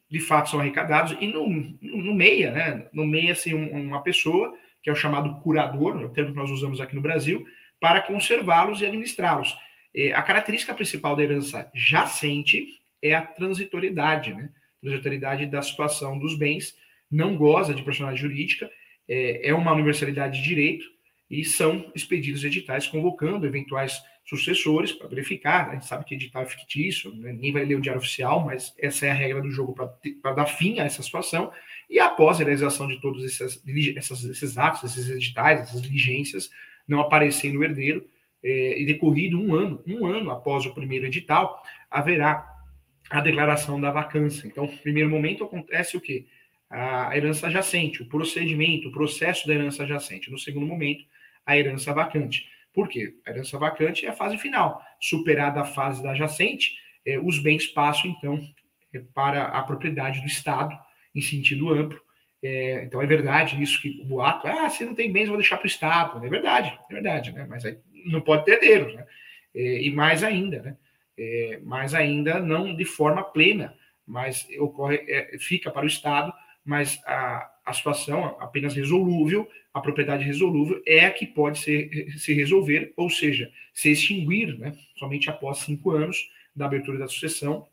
de 0.09 0.21
fato 0.21 0.51
são 0.51 0.61
arrecadados, 0.61 1.17
e 1.21 1.27
no, 1.27 1.49
no 1.49 2.15
meia, 2.15 2.53
né, 2.53 2.89
no 2.93 3.07
meia, 3.07 3.33
assim, 3.33 3.55
uma 3.55 4.03
pessoa, 4.03 4.57
que 4.83 4.91
é 4.91 4.93
o 4.93 4.97
chamado 4.97 5.41
curador, 5.41 6.01
é 6.01 6.05
o 6.05 6.11
termo 6.11 6.33
que 6.33 6.37
nós 6.37 6.51
usamos 6.51 6.81
aqui 6.81 6.95
no 6.95 7.01
Brasil, 7.01 7.47
para 7.81 8.03
conservá-los 8.03 8.81
e 8.81 8.87
administrá-los. 8.87 9.57
É, 9.95 10.13
a 10.13 10.23
característica 10.23 10.75
principal 10.75 11.17
da 11.17 11.23
herança 11.23 11.71
jacente 11.75 12.81
é 13.03 13.15
a 13.15 13.23
transitoriedade, 13.23 14.33
né? 14.33 14.51
Transitoriedade 14.81 15.47
da 15.47 15.61
situação 15.61 16.19
dos 16.19 16.37
bens, 16.37 16.77
não 17.13 17.37
goza 17.37 17.75
de 17.75 17.83
personalidade 17.83 18.27
jurídica, 18.27 18.71
é, 19.07 19.51
é 19.51 19.55
uma 19.55 19.73
universalidade 19.73 20.41
de 20.41 20.49
direito, 20.49 20.87
e 21.31 21.45
são 21.45 21.91
expedidos 21.95 22.45
editais 22.45 22.87
convocando 22.87 23.47
eventuais 23.47 24.03
sucessores 24.25 24.93
para 24.93 25.09
verificar. 25.09 25.67
Né? 25.67 25.71
A 25.71 25.75
gente 25.75 25.87
sabe 25.87 26.05
que 26.05 26.15
edital 26.15 26.43
é 26.43 26.47
fictício, 26.47 27.15
né? 27.15 27.33
ninguém 27.33 27.53
vai 27.53 27.65
ler 27.65 27.77
o 27.77 27.81
diário 27.81 28.01
oficial, 28.01 28.45
mas 28.45 28.75
essa 28.79 29.07
é 29.07 29.11
a 29.11 29.15
regra 29.15 29.41
do 29.41 29.51
jogo 29.51 29.75
para 29.75 30.33
dar 30.35 30.47
fim 30.47 30.79
a 30.79 30.85
essa 30.85 31.03
situação. 31.03 31.51
E 31.89 31.99
após 31.99 32.37
a 32.37 32.45
realização 32.45 32.87
de 32.87 33.01
todos 33.01 33.25
esses, 33.25 33.63
esses, 33.67 34.59
atos, 34.59 34.85
esses 34.85 35.09
editais, 35.09 35.61
essas 35.61 35.81
diligências, 35.81 36.51
não 36.87 37.01
aparecendo 37.01 37.59
o 37.59 37.65
herdeiro, 37.65 38.07
é, 38.45 38.81
e 38.81 38.85
decorrido 38.85 39.41
um 39.41 39.55
ano, 39.55 39.83
um 39.87 40.05
ano 40.05 40.31
após 40.31 40.67
o 40.67 40.75
primeiro 40.75 41.07
edital, 41.07 41.63
haverá 41.91 42.47
a 43.09 43.21
declaração 43.21 43.81
da 43.81 43.91
vacância. 43.91 44.47
Então, 44.47 44.67
no 44.67 44.79
primeiro 44.79 45.09
momento 45.09 45.45
acontece 45.45 45.97
o 45.97 46.01
quê? 46.01 46.27
A 46.73 47.15
herança 47.15 47.51
jacente, 47.51 48.03
o 48.03 48.07
procedimento, 48.07 48.89
o 48.89 48.93
processo 48.93 49.47
da 49.47 49.53
herança 49.53 49.87
jacente. 49.87 50.31
No 50.31 50.39
segundo 50.39 50.67
momento, 50.67 51.05
a 51.45 51.57
herança 51.57 51.93
vacante. 51.93 52.49
Por 52.73 52.89
quê? 52.89 53.15
A 53.27 53.31
herança 53.31 53.59
vacante 53.59 54.07
é 54.07 54.09
a 54.09 54.15
fase 54.15 54.39
final. 54.39 54.83
Superada 54.99 55.61
a 55.61 55.65
fase 55.65 56.03
da 56.03 56.15
jacente, 56.15 56.75
eh, 57.05 57.19
os 57.19 57.39
bens 57.39 57.67
passam, 57.67 58.11
então, 58.11 58.41
eh, 58.95 59.03
para 59.13 59.45
a 59.49 59.63
propriedade 59.63 60.21
do 60.21 60.27
Estado, 60.27 60.75
em 61.15 61.21
sentido 61.21 61.69
amplo. 61.69 62.01
É, 62.43 62.85
então, 62.85 63.01
é 63.01 63.07
verdade 63.07 63.63
isso 63.63 63.81
que 63.81 64.01
o 64.01 64.05
boato, 64.05 64.49
ah, 64.49 64.69
se 64.69 64.85
não 64.85 64.95
tem 64.95 65.13
bens, 65.13 65.29
vou 65.29 65.37
deixar 65.37 65.59
para 65.59 65.65
o 65.65 65.69
Estado. 65.69 66.25
É 66.25 66.29
verdade, 66.29 66.77
é 66.91 66.93
verdade, 66.93 67.33
né? 67.33 67.47
Mas 67.49 67.65
aí 67.65 67.79
não 68.07 68.21
pode 68.21 68.45
ter 68.45 68.53
herdeiros, 68.53 68.95
né? 68.95 69.07
É, 69.55 69.83
e 69.83 69.91
mais 69.91 70.25
ainda, 70.25 70.63
né? 70.63 70.77
É, 71.17 71.61
mais 71.63 71.95
ainda, 71.95 72.41
não 72.41 72.75
de 72.75 72.85
forma 72.85 73.23
plena, 73.23 73.77
mas 74.07 74.49
ocorre, 74.59 74.99
fica 75.39 75.71
para 75.71 75.85
o 75.85 75.89
Estado, 75.89 76.33
mas 76.65 77.01
a, 77.07 77.51
a 77.65 77.73
situação 77.73 78.37
apenas 78.41 78.75
resolúvel, 78.75 79.49
a 79.73 79.81
propriedade 79.81 80.25
resolúvel 80.25 80.83
é 80.87 81.07
a 81.07 81.11
que 81.11 81.27
pode 81.27 81.59
ser, 81.59 82.13
se 82.19 82.33
resolver, 82.35 82.93
ou 82.97 83.09
seja, 83.09 83.51
se 83.73 83.91
extinguir, 83.91 84.59
né, 84.59 84.77
somente 84.97 85.31
após 85.31 85.59
cinco 85.59 85.91
anos 85.91 86.31
da 86.55 86.67
abertura 86.67 86.99
da 86.99 87.09
sucessão, 87.09 87.67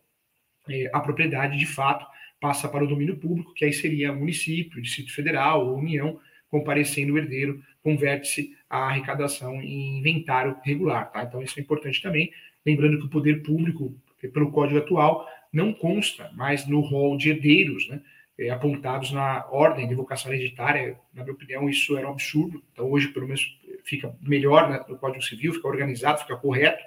é, 0.69 0.89
a 0.93 0.99
propriedade, 0.99 1.57
de 1.57 1.65
fato, 1.65 2.05
passa 2.39 2.69
para 2.69 2.83
o 2.83 2.87
domínio 2.87 3.17
público, 3.17 3.53
que 3.53 3.65
aí 3.65 3.73
seria 3.73 4.13
município, 4.13 4.81
Distrito 4.81 5.13
Federal 5.13 5.67
ou 5.67 5.77
União, 5.77 6.19
comparecendo 6.49 7.13
o 7.13 7.17
herdeiro, 7.17 7.61
converte-se 7.83 8.55
a 8.69 8.87
arrecadação 8.87 9.61
em 9.61 9.99
inventário 9.99 10.55
regular. 10.63 11.11
Tá? 11.11 11.23
Então, 11.23 11.41
isso 11.41 11.59
é 11.59 11.61
importante 11.61 12.01
também. 12.01 12.31
Lembrando 12.65 12.99
que 12.99 13.05
o 13.05 13.09
poder 13.09 13.43
público, 13.43 13.95
pelo 14.33 14.51
código 14.51 14.79
atual, 14.79 15.27
não 15.51 15.73
consta 15.73 16.31
mais 16.33 16.67
no 16.67 16.79
rol 16.79 17.17
de 17.17 17.29
herdeiros, 17.29 17.87
né? 17.87 18.01
É, 18.39 18.49
apontados 18.51 19.11
na 19.11 19.45
ordem 19.51 19.85
de 19.85 19.93
vocação 19.93 20.31
hereditária. 20.31 20.97
Na 21.13 21.23
minha 21.23 21.33
opinião, 21.33 21.69
isso 21.69 21.97
era 21.97 22.07
um 22.07 22.11
absurdo. 22.11 22.63
Então, 22.71 22.89
hoje, 22.89 23.09
pelo 23.09 23.25
menos, 23.25 23.59
fica 23.83 24.15
melhor 24.21 24.69
né, 24.69 24.81
no 24.87 24.97
Código 24.97 25.21
Civil, 25.21 25.53
fica 25.53 25.67
organizado, 25.67 26.21
fica 26.21 26.37
correto, 26.37 26.81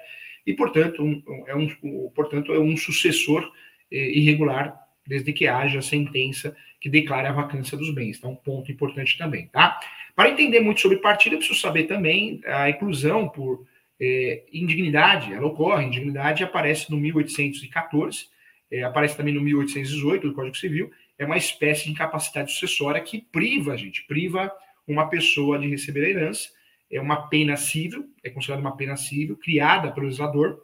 e, 0.47 0.53
portanto, 0.53 1.03
um, 1.03 1.21
é, 1.45 1.55
um, 1.55 2.09
portanto 2.15 2.51
é 2.53 2.59
um 2.59 2.75
sucessor 2.75 3.47
eh, 3.91 4.17
irregular, 4.17 4.75
desde 5.05 5.31
que 5.31 5.47
haja 5.47 5.79
sentença 5.79 6.55
que 6.81 6.89
declare 6.89 7.27
a 7.27 7.31
vacância 7.31 7.77
dos 7.77 7.93
bens. 7.93 8.17
Então, 8.17 8.31
um 8.31 8.35
ponto 8.35 8.71
importante 8.71 9.15
também, 9.15 9.45
tá? 9.45 9.79
Para 10.15 10.31
entender 10.31 10.59
muito 10.59 10.81
sobre 10.81 10.97
partilha, 10.97 11.37
preciso 11.37 11.59
saber 11.59 11.83
também 11.83 12.41
a 12.45 12.67
inclusão 12.67 13.29
por 13.29 13.63
eh, 13.99 14.43
indignidade. 14.51 15.31
Ela 15.31 15.45
ocorre, 15.45 15.85
indignidade 15.85 16.43
aparece 16.43 16.89
no 16.89 16.97
1814, 16.97 18.25
eh, 18.71 18.81
aparece 18.81 19.15
também 19.15 19.35
no 19.35 19.41
1818 19.41 20.27
do 20.27 20.33
Código 20.33 20.57
Civil, 20.57 20.91
é 21.17 21.25
uma 21.25 21.37
espécie 21.37 21.85
de 21.85 21.91
incapacidade 21.91 22.51
sucessória 22.51 23.01
que 23.01 23.21
priva, 23.21 23.77
gente, 23.77 24.05
priva 24.05 24.51
uma 24.87 25.09
pessoa 25.09 25.59
de 25.59 25.67
receber 25.67 26.05
a 26.05 26.09
herança. 26.09 26.49
É 26.91 26.99
uma 26.99 27.27
pena 27.27 27.55
civil, 27.55 28.09
é 28.23 28.29
considerada 28.29 28.61
uma 28.61 28.75
pena 28.75 28.95
civil, 28.95 29.37
criada 29.37 29.91
pelo 29.91 30.05
legislador, 30.05 30.59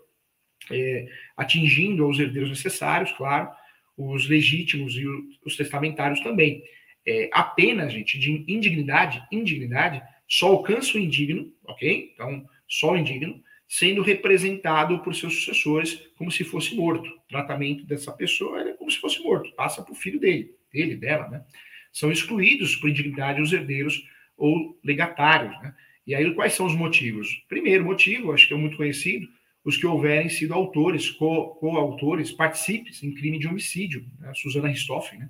é, 0.72 1.08
atingindo 1.36 2.08
os 2.08 2.20
herdeiros 2.20 2.50
necessários, 2.50 3.12
claro, 3.14 3.50
os 3.98 4.28
legítimos 4.28 4.96
e 4.96 5.06
os 5.44 5.56
testamentários 5.56 6.20
também. 6.22 6.64
É, 7.06 7.30
a 7.34 7.44
pena, 7.44 7.90
gente, 7.90 8.20
de 8.20 8.46
indignidade, 8.48 9.24
indignidade, 9.32 10.02
só 10.28 10.48
alcança 10.48 10.98
o 10.98 11.02
indigno, 11.02 11.52
ok? 11.66 12.12
Então, 12.14 12.46
só 12.68 12.94
o 12.94 12.98
indigno, 12.98 13.42
sendo 13.70 14.02
representado 14.02 14.98
por 15.04 15.14
seus 15.14 15.36
sucessores 15.36 16.02
como 16.18 16.32
se 16.32 16.44
fosse 16.44 16.76
morto. 16.76 17.08
O 17.08 17.28
tratamento 17.30 17.86
dessa 17.86 18.12
pessoa 18.12 18.62
é 18.62 18.74
como 18.74 18.90
se 18.90 18.98
fosse 18.98 19.22
morto, 19.22 19.54
passa 19.54 19.84
para 19.84 19.92
o 19.92 19.96
filho 19.96 20.20
dele, 20.20 20.56
dele, 20.74 20.96
dela, 20.96 21.30
né? 21.30 21.46
São 21.94 22.12
excluídos 22.12 22.76
por 22.76 22.90
indignidade 22.90 23.40
os 23.40 23.54
herdeiros 23.54 24.04
ou 24.36 24.76
legatários, 24.84 25.52
né? 25.62 25.76
E 26.06 26.16
aí, 26.16 26.34
quais 26.34 26.54
são 26.54 26.66
os 26.66 26.74
motivos? 26.74 27.44
Primeiro 27.48 27.86
motivo, 27.86 28.32
acho 28.32 28.48
que 28.48 28.54
é 28.56 28.58
muito 28.58 28.78
conhecido, 28.78 29.28
os 29.64 29.78
que 29.78 29.86
houverem 29.86 30.30
sido 30.30 30.56
autores, 30.56 31.12
coautores, 31.12 32.32
co 32.32 32.38
participes 32.38 33.04
em 33.04 33.14
crime 33.14 33.38
de 33.38 33.48
homicídio, 33.48 34.04
né? 34.20 34.32
Susana 34.34 34.68
Ristoffen, 34.68 35.20
né? 35.20 35.30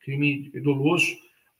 Crime 0.00 0.50
doloso, 0.62 1.14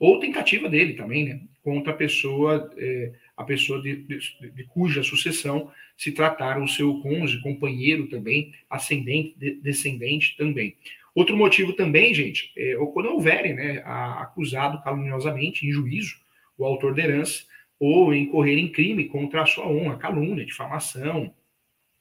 ou 0.04 0.20
tentativa 0.20 0.68
dele 0.68 0.92
também, 0.92 1.24
né? 1.24 1.40
Contra 1.62 1.94
a 1.94 1.96
pessoa, 1.96 2.70
é, 2.76 3.12
a 3.34 3.42
pessoa 3.42 3.80
de, 3.80 3.96
de, 3.96 4.18
de, 4.50 4.64
cuja 4.64 5.02
sucessão 5.02 5.72
se 5.96 6.12
tratar 6.12 6.60
o 6.60 6.68
seu 6.68 7.00
cônjuge, 7.00 7.40
companheiro 7.40 8.06
também, 8.08 8.52
ascendente, 8.68 9.34
de, 9.38 9.54
descendente 9.62 10.36
também. 10.36 10.76
Outro 11.14 11.34
motivo 11.34 11.72
também, 11.72 12.12
gente, 12.12 12.52
é 12.54 12.74
quando 12.92 13.06
houverem, 13.06 13.54
né, 13.54 13.82
acusado 13.84 14.82
caluniosamente, 14.82 15.66
em 15.66 15.72
juízo, 15.72 16.16
o 16.58 16.66
autor 16.66 16.94
da 16.94 17.02
herança, 17.02 17.44
ou 17.80 18.12
incorrer 18.14 18.58
em 18.58 18.70
crime 18.70 19.06
contra 19.06 19.42
a 19.42 19.46
sua 19.46 19.66
honra, 19.66 19.96
calúnia, 19.96 20.44
difamação, 20.44 21.32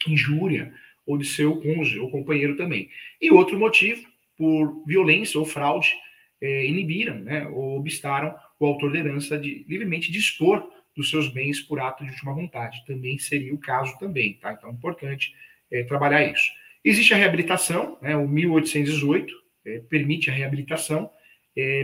injúria, 0.06 0.74
ou 1.06 1.18
de 1.18 1.26
seu 1.26 1.62
cônjuge 1.62 2.00
ou 2.00 2.12
companheiro 2.12 2.58
também. 2.58 2.90
E 3.22 3.32
outro 3.32 3.58
motivo, 3.58 4.06
por 4.38 4.84
violência 4.86 5.40
ou 5.40 5.46
fraude, 5.46 5.96
é, 6.44 6.66
inibiram 6.66 7.16
né, 7.20 7.48
ou 7.48 7.80
obstaram 7.80 8.36
o 8.60 8.66
autor 8.66 8.92
da 8.92 9.00
herança 9.00 9.40
de 9.40 9.66
livremente 9.66 10.12
dispor 10.12 10.70
dos 10.94 11.10
seus 11.10 11.30
bens 11.30 11.62
por 11.62 11.80
ato 11.80 12.04
de 12.04 12.12
última 12.12 12.34
vontade. 12.34 12.84
Também 12.86 13.18
seria 13.18 13.54
o 13.54 13.58
caso 13.58 13.98
também, 13.98 14.34
tá? 14.34 14.52
Então 14.52 14.70
é 14.70 14.74
importante 14.74 15.34
é, 15.72 15.84
trabalhar 15.84 16.30
isso. 16.30 16.50
Existe 16.84 17.14
a 17.14 17.18
reabilitação, 17.18 17.98
né, 18.02 18.14
o 18.18 18.28
1818 18.28 19.34
é, 19.66 19.80
permite 19.90 20.30
a 20.30 20.34
reabilitação, 20.34 21.10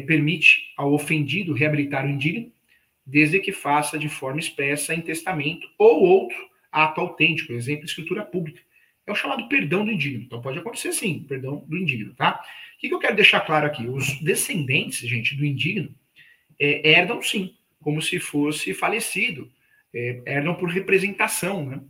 permite 0.07 0.73
ao 0.75 0.91
ofendido 0.93 1.53
reabilitar 1.53 2.03
o 2.03 2.09
indigno, 2.09 2.51
desde 3.05 3.39
que 3.39 3.51
faça 3.51 3.99
de 3.99 4.09
forma 4.09 4.39
expressa 4.39 4.95
em 4.95 5.01
testamento 5.01 5.67
ou 5.77 6.01
outro 6.01 6.35
ato 6.71 6.99
autêntico, 6.99 7.53
exemplo, 7.53 7.85
escritura 7.85 8.25
pública. 8.25 8.59
É 9.09 9.11
o 9.11 9.15
chamado 9.15 9.47
perdão 9.47 9.83
do 9.83 9.91
indigno. 9.91 10.23
Então 10.23 10.41
pode 10.41 10.59
acontecer 10.59 10.93
sim, 10.93 11.25
perdão 11.27 11.65
do 11.67 11.77
indigno, 11.77 12.13
tá? 12.13 12.43
O 12.75 12.79
que, 12.79 12.87
que 12.87 12.93
eu 12.93 12.99
quero 12.99 13.15
deixar 13.15 13.41
claro 13.41 13.65
aqui? 13.65 13.87
Os 13.87 14.21
descendentes, 14.21 14.99
gente, 14.99 15.35
do 15.35 15.43
indigno, 15.43 15.93
é, 16.59 16.91
herdam 16.91 17.21
sim, 17.21 17.55
como 17.81 18.01
se 18.01 18.19
fosse 18.19 18.73
falecido, 18.73 19.49
é, 19.93 20.21
herdam 20.27 20.53
por 20.55 20.69
representação, 20.69 21.65
né? 21.65 21.81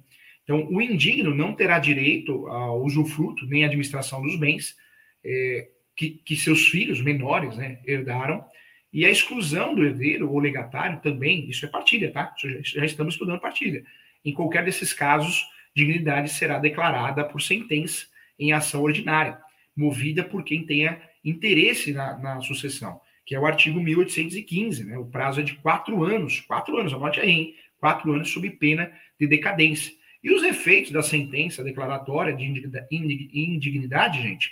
Então, 0.44 0.66
o 0.68 0.82
indigno 0.82 1.36
não 1.36 1.54
terá 1.54 1.78
direito 1.78 2.48
ao 2.48 2.82
usufruto 2.84 3.46
nem 3.46 3.64
à 3.64 3.68
administração 3.68 4.22
dos 4.22 4.36
bens 4.40 4.76
é, 5.24 5.68
que, 5.96 6.22
que, 6.26 6.36
seus 6.36 6.68
filhos 6.68 7.02
menores 7.02 7.56
né, 7.56 7.80
herdaram, 7.86 8.44
e 8.92 9.06
a 9.06 9.12
exclusão 9.12 9.76
do 9.76 9.86
herdeiro 9.86 10.32
ou 10.32 10.40
legatário 10.40 11.00
também, 11.02 11.48
isso 11.48 11.66
é 11.66 11.70
partilha, 11.70 12.12
tá? 12.12 12.34
Já, 12.64 12.84
estamos 12.84 13.14
estudando 13.14 13.40
partilha. 13.40 13.84
Em 14.26 14.34
qualquer 14.34 14.66
desses 14.66 14.92
casos, 14.92 15.46
dignidade 15.80 16.30
será 16.32 16.60
declarada 16.60 17.24
por 17.24 17.42
sentença 17.42 18.06
em 18.38 18.52
ação 18.52 18.82
ordinária, 18.82 19.38
movida 19.76 20.24
por 20.24 20.44
quem 20.44 20.66
tenha 20.66 21.02
interesse 21.24 21.94
na, 21.94 22.18
na 22.18 22.42
sucessão, 22.42 23.00
que 23.26 23.36
é 23.36 23.40
o 23.40 23.46
artigo 23.46 23.80
1815, 23.80 24.84
né? 24.86 24.98
O 24.98 25.06
prazo 25.06 25.40
é 25.40 25.44
de 25.44 25.56
quatro 25.56 26.04
anos, 26.04 26.42
quatro 26.42 26.78
anos, 26.78 26.94
anote 26.94 27.20
aí, 27.20 27.30
hein? 27.30 27.56
Quatro 27.80 28.12
anos 28.12 28.30
sob 28.30 28.50
pena 28.52 28.92
de 29.20 29.28
decadência. 29.28 29.94
E 30.22 30.34
os 30.34 30.44
efeitos 30.44 30.92
da 30.92 31.02
sentença 31.02 31.64
declaratória 31.64 32.36
de 32.36 32.44
indignidade, 32.92 34.22
gente, 34.22 34.52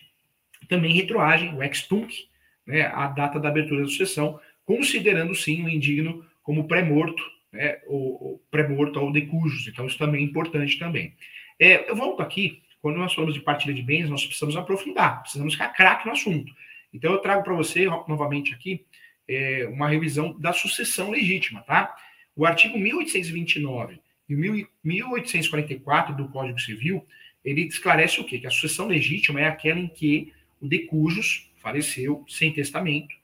também 0.69 0.93
retroagem 0.93 1.53
o 1.53 1.61
ex-tunc, 1.61 2.25
né, 2.65 2.83
a 2.93 3.07
data 3.07 3.39
da 3.39 3.49
abertura 3.49 3.81
da 3.81 3.87
sucessão, 3.87 4.39
considerando 4.65 5.35
sim 5.35 5.63
o 5.63 5.69
indigno 5.69 6.25
como 6.41 6.67
pré-morto, 6.67 7.21
né, 7.51 7.79
ou, 7.87 8.41
pré-morto 8.51 8.99
ou 8.99 9.11
de 9.11 9.21
cujos. 9.21 9.67
Então, 9.67 9.85
isso 9.85 9.97
também 9.97 10.21
é 10.21 10.25
importante 10.25 10.77
também. 10.77 11.13
É, 11.59 11.89
eu 11.89 11.95
volto 11.95 12.21
aqui, 12.21 12.61
quando 12.81 12.97
nós 12.97 13.13
falamos 13.13 13.33
de 13.33 13.41
partilha 13.41 13.73
de 13.73 13.81
bens, 13.81 14.09
nós 14.09 14.25
precisamos 14.25 14.55
aprofundar, 14.55 15.21
precisamos 15.21 15.53
ficar 15.53 15.69
craque 15.69 16.05
no 16.05 16.13
assunto. 16.13 16.53
Então, 16.93 17.11
eu 17.11 17.19
trago 17.19 17.43
para 17.43 17.53
você, 17.53 17.85
novamente 18.07 18.53
aqui, 18.53 18.85
é, 19.27 19.67
uma 19.71 19.89
revisão 19.89 20.37
da 20.39 20.53
sucessão 20.53 21.11
legítima, 21.11 21.61
tá? 21.61 21.93
O 22.35 22.45
artigo 22.45 22.77
1829 22.77 23.99
e 24.29 24.35
o 24.35 24.67
1844 24.83 26.15
do 26.15 26.29
Código 26.29 26.59
Civil, 26.59 27.05
ele 27.43 27.61
esclarece 27.61 28.19
o 28.19 28.23
quê? 28.23 28.39
Que 28.39 28.47
a 28.47 28.51
sucessão 28.51 28.87
legítima 28.87 29.41
é 29.41 29.47
aquela 29.47 29.79
em 29.79 29.87
que 29.87 30.33
o 30.61 30.67
de 30.67 30.79
cujos 30.79 31.51
faleceu 31.57 32.23
sem 32.27 32.51
testamento, 32.51 33.15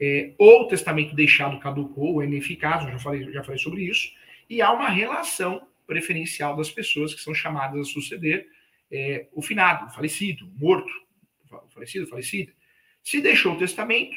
é, 0.00 0.34
ou 0.38 0.62
o 0.62 0.68
testamento 0.68 1.14
deixado 1.14 1.58
caducou 1.58 2.14
ou 2.14 2.22
é 2.22 2.26
ineficaz, 2.26 2.84
eu 2.84 2.92
já 2.92 2.98
falei, 2.98 3.32
já 3.32 3.42
falei 3.42 3.58
sobre 3.58 3.82
isso, 3.84 4.12
e 4.48 4.62
há 4.62 4.72
uma 4.72 4.88
relação 4.88 5.66
preferencial 5.86 6.56
das 6.56 6.70
pessoas 6.70 7.14
que 7.14 7.20
são 7.20 7.34
chamadas 7.34 7.80
a 7.80 7.90
suceder 7.90 8.46
é, 8.90 9.26
o 9.32 9.42
finado, 9.42 9.86
o 9.86 9.90
falecido, 9.90 10.46
o 10.46 10.58
morto, 10.58 10.92
o 11.50 11.68
falecido, 11.70 12.06
falecida. 12.06 12.52
Se 13.02 13.20
deixou 13.20 13.54
o 13.54 13.58
testamento, 13.58 14.16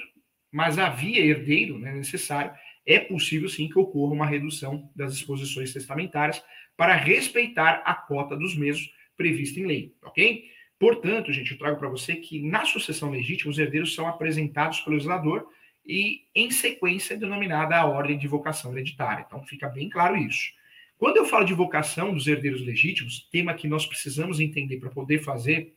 mas 0.52 0.78
havia 0.78 1.26
herdeiro 1.26 1.80
né, 1.80 1.94
necessário, 1.94 2.54
é 2.86 3.00
possível 3.00 3.48
sim 3.48 3.70
que 3.70 3.80
ocorra 3.80 4.13
uma 4.13 4.26
redução 4.26 4.89
das 4.96 5.13
exposições 5.13 5.72
testamentárias 5.72 6.44
para 6.76 6.96
respeitar 6.96 7.82
a 7.86 7.94
cota 7.94 8.36
dos 8.36 8.56
mesmos 8.56 8.91
prevista 9.15 9.60
em 9.60 9.65
lei, 9.65 9.94
ok? 10.04 10.50
Portanto, 10.80 11.32
gente, 11.32 11.52
eu 11.52 11.58
trago 11.58 11.78
para 11.78 11.89
você 11.89 12.15
que 12.15 12.41
na 12.41 12.65
sucessão 12.65 13.12
legítima 13.12 13.52
os 13.52 13.60
herdeiros 13.60 13.94
são 13.94 14.08
apresentados 14.08 14.80
pelo 14.82 14.96
legislador 14.96 15.48
e 15.91 16.25
em 16.34 16.49
sequência 16.49 17.17
denominada 17.17 17.75
a 17.75 17.86
ordem 17.86 18.17
de 18.17 18.25
vocação 18.25 18.71
hereditária. 18.71 19.25
Então 19.27 19.43
fica 19.43 19.67
bem 19.67 19.89
claro 19.89 20.15
isso. 20.15 20.54
Quando 20.97 21.17
eu 21.17 21.25
falo 21.25 21.43
de 21.43 21.54
vocação 21.54 22.13
dos 22.13 22.27
herdeiros 22.27 22.62
legítimos, 22.65 23.27
tema 23.30 23.54
que 23.54 23.67
nós 23.67 23.86
precisamos 23.86 24.39
entender 24.39 24.77
para 24.77 24.89
poder 24.89 25.19
fazer 25.19 25.75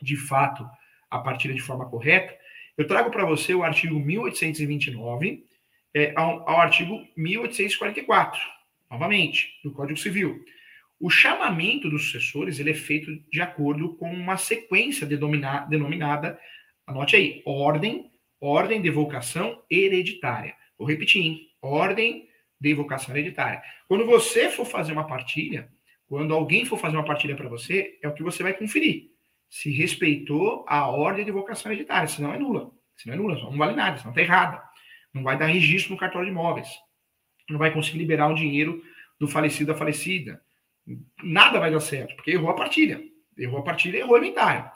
de 0.00 0.16
fato 0.16 0.64
a 1.10 1.18
partilha 1.18 1.54
de 1.54 1.60
forma 1.60 1.90
correta, 1.90 2.38
eu 2.76 2.86
trago 2.86 3.10
para 3.10 3.24
você 3.24 3.52
o 3.52 3.64
artigo 3.64 3.98
1829 3.98 5.44
é, 5.92 6.12
ao, 6.14 6.48
ao 6.48 6.60
artigo 6.60 7.04
1844, 7.16 8.40
novamente, 8.88 9.58
do 9.64 9.72
Código 9.72 9.98
Civil. 9.98 10.40
O 11.00 11.10
chamamento 11.10 11.90
dos 11.90 12.04
sucessores 12.04 12.60
ele 12.60 12.70
é 12.70 12.74
feito 12.74 13.12
de 13.32 13.40
acordo 13.40 13.96
com 13.96 14.08
uma 14.08 14.36
sequência 14.36 15.04
denominada, 15.04 16.38
anote 16.86 17.16
aí, 17.16 17.42
ordem, 17.44 18.08
ordem 18.40 18.80
de 18.80 18.90
vocação 18.90 19.62
hereditária. 19.70 20.54
Vou 20.78 20.88
repetir, 20.88 21.22
hein? 21.22 21.48
ordem 21.60 22.28
de 22.60 22.74
vocação 22.74 23.14
hereditária. 23.14 23.62
Quando 23.86 24.06
você 24.06 24.50
for 24.50 24.64
fazer 24.64 24.92
uma 24.92 25.06
partilha, 25.06 25.68
quando 26.06 26.34
alguém 26.34 26.64
for 26.64 26.78
fazer 26.78 26.96
uma 26.96 27.04
partilha 27.04 27.36
para 27.36 27.48
você, 27.48 27.98
é 28.02 28.08
o 28.08 28.14
que 28.14 28.22
você 28.22 28.42
vai 28.42 28.54
conferir. 28.54 29.10
se 29.50 29.70
respeitou 29.70 30.64
a 30.68 30.88
ordem 30.88 31.24
de 31.24 31.30
vocação 31.30 31.72
hereditária, 31.72 32.06
senão 32.06 32.34
é 32.34 32.38
nula. 32.38 32.70
Senão 32.96 33.14
é 33.14 33.16
nula, 33.16 33.34
não 33.36 33.56
vale 33.56 33.74
nada, 33.74 33.96
senão 33.96 34.10
está 34.10 34.20
errada. 34.20 34.62
Não 35.12 35.22
vai 35.22 35.38
dar 35.38 35.46
registro 35.46 35.92
no 35.92 35.98
cartório 35.98 36.26
de 36.26 36.32
imóveis. 36.32 36.68
Não 37.48 37.58
vai 37.58 37.72
conseguir 37.72 37.98
liberar 37.98 38.28
o 38.28 38.34
dinheiro 38.34 38.82
do 39.18 39.26
falecido 39.26 39.72
da 39.72 39.78
falecida. 39.78 40.42
Nada 41.22 41.58
vai 41.58 41.70
dar 41.70 41.80
certo, 41.80 42.14
porque 42.14 42.32
errou 42.32 42.50
a 42.50 42.54
partilha. 42.54 43.00
Errou 43.38 43.60
a 43.60 43.62
partilha 43.62 43.98
errou 43.98 44.16
o 44.16 44.18
inventário. 44.18 44.70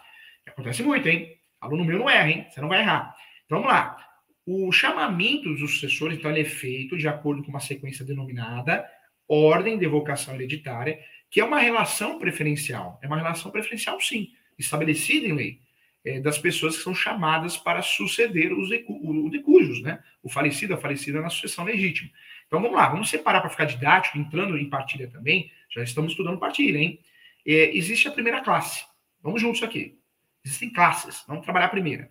Acontece 0.47 0.83
muito, 0.83 1.07
hein? 1.07 1.37
Aluno 1.61 1.85
meu 1.85 1.99
não 1.99 2.09
erra, 2.09 2.31
hein? 2.31 2.47
Você 2.49 2.61
não 2.61 2.69
vai 2.69 2.81
errar. 2.81 3.15
Vamos 3.49 3.67
lá. 3.67 3.97
O 4.45 4.73
chamamento 4.73 5.49
dos 5.55 5.75
sucessores, 5.75 6.19
então, 6.19 6.31
é 6.31 6.45
feito 6.45 6.97
de 6.97 7.07
acordo 7.07 7.43
com 7.43 7.51
uma 7.51 7.61
sequência 7.61 8.05
denominada 8.05 8.85
ordem 9.29 9.79
de 9.79 9.87
vocação 9.87 10.35
hereditária, 10.35 10.99
que 11.31 11.41
é 11.41 11.45
uma 11.45 11.59
relação 11.59 12.19
preferencial. 12.19 12.99
É 13.03 13.07
uma 13.07 13.17
relação 13.17 13.51
preferencial, 13.51 13.99
sim, 14.01 14.31
estabelecida 14.59 15.27
em 15.27 15.33
lei, 15.33 15.61
é, 16.05 16.21
das 16.21 16.39
pessoas 16.39 16.77
que 16.77 16.83
são 16.83 16.95
chamadas 16.95 17.57
para 17.57 17.81
suceder 17.81 18.53
os 18.53 18.69
decujos, 18.69 19.81
né? 19.83 20.03
O 20.23 20.29
falecido, 20.29 20.75
a 20.75 20.77
falecida 20.77 21.21
na 21.21 21.31
sucessão 21.31 21.65
legítima. 21.65 22.11
Então 22.47 22.61
vamos 22.61 22.77
lá, 22.77 22.89
vamos 22.89 23.09
separar 23.09 23.41
para 23.41 23.49
ficar 23.49 23.65
didático, 23.65 24.19
entrando 24.19 24.59
em 24.59 24.69
partilha 24.69 25.09
também. 25.09 25.51
Já 25.71 25.83
estamos 25.83 26.13
estudando 26.13 26.39
partilha, 26.39 26.79
hein? 26.79 27.01
É, 27.47 27.75
existe 27.77 28.09
a 28.09 28.13
primeira 28.13 28.41
classe. 28.43 28.85
Vamos 29.23 29.41
juntos 29.41 29.63
aqui. 29.63 29.99
Existem 30.45 30.71
classes. 30.71 31.25
Vamos 31.27 31.45
trabalhar 31.45 31.67
a 31.67 31.71
primeira. 31.71 32.11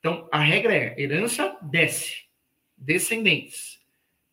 Então, 0.00 0.28
a 0.32 0.38
regra 0.38 0.74
é: 0.74 1.00
herança 1.00 1.56
desce, 1.62 2.24
descendentes, 2.76 3.78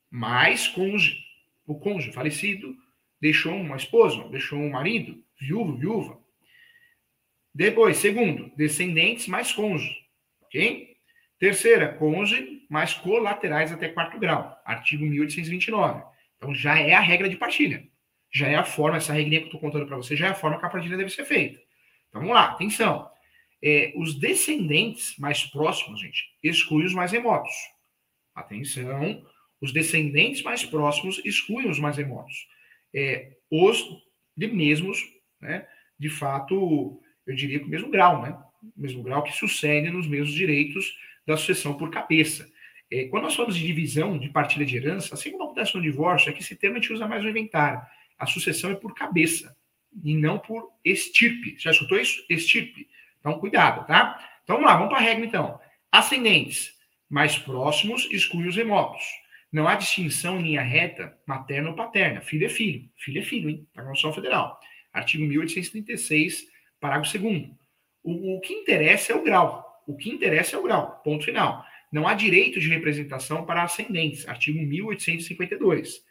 mais 0.10 0.68
cônjuge. 0.68 1.24
O 1.66 1.76
cônjuge 1.76 2.14
falecido 2.14 2.76
deixou 3.20 3.54
uma 3.54 3.76
esposa, 3.76 4.28
deixou 4.30 4.58
um 4.58 4.70
marido, 4.70 5.22
viúvo, 5.40 5.78
viúva. 5.78 6.20
Depois, 7.54 7.98
segundo, 7.98 8.52
descendentes 8.56 9.28
mais 9.28 9.52
cônjuge. 9.52 10.06
Ok? 10.44 10.96
Terceira, 11.38 11.94
cônjuge 11.94 12.66
mais 12.70 12.94
colaterais 12.94 13.72
até 13.72 13.90
quarto 13.90 14.18
grau. 14.18 14.60
Artigo 14.66 15.06
1829. 15.06 16.04
Então, 16.38 16.54
já 16.54 16.80
é 16.80 16.94
a 16.94 17.00
regra 17.00 17.28
de 17.28 17.36
partilha. 17.36 17.86
Já 18.32 18.48
é 18.48 18.56
a 18.56 18.64
forma, 18.64 18.98
essa 18.98 19.14
regrinha 19.14 19.40
que 19.40 19.46
eu 19.46 19.48
estou 19.48 19.62
contando 19.62 19.86
para 19.86 19.98
você, 19.98 20.16
já 20.16 20.28
é 20.28 20.30
a 20.30 20.36
forma 20.36 20.60
que 20.60 20.66
a 20.66 20.70
partilha 20.70 20.98
deve 20.98 21.10
ser 21.10 21.26
feita. 21.26 21.60
Então, 22.10 22.22
vamos 22.22 22.36
lá, 22.36 22.52
atenção. 22.52 23.10
É, 23.64 23.94
os 23.96 24.16
descendentes 24.16 25.18
mais 25.18 25.44
próximos, 25.44 26.00
gente, 26.00 26.24
excluem 26.44 26.86
os 26.86 26.94
mais 26.94 27.12
remotos. 27.12 27.54
Atenção, 28.36 29.26
os 29.60 29.72
descendentes 29.74 30.44
mais 30.44 30.64
próximos 30.64 31.20
excluem 31.26 31.70
os 31.70 31.80
mais 31.80 31.98
remotos. 31.98 32.48
É, 32.94 33.36
os 33.50 33.84
de 34.36 34.48
mesmos, 34.48 35.04
né, 35.42 35.68
de 36.00 36.10
fato, 36.10 37.02
eu 37.26 37.36
diria 37.36 37.60
que 37.60 37.66
o 37.66 37.70
mesmo 37.70 37.90
grau, 37.90 38.22
né? 38.22 38.38
O 38.76 38.82
mesmo 38.82 39.02
grau 39.02 39.24
que 39.24 39.32
sucede 39.32 39.90
nos 39.90 40.08
mesmos 40.08 40.34
direitos 40.34 40.96
da 41.26 41.36
sucessão 41.36 41.76
por 41.76 41.90
cabeça. 41.90 42.50
É, 42.90 43.06
quando 43.06 43.24
nós 43.24 43.36
falamos 43.36 43.58
de 43.58 43.66
divisão, 43.66 44.18
de 44.18 44.30
partilha 44.30 44.66
de 44.66 44.78
herança, 44.78 45.14
assim 45.14 45.32
como 45.32 45.44
acontece 45.44 45.76
no 45.76 45.82
divórcio, 45.82 46.30
é 46.30 46.34
que 46.34 46.42
esse 46.42 46.56
termo 46.56 46.78
a 46.78 46.80
gente 46.80 46.94
usa 46.94 47.08
mais 47.08 47.24
no 47.24 47.30
inventário. 47.30 47.82
A 48.18 48.26
sucessão 48.26 48.72
é 48.72 48.76
por 48.76 48.94
cabeça 48.94 49.56
e 50.04 50.16
não 50.16 50.40
por 50.40 50.72
estirpe. 50.86 51.56
Já 51.58 51.72
escutou 51.72 52.00
isso? 52.00 52.24
Estirpe. 52.30 52.88
Então, 53.28 53.42
cuidado, 53.42 53.86
tá? 53.86 54.18
Então, 54.44 54.56
vamos 54.56 54.72
lá, 54.72 54.78
vamos 54.78 54.90
para 54.90 55.00
a 55.00 55.02
regra, 55.02 55.26
então. 55.26 55.60
Ascendentes 55.92 56.72
mais 57.10 57.38
próximos 57.38 58.08
exclui 58.10 58.48
os 58.48 58.56
remotos. 58.56 59.04
Não 59.52 59.68
há 59.68 59.76
distinção 59.76 60.40
em 60.40 60.44
linha 60.44 60.62
reta, 60.62 61.18
materna 61.28 61.70
ou 61.72 61.76
paterna. 61.76 62.22
Filho 62.22 62.46
é 62.46 62.50
filho. 62.50 62.90
Filho 62.96 63.20
é 63.20 63.24
filho, 63.24 63.50
hein? 63.50 63.68
Da 63.76 63.84
Constituição 63.84 64.14
Federal. 64.14 64.58
Artigo 64.94 65.26
1836, 65.26 66.46
parágrafo 66.80 67.18
2 67.20 67.50
o, 68.02 68.38
o 68.38 68.40
que 68.40 68.54
interessa 68.54 69.12
é 69.12 69.16
o 69.16 69.24
grau. 69.24 69.84
O 69.86 69.98
que 69.98 70.10
interessa 70.10 70.56
é 70.56 70.60
o 70.60 70.64
grau. 70.64 71.02
Ponto 71.04 71.26
final. 71.26 71.66
Não 71.92 72.08
há 72.08 72.14
direito 72.14 72.62
de 72.62 72.70
representação 72.70 73.46
para 73.46 73.64
ascendentes. 73.64 74.26
Artigo 74.26 74.58
1852. 74.58 76.02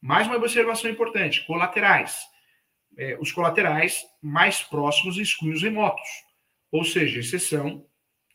Mais 0.00 0.26
uma 0.26 0.36
observação 0.36 0.90
importante: 0.90 1.46
colaterais. 1.46 2.18
É, 2.98 3.16
os 3.20 3.30
colaterais 3.30 4.02
mais 4.20 4.60
próximos 4.60 5.18
excluem 5.18 5.54
os 5.54 5.62
remotos. 5.62 6.24
Ou 6.74 6.82
seja, 6.82 7.20
exceção, 7.20 7.86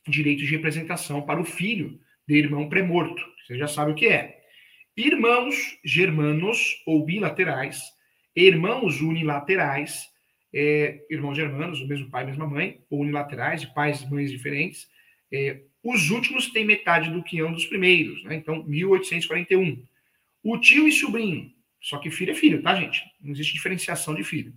direito 0.08 0.40
de 0.40 0.46
representação 0.46 1.22
para 1.22 1.42
o 1.42 1.44
filho 1.44 2.00
de 2.26 2.36
irmão 2.36 2.70
pré-morto. 2.70 3.22
Você 3.46 3.58
já 3.58 3.68
sabe 3.68 3.92
o 3.92 3.96
que 3.96 4.08
é. 4.08 4.40
Irmãos 4.96 5.78
germanos 5.84 6.82
ou 6.86 7.04
bilaterais, 7.04 7.82
irmãos 8.34 9.02
unilaterais, 9.02 10.06
é, 10.54 11.06
irmãos 11.10 11.36
germanos, 11.36 11.82
o 11.82 11.88
mesmo 11.88 12.10
pai, 12.10 12.26
mesma 12.26 12.48
mãe, 12.48 12.80
ou 12.90 13.02
unilaterais, 13.02 13.60
de 13.60 13.74
pais 13.74 14.04
e 14.04 14.10
mães 14.10 14.32
diferentes. 14.32 14.88
É, 15.30 15.60
os 15.84 16.10
últimos 16.10 16.48
têm 16.48 16.64
metade 16.64 17.12
do 17.12 17.22
que 17.22 17.44
um 17.44 17.52
dos 17.52 17.66
primeiros, 17.66 18.24
né? 18.24 18.36
Então, 18.36 18.64
1841. 18.64 19.86
O 20.42 20.58
tio 20.58 20.88
e 20.88 20.94
sobrinho, 20.94 21.52
só 21.82 21.98
que 21.98 22.10
filho 22.10 22.32
é 22.32 22.36
filho, 22.36 22.62
tá, 22.62 22.74
gente? 22.74 23.04
Não 23.20 23.34
existe 23.34 23.54
diferenciação 23.54 24.16
de 24.16 24.24
filho. 24.24 24.54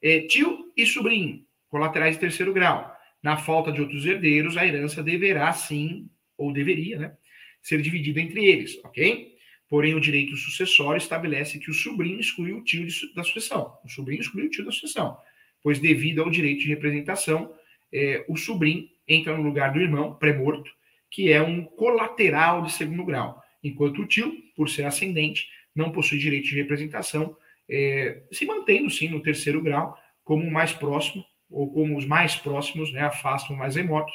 É, 0.00 0.20
tio 0.20 0.72
e 0.76 0.86
sobrinho, 0.86 1.44
colaterais 1.68 2.14
de 2.14 2.20
terceiro 2.20 2.52
grau. 2.52 2.95
Na 3.26 3.36
falta 3.36 3.72
de 3.72 3.80
outros 3.80 4.06
herdeiros, 4.06 4.56
a 4.56 4.64
herança 4.64 5.02
deverá 5.02 5.52
sim, 5.52 6.08
ou 6.38 6.52
deveria, 6.52 6.96
né, 6.96 7.16
ser 7.60 7.82
dividida 7.82 8.20
entre 8.20 8.46
eles, 8.46 8.78
ok? 8.84 9.34
Porém, 9.68 9.96
o 9.96 10.00
direito 10.00 10.36
sucessório 10.36 10.98
estabelece 10.98 11.58
que 11.58 11.68
o 11.68 11.74
sobrinho 11.74 12.20
exclui 12.20 12.52
o 12.52 12.62
tio 12.62 12.86
de, 12.86 13.12
da 13.14 13.24
sucessão. 13.24 13.76
O 13.84 13.88
sobrinho 13.88 14.20
exclui 14.20 14.46
o 14.46 14.48
tio 14.48 14.64
da 14.64 14.70
sucessão, 14.70 15.18
pois, 15.60 15.80
devido 15.80 16.22
ao 16.22 16.30
direito 16.30 16.60
de 16.60 16.68
representação, 16.68 17.52
é, 17.92 18.24
o 18.28 18.36
sobrinho 18.36 18.88
entra 19.08 19.36
no 19.36 19.42
lugar 19.42 19.72
do 19.72 19.80
irmão 19.80 20.14
pré-morto, 20.14 20.70
que 21.10 21.32
é 21.32 21.42
um 21.42 21.64
colateral 21.64 22.62
de 22.62 22.70
segundo 22.70 23.04
grau, 23.04 23.42
enquanto 23.60 24.02
o 24.02 24.06
tio, 24.06 24.32
por 24.54 24.70
ser 24.70 24.84
ascendente, 24.84 25.48
não 25.74 25.90
possui 25.90 26.18
direito 26.18 26.46
de 26.46 26.54
representação, 26.54 27.36
é, 27.68 28.22
se 28.30 28.46
mantendo 28.46 28.88
sim 28.88 29.08
no 29.08 29.20
terceiro 29.20 29.60
grau 29.60 29.98
como 30.22 30.44
o 30.44 30.52
mais 30.52 30.72
próximo 30.72 31.24
ou 31.50 31.72
como 31.72 31.96
os 31.96 32.04
mais 32.04 32.36
próximos 32.36 32.92
né, 32.92 33.00
afastam 33.00 33.56
mais 33.56 33.76
remotos, 33.76 34.14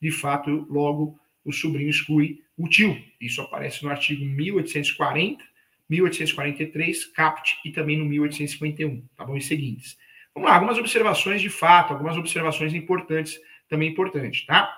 de 0.00 0.10
fato, 0.10 0.66
logo 0.70 1.18
o 1.44 1.52
sobrinho 1.52 1.90
exclui 1.90 2.40
o 2.56 2.68
tio. 2.68 2.96
Isso 3.20 3.40
aparece 3.40 3.82
no 3.82 3.90
artigo 3.90 4.24
1840, 4.24 5.42
1843, 5.88 7.06
CAPT 7.06 7.58
e 7.64 7.72
também 7.72 7.96
no 7.96 8.04
1851, 8.04 9.06
tá 9.16 9.24
bom? 9.24 9.36
E 9.36 9.40
seguintes. 9.40 9.96
Vamos 10.34 10.50
lá, 10.50 10.56
algumas 10.56 10.78
observações 10.78 11.40
de 11.40 11.50
fato, 11.50 11.92
algumas 11.92 12.16
observações 12.16 12.74
importantes, 12.74 13.40
também 13.68 13.90
importantes, 13.90 14.44
tá? 14.46 14.72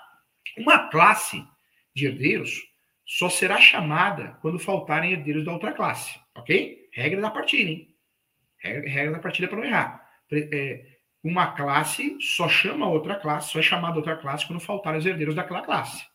Uma 0.56 0.88
classe 0.88 1.44
de 1.94 2.06
herdeiros 2.06 2.70
só 3.04 3.28
será 3.28 3.60
chamada 3.60 4.38
quando 4.40 4.58
faltarem 4.58 5.12
herdeiros 5.12 5.44
da 5.44 5.52
outra 5.52 5.72
classe, 5.72 6.18
ok? 6.34 6.88
Regra 6.92 7.20
da 7.20 7.30
partida, 7.30 7.70
hein? 7.70 7.94
Regra, 8.62 9.12
da 9.12 9.18
partida 9.18 9.48
para 9.48 9.58
não 9.58 9.64
errar. 9.64 10.08
É, 10.30 10.89
uma 11.22 11.52
classe 11.52 12.16
só 12.20 12.48
chama 12.48 12.88
outra 12.88 13.14
classe, 13.14 13.52
só 13.52 13.58
é 13.58 13.62
chamada 13.62 13.96
outra 13.96 14.16
classe 14.16 14.46
quando 14.46 14.60
faltarem 14.60 14.98
os 14.98 15.06
herdeiros 15.06 15.34
daquela 15.34 15.62
classe. 15.62 16.06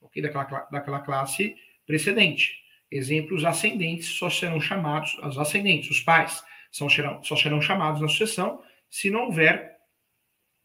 Ok? 0.00 0.20
Daquela, 0.20 0.68
daquela 0.70 1.00
classe 1.00 1.56
precedente. 1.86 2.60
Exemplos 2.90 3.44
ascendentes 3.44 4.08
só 4.08 4.28
serão 4.28 4.60
chamados, 4.60 5.14
os 5.18 5.38
ascendentes, 5.38 5.90
os 5.90 6.00
pais, 6.00 6.44
são, 6.70 6.88
só 7.22 7.36
serão 7.36 7.60
chamados 7.60 8.00
na 8.00 8.08
sucessão 8.08 8.62
se 8.90 9.08
não 9.08 9.26
houver, 9.26 9.78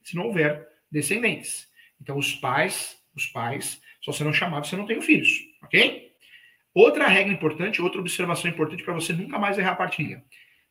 se 0.04 0.15
não 0.15 0.26
houver 0.26 0.67
descendentes. 0.91 1.67
Então, 2.02 2.17
os 2.17 2.34
pais, 2.36 2.97
os 3.15 3.28
pais 3.28 3.82
só 4.02 4.12
serão 4.12 4.34
chamados 4.34 4.69
se 4.69 4.76
não 4.76 4.86
tenham 4.86 5.02
filhos, 5.02 5.30
ok? 5.63 6.12
Outra 6.73 7.08
regra 7.08 7.34
importante, 7.34 7.82
outra 7.82 8.00
observação 8.00 8.50
importante 8.50 8.84
para 8.84 8.93
você 8.93 9.13
nunca 9.13 9.39
mais 9.39 9.58
errar 9.58 9.71
a 9.71 9.76
partilha. 9.76 10.23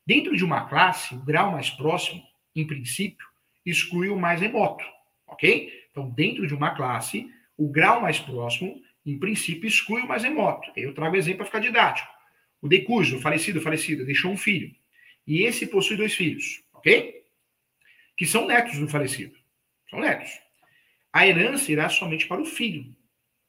Dentro 0.07 0.37
de 0.37 0.45
uma 0.45 0.69
classe, 0.69 1.15
o 1.15 1.25
grau 1.25 1.53
mais 1.53 1.71
próximo 1.71 2.23
em 2.57 2.67
princípio, 2.67 3.27
exclui 3.65 4.09
o 4.09 4.19
mais 4.19 4.41
remoto, 4.41 4.85
ok? 5.27 5.73
Então, 5.91 6.09
dentro 6.11 6.47
de 6.47 6.55
uma 6.55 6.75
classe, 6.75 7.31
o 7.57 7.69
grau 7.69 8.01
mais 8.01 8.19
próximo, 8.19 8.81
em 9.05 9.19
princípio, 9.19 9.69
exclui 9.69 10.03
o 10.03 10.09
mais 10.09 10.23
remoto. 10.23 10.71
Eu 10.77 10.95
trago 10.95 11.17
exemplo 11.17 11.39
para 11.39 11.47
ficar 11.47 11.59
didático. 11.61 12.09
O 12.61 12.69
decujo, 12.69 13.21
falecido, 13.21 13.61
falecida, 13.61 14.05
deixou 14.05 14.33
um 14.33 14.37
filho. 14.37 14.75
E 15.27 15.43
esse 15.43 15.67
possui 15.67 15.97
dois 15.97 16.15
filhos, 16.15 16.63
ok? 16.73 17.23
Que 18.17 18.27
são 18.27 18.47
netos 18.47 18.79
do 18.79 18.89
falecido. 18.89 19.37
São 19.91 20.01
netos. 20.01 20.31
A 21.13 21.27
herança 21.27 21.71
irá 21.71 21.89
somente 21.89 22.27
para 22.27 22.41
o 22.41 22.45
filho, 22.45 22.95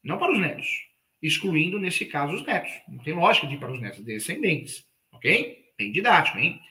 não 0.03 0.17
para 0.17 0.31
os 0.31 0.39
netos. 0.39 0.87
Excluindo, 1.21 1.79
nesse 1.79 2.05
caso, 2.05 2.33
os 2.33 2.45
netos. 2.45 2.71
Não 2.87 2.99
tem 2.99 3.13
lógica 3.13 3.47
de 3.47 3.55
ir 3.55 3.57
para 3.57 3.71
os 3.71 3.81
netos, 3.81 4.03
descendentes. 4.03 4.85
Ok? 5.11 5.65
Bem 5.77 5.91
didático, 5.91 6.37
hein? 6.37 6.61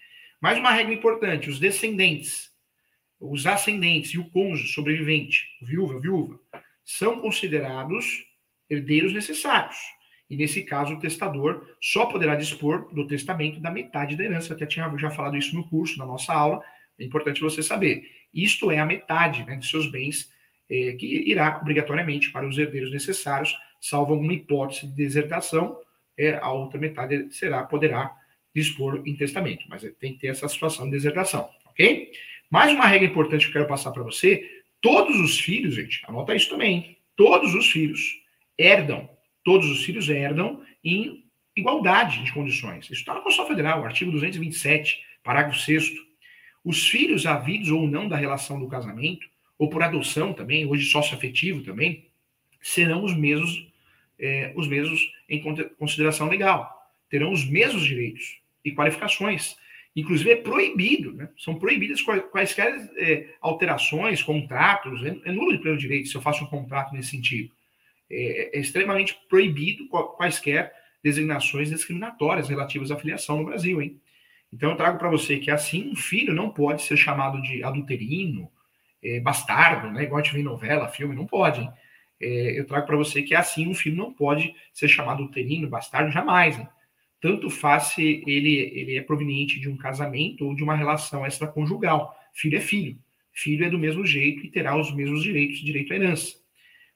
Mais 0.40 0.58
uma 0.58 0.70
regra 0.70 0.92
importante: 0.92 1.48
os 1.48 1.58
descendentes, 1.58 2.50
os 3.20 3.46
ascendentes 3.46 4.12
e 4.12 4.18
o 4.18 4.30
cônjuge 4.30 4.72
sobrevivente, 4.72 5.46
viúva, 5.62 6.00
viúva, 6.00 6.38
são 6.84 7.20
considerados 7.20 8.24
herdeiros 8.68 9.12
necessários. 9.12 9.76
E 10.28 10.36
nesse 10.36 10.64
caso, 10.64 10.94
o 10.94 10.98
testador 10.98 11.66
só 11.80 12.06
poderá 12.06 12.34
dispor 12.34 12.92
do 12.92 13.06
testamento 13.06 13.60
da 13.60 13.70
metade 13.70 14.16
da 14.16 14.24
herança. 14.24 14.52
Eu 14.52 14.56
até 14.56 14.66
tinha 14.66 14.92
já 14.96 15.10
falado 15.10 15.36
isso 15.36 15.54
no 15.54 15.68
curso, 15.68 15.98
na 15.98 16.06
nossa 16.06 16.32
aula. 16.32 16.62
É 16.98 17.04
importante 17.04 17.40
você 17.40 17.62
saber. 17.62 18.04
Isto 18.34 18.70
é 18.70 18.78
a 18.78 18.86
metade 18.86 19.44
né, 19.44 19.56
de 19.56 19.66
seus 19.66 19.90
bens 19.90 20.30
é, 20.68 20.92
que 20.92 21.06
irá 21.30 21.58
obrigatoriamente 21.60 22.30
para 22.30 22.46
os 22.46 22.58
herdeiros 22.58 22.90
necessários, 22.90 23.56
salvo 23.80 24.14
alguma 24.14 24.32
hipótese 24.32 24.86
de 24.88 24.94
desertação, 24.94 25.78
é, 26.18 26.34
a 26.36 26.50
outra 26.50 26.78
metade 26.78 27.32
será 27.32 27.62
poderá 27.62 28.14
dispor 28.56 29.02
em 29.04 29.14
testamento, 29.14 29.66
mas 29.68 29.82
tem 30.00 30.14
que 30.14 30.20
ter 30.20 30.28
essa 30.28 30.48
situação 30.48 30.86
de 30.86 30.92
desertação, 30.92 31.50
ok? 31.66 32.10
Mais 32.50 32.72
uma 32.72 32.86
regra 32.86 33.06
importante 33.06 33.42
que 33.42 33.48
eu 33.48 33.52
quero 33.52 33.68
passar 33.68 33.92
para 33.92 34.02
você: 34.02 34.62
todos 34.80 35.20
os 35.20 35.38
filhos, 35.38 35.74
gente, 35.74 36.02
anota 36.08 36.34
isso 36.34 36.48
também, 36.48 36.96
todos 37.14 37.54
os 37.54 37.70
filhos 37.70 38.00
herdam, 38.56 39.08
todos 39.44 39.70
os 39.70 39.84
filhos 39.84 40.08
herdam 40.08 40.62
em 40.82 41.22
igualdade 41.54 42.24
de 42.24 42.32
condições. 42.32 42.86
Isso 42.86 42.94
está 42.94 43.12
na 43.12 43.20
Constituição 43.20 43.54
Federal, 43.54 43.84
artigo 43.84 44.10
227, 44.10 45.04
parágrafo 45.22 45.58
6 45.60 45.92
Os 46.64 46.88
filhos 46.88 47.26
havidos 47.26 47.68
ou 47.68 47.86
não 47.86 48.08
da 48.08 48.16
relação 48.16 48.58
do 48.58 48.68
casamento, 48.68 49.28
ou 49.58 49.68
por 49.68 49.82
adoção 49.82 50.32
também, 50.32 50.64
hoje 50.64 50.86
sócio 50.86 51.14
afetivo 51.14 51.62
também, 51.62 52.06
serão 52.62 53.04
os 53.04 53.14
mesmos, 53.14 53.70
é, 54.18 54.52
os 54.56 54.66
mesmos 54.66 55.12
em 55.28 55.42
consideração 55.78 56.28
legal. 56.28 56.74
Terão 57.10 57.32
os 57.32 57.44
mesmos 57.44 57.84
direitos 57.84 58.45
e 58.66 58.74
qualificações. 58.74 59.56
Inclusive 59.94 60.30
é 60.30 60.36
proibido, 60.36 61.14
né? 61.14 61.30
são 61.38 61.54
proibidas 61.58 62.02
quaisquer 62.02 62.90
é, 62.98 63.28
alterações, 63.40 64.22
contratos, 64.22 65.02
é, 65.02 65.16
é 65.24 65.32
nulo 65.32 65.52
de 65.52 65.58
pleno 65.58 65.78
direito 65.78 66.08
se 66.08 66.14
eu 66.14 66.20
faço 66.20 66.44
um 66.44 66.48
contrato 66.48 66.92
nesse 66.92 67.10
sentido. 67.10 67.50
É, 68.10 68.58
é 68.58 68.60
extremamente 68.60 69.16
proibido 69.28 69.88
quaisquer 69.88 70.72
designações 71.02 71.70
discriminatórias 71.70 72.48
relativas 72.48 72.90
à 72.90 72.96
filiação 72.96 73.38
no 73.38 73.44
Brasil, 73.44 73.80
hein? 73.80 73.98
Então 74.52 74.70
eu 74.70 74.76
trago 74.76 74.98
para 74.98 75.08
você 75.08 75.38
que 75.38 75.50
assim 75.50 75.90
um 75.90 75.96
filho 75.96 76.34
não 76.34 76.50
pode 76.50 76.82
ser 76.82 76.96
chamado 76.96 77.40
de 77.42 77.62
adulterino, 77.64 78.50
é, 79.02 79.20
bastardo, 79.20 79.90
né? 79.90 80.04
Igual 80.04 80.20
a 80.20 80.22
gente 80.22 80.34
vê 80.34 80.40
em 80.40 80.44
novela, 80.44 80.88
filme, 80.88 81.14
não 81.14 81.26
pode. 81.26 81.60
Hein? 81.60 81.70
É, 82.20 82.58
eu 82.58 82.66
trago 82.66 82.86
para 82.86 82.96
você 82.96 83.22
que 83.22 83.34
assim 83.34 83.66
um 83.68 83.74
filho 83.74 83.96
não 83.96 84.12
pode 84.12 84.54
ser 84.72 84.88
chamado 84.88 85.22
adulterino, 85.22 85.68
bastardo, 85.68 86.10
jamais. 86.10 86.58
Hein? 86.58 86.68
Tanto 87.20 87.48
faz 87.48 87.94
se 87.94 88.22
ele, 88.26 88.54
ele 88.54 88.96
é 88.96 89.02
proveniente 89.02 89.58
de 89.58 89.68
um 89.68 89.76
casamento 89.76 90.46
ou 90.46 90.54
de 90.54 90.62
uma 90.62 90.76
relação 90.76 91.26
extraconjugal. 91.26 92.14
Filho 92.34 92.58
é 92.58 92.60
filho. 92.60 92.98
Filho 93.32 93.64
é 93.64 93.70
do 93.70 93.78
mesmo 93.78 94.06
jeito 94.06 94.44
e 94.44 94.50
terá 94.50 94.76
os 94.76 94.94
mesmos 94.94 95.22
direitos, 95.22 95.58
direito 95.60 95.92
à 95.92 95.96
herança. 95.96 96.36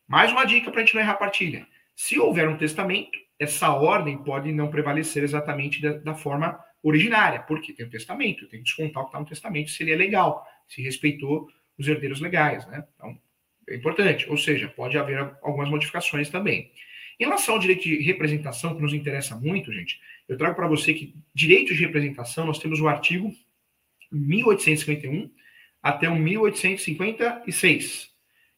Mais 0.07 0.33
uma 0.33 0.45
dica 0.45 0.71
para 0.71 0.81
a 0.81 0.85
gente 0.85 0.95
não 0.95 1.03
errar 1.03 1.13
a 1.13 1.17
partilha. 1.17 1.67
Se 1.95 2.19
houver 2.19 2.49
um 2.49 2.57
testamento, 2.57 3.19
essa 3.39 3.71
ordem 3.71 4.19
pode 4.19 4.53
não 4.53 4.71
prevalecer 4.71 5.23
exatamente 5.23 5.81
da, 5.81 5.93
da 5.95 6.15
forma 6.15 6.59
originária, 6.83 7.41
porque 7.41 7.73
tem 7.73 7.87
o 7.87 7.91
testamento, 7.91 8.49
tem 8.49 8.61
que 8.61 8.65
descontar 8.65 9.03
o 9.03 9.07
que 9.07 9.11
está 9.11 9.21
no 9.21 9.27
testamento 9.27 9.71
se 9.71 9.83
ele 9.83 9.93
é 9.93 9.97
legal, 9.97 10.45
se 10.67 10.83
respeitou 10.83 11.49
os 11.79 11.87
herdeiros 11.87 12.21
legais, 12.21 12.67
né? 12.67 12.85
Então, 12.95 13.19
é 13.69 13.77
importante. 13.77 14.29
Ou 14.29 14.37
seja, 14.37 14.69
pode 14.69 14.99
haver 14.99 15.35
algumas 15.43 15.69
modificações 15.69 16.29
também. 16.29 16.71
Em 17.21 17.25
relação 17.25 17.55
ao 17.55 17.61
direito 17.61 17.83
de 17.83 18.01
representação, 18.01 18.75
que 18.75 18.81
nos 18.81 18.95
interessa 18.95 19.37
muito, 19.37 19.71
gente, 19.71 20.01
eu 20.27 20.39
trago 20.39 20.57
para 20.57 20.67
você 20.67 20.95
que 20.95 21.15
direito 21.35 21.75
de 21.75 21.81
representação, 21.81 22.47
nós 22.47 22.59
temos 22.59 22.81
o 22.81 22.89
artigo 22.89 23.31
1851 24.11 25.31
até 25.83 26.09
o 26.09 26.17
1856. 26.17 28.11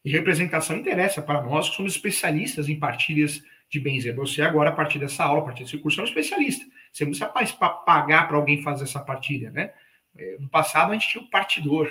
E 0.04 0.10
representação 0.10 0.76
interessa 0.76 1.20
para 1.20 1.42
nós 1.42 1.70
que 1.70 1.76
somos 1.76 1.92
especialistas 1.96 2.68
em 2.68 2.78
partilhas 2.78 3.42
de 3.68 3.80
bens. 3.80 4.06
É 4.06 4.12
você 4.12 4.42
agora, 4.42 4.70
a 4.70 4.72
partir 4.72 5.00
dessa 5.00 5.24
aula, 5.24 5.40
a 5.40 5.44
partir 5.44 5.64
desse 5.64 5.78
curso, 5.78 6.00
é 6.00 6.04
um 6.04 6.06
especialista. 6.06 6.64
Você 6.92 7.04
não 7.04 7.10
precisa 7.10 7.28
pagar 7.84 8.28
para 8.28 8.36
alguém 8.36 8.62
fazer 8.62 8.84
essa 8.84 9.00
partilha, 9.00 9.50
né? 9.50 9.72
É, 10.16 10.36
no 10.38 10.48
passado, 10.48 10.90
a 10.90 10.94
gente 10.94 11.08
tinha 11.08 11.24
o 11.24 11.30
partidor. 11.30 11.90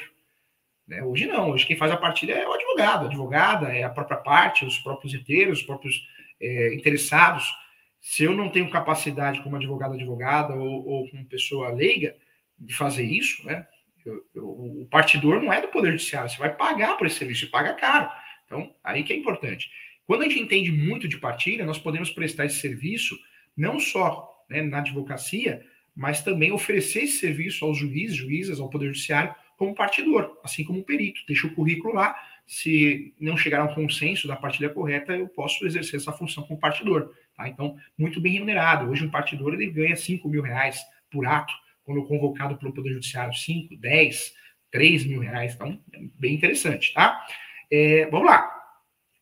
Né? 0.87 1.03
Hoje 1.03 1.25
não. 1.25 1.49
Hoje 1.49 1.65
quem 1.65 1.75
faz 1.75 1.91
a 1.91 1.97
partilha 1.97 2.33
é 2.33 2.47
o 2.47 2.53
advogado. 2.53 3.03
A 3.03 3.07
advogada 3.07 3.67
é 3.75 3.83
a 3.83 3.89
própria 3.89 4.17
parte, 4.17 4.63
os 4.63 4.77
próprios 4.77 5.13
inteiros, 5.13 5.59
os 5.59 5.65
próprios 5.65 6.07
é, 6.41 6.73
interessados. 6.73 7.45
Se 7.99 8.23
eu 8.23 8.33
não 8.33 8.49
tenho 8.49 8.69
capacidade 8.69 9.41
como 9.43 9.55
advogado, 9.55 9.93
advogada 9.93 10.55
ou, 10.55 10.85
ou 10.85 11.09
como 11.09 11.25
pessoa 11.25 11.71
leiga 11.71 12.15
de 12.57 12.75
fazer 12.75 13.03
isso, 13.03 13.45
né? 13.45 13.67
Eu, 14.03 14.23
eu, 14.33 14.49
o 14.49 14.87
partidor 14.89 15.41
não 15.41 15.53
é 15.53 15.61
do 15.61 15.67
Poder 15.67 15.91
Judiciário. 15.91 16.29
Você 16.29 16.37
vai 16.37 16.55
pagar 16.55 16.97
por 16.97 17.05
esse 17.05 17.17
serviço 17.17 17.45
e 17.45 17.49
paga 17.49 17.73
caro. 17.75 18.09
Então, 18.45 18.73
aí 18.83 19.03
que 19.03 19.13
é 19.13 19.15
importante. 19.15 19.69
Quando 20.05 20.23
a 20.23 20.25
gente 20.25 20.39
entende 20.39 20.71
muito 20.71 21.07
de 21.07 21.17
partilha, 21.17 21.65
nós 21.65 21.77
podemos 21.77 22.09
prestar 22.09 22.45
esse 22.45 22.59
serviço 22.59 23.17
não 23.55 23.79
só 23.79 24.27
né, 24.49 24.61
na 24.61 24.79
advocacia, 24.79 25.63
mas 25.95 26.23
também 26.23 26.51
oferecer 26.51 27.03
esse 27.03 27.17
serviço 27.17 27.63
aos 27.63 27.77
juízes, 27.77 28.17
juízas, 28.17 28.59
ao 28.59 28.69
Poder 28.69 28.87
Judiciário, 28.87 29.35
como 29.57 29.75
partidor, 29.75 30.39
assim 30.43 30.63
como 30.63 30.79
o 30.79 30.83
perito. 30.83 31.21
Deixa 31.27 31.47
o 31.47 31.53
currículo 31.53 31.93
lá. 31.93 32.15
Se 32.51 33.13
não 33.17 33.37
chegar 33.37 33.61
a 33.61 33.63
um 33.63 33.73
consenso 33.73 34.27
da 34.27 34.35
partilha 34.35 34.69
correta, 34.69 35.15
eu 35.15 35.25
posso 35.29 35.65
exercer 35.65 36.01
essa 36.01 36.11
função 36.11 36.43
como 36.43 36.59
partidor. 36.59 37.13
Tá? 37.33 37.47
Então, 37.47 37.77
muito 37.97 38.19
bem 38.19 38.33
remunerado. 38.33 38.91
Hoje, 38.91 39.05
um 39.05 39.09
partidor 39.09 39.53
ele 39.53 39.71
ganha 39.71 39.95
5 39.95 40.27
mil 40.27 40.41
reais 40.41 40.81
por 41.09 41.25
ato, 41.25 41.53
quando 41.85 42.03
convocado 42.03 42.57
pelo 42.57 42.73
Poder 42.73 42.91
Judiciário, 42.91 43.33
5, 43.33 43.77
10, 43.77 44.33
3 44.69 45.05
mil 45.05 45.21
reais. 45.21 45.55
Então, 45.55 45.81
é 45.93 45.99
bem 46.19 46.35
interessante. 46.35 46.93
Tá? 46.93 47.25
É, 47.71 48.07
vamos 48.07 48.27
lá. 48.27 48.51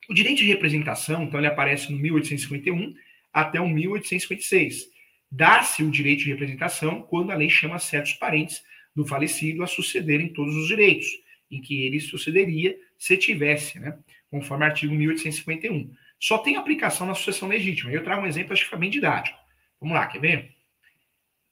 O 0.10 0.14
direito 0.16 0.40
de 0.40 0.48
representação, 0.48 1.22
então, 1.22 1.40
ele 1.40 1.46
aparece 1.46 1.92
no 1.92 2.00
1851 2.00 2.96
até 3.32 3.62
o 3.62 3.70
1856. 3.70 4.86
Dá-se 5.32 5.84
o 5.84 5.92
direito 5.92 6.24
de 6.24 6.32
representação 6.32 7.04
quando 7.04 7.30
a 7.30 7.36
lei 7.36 7.48
chama 7.48 7.78
certos 7.78 8.14
parentes 8.14 8.64
do 8.96 9.06
falecido 9.06 9.62
a 9.62 9.68
sucederem 9.68 10.34
todos 10.34 10.56
os 10.56 10.68
direitos, 10.68 11.06
em 11.50 11.62
que 11.62 11.84
ele 11.84 12.00
sucederia 12.00 12.78
se 12.98 13.18
tivesse, 13.18 13.80
né? 13.80 13.98
Conforme 14.30 14.66
o 14.66 14.68
artigo 14.68 14.94
1851. 14.94 15.94
Só 16.20 16.38
tem 16.38 16.56
aplicação 16.56 17.08
na 17.08 17.16
sucessão 17.16 17.48
legítima. 17.48 17.92
Eu 17.92 18.04
trago 18.04 18.24
um 18.24 18.28
exemplo, 18.28 18.54
acho 18.54 18.64
que 18.64 18.70
fica 18.70 18.78
bem 18.78 18.90
didático. 18.90 19.38
Vamos 19.80 19.96
lá, 19.96 20.08
quer 20.08 20.20
ver? 20.20 20.56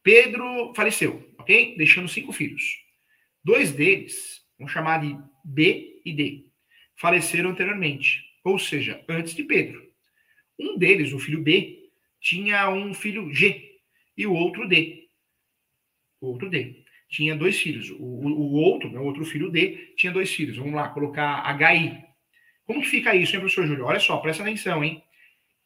Pedro 0.04 0.74
faleceu, 0.76 1.34
ok? 1.38 1.76
Deixando 1.78 2.08
cinco 2.08 2.32
filhos. 2.32 2.78
Dois 3.44 3.72
deles, 3.72 4.46
vamos 4.58 4.72
chamar 4.72 5.02
de 5.02 5.18
B 5.44 6.02
e 6.06 6.14
D, 6.14 6.46
faleceram 6.96 7.50
anteriormente 7.50 8.28
ou 8.48 8.58
seja, 8.58 9.04
antes 9.10 9.36
de 9.36 9.44
Pedro. 9.44 9.86
Um 10.58 10.78
deles, 10.78 11.12
o 11.12 11.20
filho 11.20 11.44
B, 11.44 11.92
tinha 12.20 12.70
um 12.70 12.94
filho 12.94 13.32
G 13.34 13.82
e 14.16 14.26
o 14.26 14.34
outro 14.34 14.68
D. 14.68 15.10
O 16.22 16.28
outro 16.28 16.50
D. 16.50 16.86
Tinha 17.10 17.36
dois 17.36 17.60
filhos. 17.60 17.90
O, 17.92 18.04
o 18.04 18.54
outro, 18.54 18.92
né, 18.92 19.00
o 19.00 19.04
outro 19.04 19.24
filho 19.26 19.50
D, 19.50 19.94
tinha 19.96 20.12
dois 20.12 20.34
filhos. 20.34 20.58
Vamos 20.58 20.74
lá, 20.74 20.90
colocar 20.90 21.44
HI. 21.58 22.04
Como 22.66 22.82
que 22.82 22.88
fica 22.88 23.16
isso, 23.16 23.34
hein, 23.34 23.40
professor 23.40 23.66
Júlio? 23.66 23.86
Olha 23.86 24.00
só, 24.00 24.18
presta 24.18 24.44
atenção, 24.44 24.84
hein? 24.84 25.02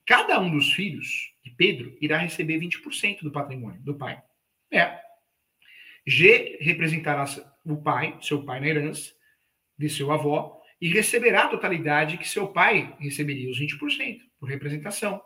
Cada 0.06 0.40
um 0.40 0.52
dos 0.52 0.74
filhos 0.74 1.32
de 1.44 1.52
Pedro 1.52 1.98
irá 2.00 2.18
receber 2.18 2.60
20% 2.60 3.22
do 3.22 3.32
patrimônio 3.32 3.82
do 3.82 3.96
pai. 3.96 4.22
É. 4.72 5.00
G 6.06 6.58
representará 6.62 7.26
o 7.66 7.78
pai, 7.78 8.18
seu 8.22 8.44
pai 8.44 8.60
na 8.60 8.68
herança, 8.68 9.12
de 9.78 9.90
seu 9.90 10.12
avó, 10.12 10.62
e 10.80 10.90
receberá 10.90 11.44
a 11.44 11.48
totalidade 11.48 12.18
que 12.18 12.28
seu 12.28 12.48
pai 12.48 12.96
receberia, 13.00 13.50
os 13.50 13.60
20%, 13.60 14.20
por 14.40 14.50
representação. 14.50 15.22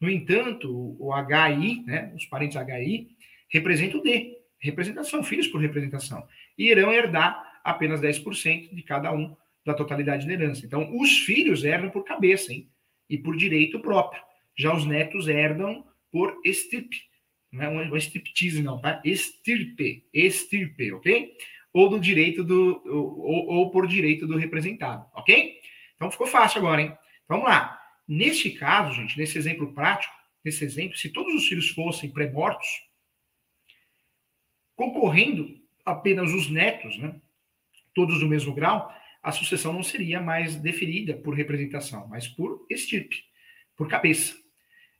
No 0.00 0.10
entanto, 0.10 0.96
o 0.98 1.10
HI, 1.14 1.84
né, 1.84 2.12
os 2.14 2.24
parentes 2.26 2.56
HI, 2.56 3.08
representam 3.48 4.00
o 4.00 4.02
D, 4.02 4.39
representação, 4.60 5.24
filhos 5.24 5.48
por 5.48 5.60
representação, 5.60 6.26
e 6.56 6.70
irão 6.70 6.92
herdar 6.92 7.60
apenas 7.64 8.00
10% 8.00 8.74
de 8.74 8.82
cada 8.82 9.12
um 9.12 9.36
da 9.64 9.74
totalidade 9.74 10.26
da 10.26 10.32
herança. 10.32 10.64
Então, 10.64 10.96
os 10.96 11.18
filhos 11.18 11.64
herdam 11.64 11.90
por 11.90 12.04
cabeça, 12.04 12.52
hein, 12.52 12.68
e 13.08 13.18
por 13.18 13.36
direito 13.36 13.80
próprio. 13.80 14.22
Já 14.56 14.74
os 14.74 14.84
netos 14.84 15.26
herdam 15.28 15.84
por 16.10 16.40
estirpe, 16.44 16.98
não 17.52 17.80
é 17.80 17.90
um 17.90 17.96
striptease 17.96 18.62
não, 18.62 18.80
tá? 18.80 19.00
Estirpe, 19.04 20.06
estirpe, 20.12 20.92
ok? 20.92 21.34
ou 21.72 21.88
do 21.88 22.00
direito 22.00 22.42
do 22.42 22.82
ou, 22.86 23.46
ou 23.46 23.70
por 23.70 23.86
direito 23.86 24.26
do 24.26 24.36
representado, 24.36 25.06
ok? 25.14 25.60
Então 25.94 26.10
ficou 26.10 26.26
fácil 26.26 26.58
agora, 26.58 26.82
hein? 26.82 26.92
Vamos 27.28 27.46
lá. 27.46 27.78
Neste 28.06 28.50
caso, 28.50 28.94
gente, 28.94 29.16
nesse 29.16 29.38
exemplo 29.38 29.72
prático, 29.72 30.12
nesse 30.44 30.64
exemplo, 30.64 30.96
se 30.96 31.10
todos 31.10 31.32
os 31.34 31.46
filhos 31.46 31.70
fossem 31.70 32.10
pré-mortos, 32.10 32.66
concorrendo 34.80 35.60
apenas 35.84 36.32
os 36.32 36.48
netos, 36.48 36.96
né, 36.96 37.14
todos 37.94 38.18
do 38.18 38.26
mesmo 38.26 38.54
grau, 38.54 38.90
a 39.22 39.30
sucessão 39.30 39.74
não 39.74 39.82
seria 39.82 40.22
mais 40.22 40.56
deferida 40.56 41.12
por 41.18 41.34
representação, 41.34 42.08
mas 42.08 42.26
por 42.26 42.64
estirpe, 42.70 43.22
por 43.76 43.86
cabeça. 43.88 44.34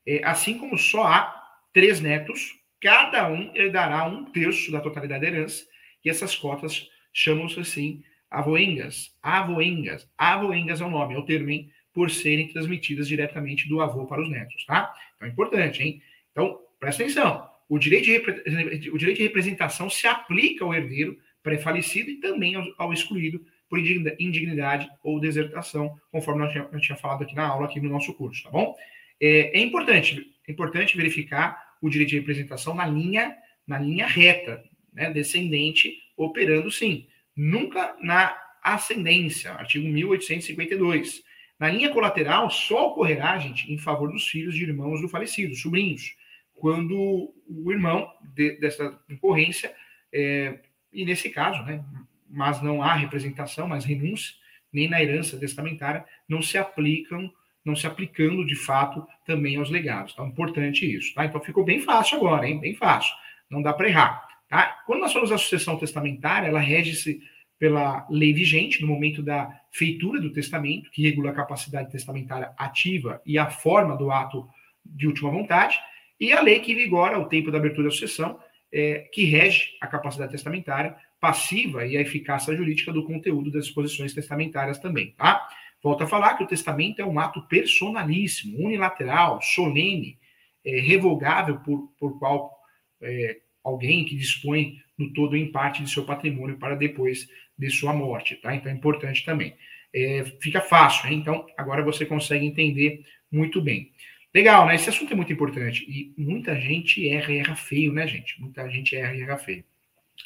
É, 0.07 0.23
assim 0.23 0.59
como 0.59 0.77
só 0.77 1.05
há 1.05 1.43
três 1.73 1.99
netos, 1.99 2.61
cada 2.79 3.27
um 3.27 3.57
herdará 3.57 4.05
um 4.05 4.27
terço 4.27 4.71
da 4.71 4.83
totalidade 4.83 5.23
da 5.23 5.29
herança, 5.29 5.65
e 6.05 6.11
essas 6.11 6.37
cotas 6.37 6.87
chamam-se 7.11 7.59
assim 7.59 8.05
avoengas, 8.31 9.17
avoengas, 9.23 10.07
avoengas 10.19 10.83
é 10.83 10.85
o 10.85 10.91
nome, 10.91 11.15
é 11.15 11.19
o 11.19 11.25
termo, 11.25 11.49
hein? 11.49 11.73
Por 11.95 12.11
serem 12.11 12.49
transmitidas 12.49 13.09
diretamente 13.09 13.67
do 13.67 13.81
avô 13.81 14.05
para 14.05 14.21
os 14.21 14.29
netos, 14.29 14.63
tá? 14.67 14.95
Então 15.17 15.27
é 15.27 15.31
importante, 15.31 15.83
hein? 15.83 16.03
Então, 16.33 16.61
presta 16.79 17.03
atenção. 17.03 17.51
O 17.71 17.79
direito 17.79 18.07
de, 18.07 18.91
o 18.91 18.99
direito 18.99 19.19
de 19.19 19.23
representação 19.23 19.89
se 19.89 20.05
aplica 20.09 20.65
ao 20.65 20.75
herdeiro 20.75 21.17
pré-falecido 21.41 22.11
e 22.11 22.17
também 22.17 22.57
ao, 22.57 22.65
ao 22.77 22.93
excluído 22.93 23.47
por 23.69 23.79
indignidade 23.79 24.91
ou 25.05 25.21
desertação, 25.21 25.97
conforme 26.11 26.43
nós 26.43 26.51
tinha, 26.51 26.65
tinha 26.81 26.99
falado 26.99 27.23
aqui 27.23 27.37
na 27.37 27.47
aula, 27.47 27.67
aqui 27.67 27.81
no 27.81 27.89
nosso 27.89 28.13
curso, 28.15 28.43
tá 28.43 28.51
bom? 28.51 28.75
É, 29.21 29.57
é, 29.57 29.63
importante, 29.63 30.35
é 30.49 30.51
importante 30.51 30.97
verificar 30.97 31.77
o 31.81 31.89
direito 31.89 32.11
de 32.11 32.19
representação 32.19 32.75
na 32.75 32.85
linha, 32.85 33.37
na 33.65 33.79
linha 33.79 34.09
reta, 34.09 34.65
né, 34.93 35.09
descendente, 35.13 35.95
operando 36.17 36.73
sim. 36.73 37.07
Nunca 37.37 37.97
na 38.03 38.37
ascendência, 38.65 39.53
artigo 39.53 39.87
1852. 39.87 41.23
Na 41.57 41.69
linha 41.69 41.91
colateral, 41.91 42.51
só 42.51 42.89
ocorrerá, 42.89 43.39
gente, 43.39 43.73
em 43.73 43.79
favor 43.79 44.11
dos 44.11 44.27
filhos 44.27 44.57
de 44.57 44.65
irmãos 44.65 45.01
do 45.01 45.09
falecido, 45.09 45.55
sobrinhos, 45.55 46.17
quando 46.61 47.33
o 47.49 47.73
irmão 47.73 48.07
de, 48.35 48.61
dessa 48.61 48.91
concorrência, 49.09 49.75
é, 50.13 50.61
e 50.93 51.05
nesse 51.07 51.31
caso, 51.31 51.63
né, 51.65 51.83
mas 52.29 52.63
não 52.63 52.83
há 52.83 52.95
representação, 52.95 53.67
mas 53.67 53.85
renúncia, 53.85 54.35
nem 54.73 54.89
na 54.89 55.03
herança 55.03 55.39
testamentária, 55.39 56.05
não 56.29 56.43
se 56.43 56.59
aplicam, 56.59 57.33
não 57.65 57.75
se 57.75 57.87
aplicando 57.87 58.47
de 58.47 58.55
fato 58.55 59.05
também 59.27 59.57
aos 59.57 59.71
legados. 59.71 60.13
Então, 60.13 60.29
importante 60.29 60.85
isso, 60.85 61.15
tá? 61.15 61.25
Então 61.25 61.41
ficou 61.41 61.65
bem 61.65 61.81
fácil 61.81 62.19
agora, 62.19 62.47
hein? 62.47 62.61
Bem 62.61 62.75
fácil. 62.75 63.13
Não 63.49 63.63
dá 63.63 63.73
para 63.73 63.89
errar, 63.89 64.29
tá? 64.49 64.83
Quando 64.87 65.01
nós 65.01 65.13
falamos 65.13 65.31
da 65.31 65.39
sucessão 65.39 65.77
testamentária, 65.77 66.47
ela 66.47 66.61
rege-se 66.61 67.21
pela 67.59 68.07
lei 68.09 68.33
vigente 68.33 68.81
no 68.81 68.87
momento 68.87 69.23
da 69.23 69.51
feitura 69.73 70.21
do 70.21 70.33
testamento, 70.33 70.91
que 70.91 71.03
regula 71.03 71.31
a 71.31 71.35
capacidade 71.35 71.91
testamentária 71.91 72.53
ativa 72.57 73.21
e 73.27 73.39
a 73.39 73.51
forma 73.51 73.97
do 73.97 74.11
ato 74.11 74.49
de 74.85 75.07
última 75.07 75.31
vontade, 75.31 75.79
e 76.21 76.33
a 76.33 76.43
lei 76.43 76.61
que 76.61 76.75
vigora 76.75 77.17
ao 77.17 77.29
tempo 77.29 77.51
da 77.51 77.59
abertura 77.59 77.89
da 77.89 77.91
sucessão, 77.91 78.39
é, 78.73 79.09
que 79.13 79.25
rege 79.25 79.71
a 79.81 79.87
capacidade 79.87 80.33
testamentária 80.33 80.95
passiva 81.19 81.87
e 81.87 81.97
a 81.97 82.01
eficácia 82.01 82.55
jurídica 82.55 82.93
do 82.93 83.05
conteúdo 83.05 83.51
das 83.51 83.65
disposições 83.65 84.15
testamentárias 84.15 84.79
também, 84.79 85.13
tá? 85.17 85.49
Volto 85.83 86.05
a 86.05 86.07
falar 86.07 86.35
que 86.35 86.45
o 86.45 86.47
testamento 86.47 87.01
é 87.01 87.05
um 87.05 87.19
ato 87.19 87.43
personalíssimo, 87.49 88.59
unilateral, 88.59 89.41
solene, 89.41 90.19
é, 90.65 90.81
revogável 90.81 91.59
por, 91.61 91.93
por 91.99 92.19
qual 92.19 92.55
é, 93.03 93.39
alguém 93.65 94.05
que 94.05 94.17
dispõe 94.17 94.77
no 94.99 95.13
todo 95.13 95.37
em 95.37 95.51
parte 95.51 95.83
de 95.83 95.91
seu 95.91 96.05
patrimônio 96.05 96.59
para 96.59 96.75
depois 96.75 97.29
de 97.59 97.71
sua 97.71 97.93
morte, 97.93 98.37
tá? 98.37 98.55
Então 98.55 98.71
é 98.71 98.75
importante 98.75 99.25
também. 99.25 99.55
É, 99.93 100.25
fica 100.41 100.61
fácil, 100.61 101.11
hein? 101.11 101.19
então 101.19 101.45
agora 101.57 101.83
você 101.83 102.07
consegue 102.07 102.47
entender 102.47 103.05
muito 103.31 103.61
bem. 103.61 103.91
Legal, 104.35 104.67
né? 104.67 104.77
Esse 104.77 104.89
assunto 104.89 105.13
é 105.13 105.17
muito 105.17 105.33
importante 105.33 105.85
e 105.89 106.15
muita 106.17 106.59
gente 106.61 107.09
erra 107.09 107.33
e 107.33 107.39
erra 107.39 107.57
feio, 107.57 107.93
né, 107.93 108.07
gente? 108.07 108.41
Muita 108.41 108.69
gente 108.71 108.95
erra 108.95 109.15
e 109.15 109.23
erra 109.23 109.37
feio. 109.37 109.65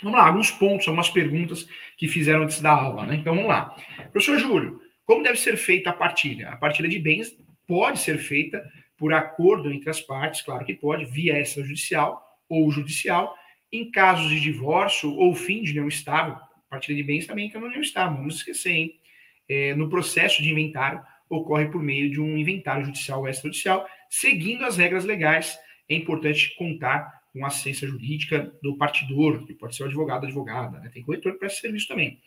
Vamos 0.02 0.18
lá, 0.18 0.26
alguns 0.26 0.50
pontos, 0.50 0.86
algumas 0.86 1.08
perguntas 1.08 1.68
que 1.96 2.08
fizeram 2.08 2.42
antes 2.42 2.60
da 2.60 2.70
aula, 2.70 3.06
né? 3.06 3.14
Então 3.16 3.34
vamos 3.34 3.48
lá. 3.48 3.74
Professor 4.12 4.38
Júlio, 4.38 4.80
como 5.06 5.22
deve 5.22 5.38
ser 5.38 5.56
feita 5.56 5.90
a 5.90 5.92
partilha? 5.92 6.50
A 6.50 6.56
partilha 6.56 6.88
de 6.88 6.98
bens 6.98 7.34
pode 7.66 8.00
ser 8.00 8.18
feita 8.18 8.62
por 8.98 9.12
acordo 9.14 9.72
entre 9.72 9.88
as 9.88 10.00
partes, 10.00 10.42
claro 10.42 10.64
que 10.64 10.74
pode, 10.74 11.04
via 11.06 11.40
extrajudicial 11.40 12.22
ou 12.48 12.70
judicial. 12.70 13.34
Em 13.72 13.90
casos 13.90 14.28
de 14.28 14.40
divórcio 14.40 15.10
ou 15.12 15.34
fim 15.34 15.62
de 15.62 15.70
união 15.72 15.88
estável, 15.88 16.36
partilha 16.68 16.96
de 16.96 17.02
bens 17.02 17.26
também 17.26 17.50
é 17.52 17.58
uma 17.58 17.66
união 17.66 17.80
estável, 17.80 18.16
vamos 18.16 18.36
esquecer, 18.36 18.72
hein? 18.72 19.00
É, 19.48 19.74
no 19.74 19.88
processo 19.88 20.42
de 20.42 20.50
inventário, 20.50 21.02
ocorre 21.28 21.66
por 21.66 21.82
meio 21.82 22.10
de 22.10 22.20
um 22.20 22.36
inventário 22.36 22.84
judicial 22.84 23.20
ou 23.20 23.28
extrajudicial, 23.28 23.86
seguindo 24.08 24.64
as 24.64 24.76
regras 24.76 25.04
legais. 25.04 25.56
É 25.88 25.94
importante 25.94 26.54
contar 26.56 27.12
com 27.32 27.44
assistência 27.44 27.88
jurídica 27.88 28.52
do 28.62 28.76
partidor, 28.76 29.44
que 29.44 29.54
pode 29.54 29.74
ser 29.74 29.82
o 29.82 29.86
advogado, 29.86 30.24
advogada, 30.24 30.78
né? 30.78 30.90
tem 30.92 31.02
corretor 31.02 31.32
que 31.32 31.38
presta 31.38 31.60
serviço 31.60 31.88
também. 31.88 32.20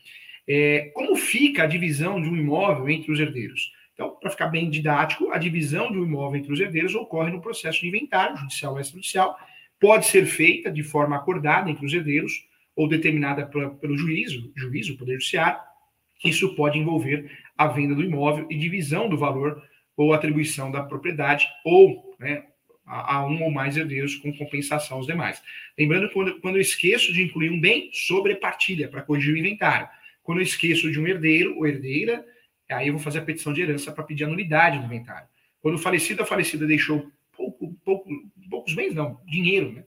É, 0.48 0.91
como 0.93 1.16
fica 1.16 1.64
a 1.64 1.68
divisão 1.68 2.22
de 2.22 2.30
um 2.30 2.36
imóvel 2.36 2.89
entre 2.89 3.12
os 3.12 3.20
herdeiros? 3.20 3.72
Então, 3.93 4.16
para 4.20 4.30
ficar 4.30 4.48
bem 4.48 4.70
didático, 4.70 5.32
a 5.32 5.38
divisão 5.38 5.91
de 5.91 5.98
um 5.98 6.04
imóvel 6.04 6.39
entre 6.39 6.54
os 6.54 6.60
herdeiros 6.60 6.93
ocorre 6.93 7.32
no 7.32 7.41
processo 7.41 7.82
de 7.82 7.88
inventário, 7.88 8.38
judicial 8.38 8.74
ou 8.74 8.80
extrajudicial, 8.80 9.38
pode 9.80 10.06
ser 10.06 10.26
feita 10.26 10.72
de 10.72 10.84
forma 10.84 11.16
acordada 11.16 11.70
entre 11.70 11.86
os 11.86 11.93
herdeiros 11.93 12.34
ou 12.76 12.88
determinada 12.88 13.45
pelo 13.45 13.98
juízo, 13.98 14.52
juízo, 14.56 14.98
poder 14.98 15.14
judiciário. 15.14 15.60
Isso 16.24 16.56
pode 16.56 16.78
envolver 16.78 17.32
a 17.58 17.68
venda 17.68 17.95
do 17.95 18.03
imóvel 18.03 18.45
e 18.49 18.58
divisão 18.58 19.10
do 19.10 19.18
valor 19.18 19.62
ou 19.95 20.14
atribuição 20.14 20.70
da 20.70 20.84
propriedade 20.84 21.47
ou 21.66 22.16
né, 22.20 22.43
a, 22.86 23.26
um 23.26 23.43
ou 23.43 23.51
mais 23.51 23.76
herdeiros 23.76 24.16
com 24.16 24.32
compensação 24.32 24.97
aos 24.97 25.08
demais. 25.08 25.41
Lembrando 25.78 26.08
que 26.08 26.14
quando, 26.14 26.39
quando 26.39 26.55
eu 26.55 26.62
esqueço 26.62 27.12
de 27.12 27.24
incluir 27.24 27.49
um 27.49 27.60
bem, 27.60 27.89
sobrepartilha 27.91 28.88
para 28.88 29.01
corrigir 29.01 29.34
o 29.34 29.38
inventário. 29.38 29.89
Quando 30.24 30.39
eu 30.39 30.43
esqueço 30.43 30.91
de 30.91 30.99
um 30.99 31.08
herdeiro 31.08 31.58
ou 31.58 31.68
herdeira, 31.68 32.26
aí 32.70 32.88
eu 32.88 32.93
vou 32.93 33.01
fazer 33.01 33.20
a 33.20 33.24
petição 33.24 33.53
de 33.53 33.62
herança 33.62 33.91
para 33.91 34.03
pedir 34.03 34.24
a 34.24 34.28
nulidade 34.28 34.80
do 34.80 34.86
inventário. 34.86 35.28
Quando 35.62 35.76
o 35.76 35.80
falecido 35.80 36.22
ou 36.22 36.28
falecida 36.28 36.66
deixou 36.66 37.12
pouco, 37.36 37.74
pouco, 37.84 38.10
poucos 38.49 38.74
bens, 38.74 38.93
não, 38.93 39.20
dinheiro, 39.26 39.72
né? 39.72 39.84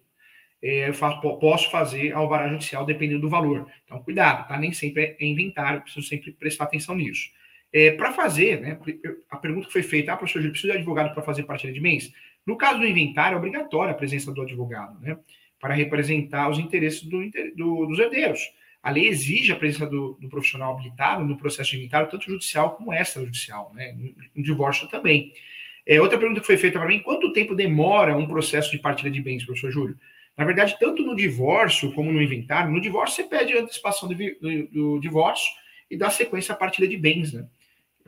É, 0.62 0.90
eu 0.90 0.94
faço, 0.94 1.20
posso 1.38 1.70
fazer 1.70 2.12
alvará 2.12 2.46
judicial 2.48 2.84
dependendo 2.84 3.22
do 3.22 3.30
valor. 3.30 3.66
Então, 3.84 4.02
cuidado, 4.02 4.46
tá? 4.46 4.58
Nem 4.58 4.72
sempre 4.72 5.16
é 5.18 5.24
inventário, 5.24 5.80
preciso 5.80 6.06
sempre 6.06 6.32
prestar 6.32 6.64
atenção 6.64 6.94
nisso. 6.94 7.30
É, 7.72 7.92
para 7.92 8.12
fazer, 8.12 8.60
né, 8.60 8.78
a 9.30 9.36
pergunta 9.36 9.68
que 9.68 9.72
foi 9.72 9.82
feita, 9.82 10.12
ah, 10.12 10.16
professor, 10.16 10.44
eu 10.44 10.50
preciso 10.50 10.72
de 10.72 10.78
advogado 10.78 11.14
para 11.14 11.22
fazer 11.22 11.44
partilha 11.44 11.72
de 11.72 11.80
bens? 11.80 12.12
No 12.44 12.56
caso 12.56 12.80
do 12.80 12.86
inventário, 12.86 13.36
é 13.36 13.38
obrigatória 13.38 13.92
a 13.92 13.96
presença 13.96 14.32
do 14.32 14.42
advogado, 14.42 14.98
né, 15.00 15.16
para 15.60 15.74
representar 15.74 16.50
os 16.50 16.58
interesses 16.58 17.02
do, 17.02 17.20
do, 17.54 17.86
dos 17.86 17.98
herdeiros. 17.98 18.40
A 18.82 18.90
lei 18.90 19.06
exige 19.06 19.52
a 19.52 19.56
presença 19.56 19.86
do, 19.86 20.18
do, 20.20 20.28
profissional 20.28 20.72
habilitado 20.72 21.24
no 21.24 21.36
processo 21.36 21.70
de 21.70 21.76
inventário, 21.76 22.10
tanto 22.10 22.24
judicial 22.24 22.76
como 22.76 22.92
extrajudicial, 22.92 23.70
né, 23.74 23.94
no 24.34 24.42
divórcio 24.42 24.88
também. 24.88 25.32
É, 25.86 26.00
outra 26.00 26.18
pergunta 26.18 26.40
que 26.40 26.46
foi 26.46 26.56
feita 26.56 26.78
para 26.78 26.88
mim, 26.88 27.00
quanto 27.00 27.32
tempo 27.32 27.54
demora 27.54 28.16
um 28.16 28.26
processo 28.26 28.70
de 28.70 28.78
partilha 28.78 29.10
de 29.10 29.20
bens, 29.20 29.44
professor 29.44 29.70
Júlio? 29.70 29.96
Na 30.36 30.44
verdade, 30.44 30.76
tanto 30.80 31.04
no 31.04 31.14
divórcio 31.14 31.92
como 31.92 32.10
no 32.10 32.20
inventário, 32.20 32.72
no 32.72 32.80
divórcio 32.80 33.16
você 33.16 33.28
pede 33.28 33.52
a 33.52 33.60
antecipação 33.60 34.08
do, 34.08 34.14
do, 34.14 34.66
do 34.68 35.00
divórcio 35.00 35.52
e 35.90 35.96
dá 35.96 36.08
sequência 36.08 36.54
à 36.54 36.56
partilha 36.56 36.88
de 36.88 36.96
bens, 36.96 37.32
né? 37.32 37.46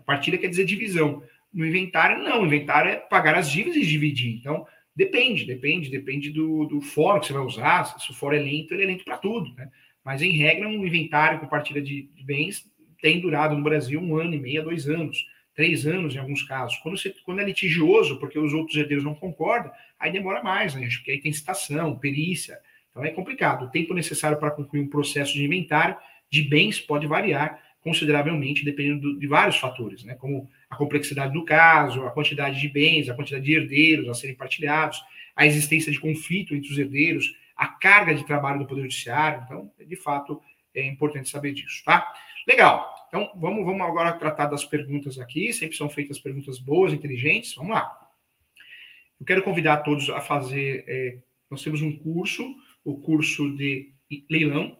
Partilha 0.05 0.39
quer 0.39 0.49
dizer 0.49 0.65
divisão. 0.65 1.23
No 1.53 1.67
inventário, 1.67 2.23
não. 2.23 2.43
O 2.43 2.47
inventário 2.47 2.91
é 2.91 2.97
pagar 2.97 3.35
as 3.35 3.51
dívidas 3.51 3.77
e 3.77 3.87
dividir. 3.87 4.37
Então, 4.39 4.67
depende, 4.95 5.45
depende, 5.45 5.91
depende 5.91 6.31
do, 6.31 6.65
do 6.67 6.81
fórum 6.81 7.21
que 7.21 7.27
você 7.27 7.33
vai 7.33 7.43
usar. 7.43 7.85
Se 7.99 8.11
o 8.11 8.15
fórum 8.15 8.37
é 8.37 8.41
lento, 8.41 8.73
ele 8.73 8.85
é 8.85 8.87
lento 8.87 9.05
para 9.05 9.19
tudo, 9.19 9.53
né? 9.55 9.69
Mas, 10.05 10.23
em 10.23 10.31
regra, 10.31 10.67
um 10.69 10.85
inventário 10.85 11.39
com 11.39 11.47
partilha 11.47 11.81
de, 11.81 12.11
de, 12.15 12.25
bens 12.25 12.69
tem 13.01 13.21
durado 13.21 13.57
no 13.57 13.63
Brasil 13.63 14.01
um 14.01 14.17
ano 14.17 14.35
e 14.35 14.41
meio, 14.41 14.65
dois 14.65 14.89
anos, 14.89 15.27
três 15.55 15.87
anos 15.87 16.15
em 16.15 16.19
alguns 16.19 16.43
casos. 16.43 16.77
Quando, 16.79 16.99
você, 16.99 17.15
quando 17.25 17.41
é 17.41 17.45
litigioso, 17.45 18.19
porque 18.19 18.39
os 18.39 18.53
outros 18.53 18.77
herdeiros 18.77 19.05
não 19.05 19.15
concordam, 19.15 19.71
aí 19.99 20.11
demora 20.11 20.43
mais, 20.43 20.75
né? 20.75 20.89
Porque 20.89 21.13
aí 21.13 21.21
tem 21.21 21.33
citação, 21.33 21.99
perícia. 21.99 22.59
Então, 22.91 23.05
é 23.05 23.11
complicado. 23.11 23.67
O 23.67 23.71
tempo 23.71 23.95
necessário 23.95 24.39
para 24.39 24.51
concluir 24.51 24.81
um 24.81 24.89
processo 24.89 25.35
de 25.35 25.45
inventário 25.45 25.97
de 26.29 26.43
bens 26.43 26.81
pode 26.81 27.07
variar 27.07 27.62
consideravelmente, 27.83 28.65
dependendo 28.65 29.19
de 29.19 29.27
vários 29.27 29.57
fatores, 29.57 30.05
né? 30.05 30.15
como 30.15 30.49
a 30.71 30.77
complexidade 30.77 31.33
do 31.33 31.45
caso, 31.45 32.05
a 32.05 32.11
quantidade 32.11 32.61
de 32.61 32.69
bens, 32.69 33.09
a 33.09 33.15
quantidade 33.15 33.45
de 33.45 33.53
herdeiros 33.53 34.09
a 34.09 34.15
serem 34.15 34.37
partilhados, 34.37 35.03
a 35.35 35.45
existência 35.45 35.91
de 35.91 35.99
conflito 35.99 36.55
entre 36.55 36.71
os 36.71 36.79
herdeiros, 36.79 37.37
a 37.57 37.67
carga 37.67 38.15
de 38.15 38.25
trabalho 38.25 38.61
do 38.61 38.67
Poder 38.67 38.83
Judiciário. 38.83 39.43
Então, 39.45 39.71
de 39.85 39.97
fato, 39.97 40.41
é 40.75 40.87
importante 40.87 41.29
saber 41.29 41.53
disso, 41.53 41.83
tá? 41.85 42.07
Legal. 42.47 42.93
Então, 43.09 43.31
vamos, 43.37 43.65
vamos 43.65 43.83
agora 43.83 44.13
tratar 44.13 44.47
das 44.47 44.65
perguntas 44.65 45.19
aqui. 45.19 45.53
Sempre 45.53 45.77
são 45.77 45.89
feitas 45.89 46.19
perguntas 46.19 46.59
boas, 46.59 46.93
inteligentes. 46.93 47.55
Vamos 47.55 47.73
lá. 47.73 47.99
Eu 49.21 49.27
quero 49.27 49.43
convidar 49.43 49.79
todos 49.79 50.09
a 50.09 50.21
fazer. 50.21 50.85
É, 50.87 51.19
nós 51.51 51.63
temos 51.63 51.83
um 51.83 51.97
curso, 51.97 52.45
o 52.85 53.01
curso 53.01 53.55
de 53.57 53.93
leilão, 54.31 54.77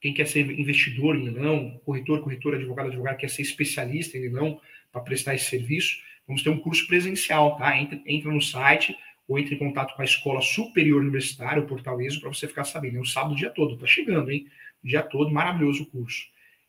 quem 0.00 0.14
quer 0.14 0.26
ser 0.26 0.50
investidor 0.58 1.14
em 1.14 1.28
leilão, 1.28 1.80
corretor, 1.84 2.22
corretora, 2.22 2.56
advogado, 2.56 2.88
advogado, 2.88 3.18
quer 3.18 3.28
ser 3.28 3.42
especialista 3.42 4.16
em 4.16 4.22
leilão 4.22 4.60
para 4.90 5.02
prestar 5.02 5.34
esse 5.34 5.44
serviço, 5.44 5.98
vamos 6.26 6.42
ter 6.42 6.50
um 6.50 6.58
curso 6.58 6.86
presencial, 6.86 7.56
tá? 7.56 7.76
Entra, 7.78 8.00
entra 8.06 8.32
no 8.32 8.40
site 8.40 8.96
ou 9.28 9.38
entre 9.38 9.54
em 9.54 9.58
contato 9.58 9.94
com 9.94 10.02
a 10.02 10.04
Escola 10.04 10.40
Superior 10.40 11.00
Universitária, 11.00 11.62
o 11.62 11.66
Portal 11.66 12.00
ESO, 12.00 12.20
para 12.20 12.30
você 12.30 12.48
ficar 12.48 12.64
sabendo. 12.64 12.96
É 12.96 13.00
um 13.00 13.04
sábado 13.04 13.32
o 13.32 13.36
dia 13.36 13.50
todo, 13.50 13.76
tá 13.76 13.86
chegando, 13.86 14.30
hein? 14.30 14.46
O 14.82 14.88
dia 14.88 15.02
todo, 15.02 15.30
maravilhoso 15.30 15.84
o 15.84 15.86
curso. 15.86 16.24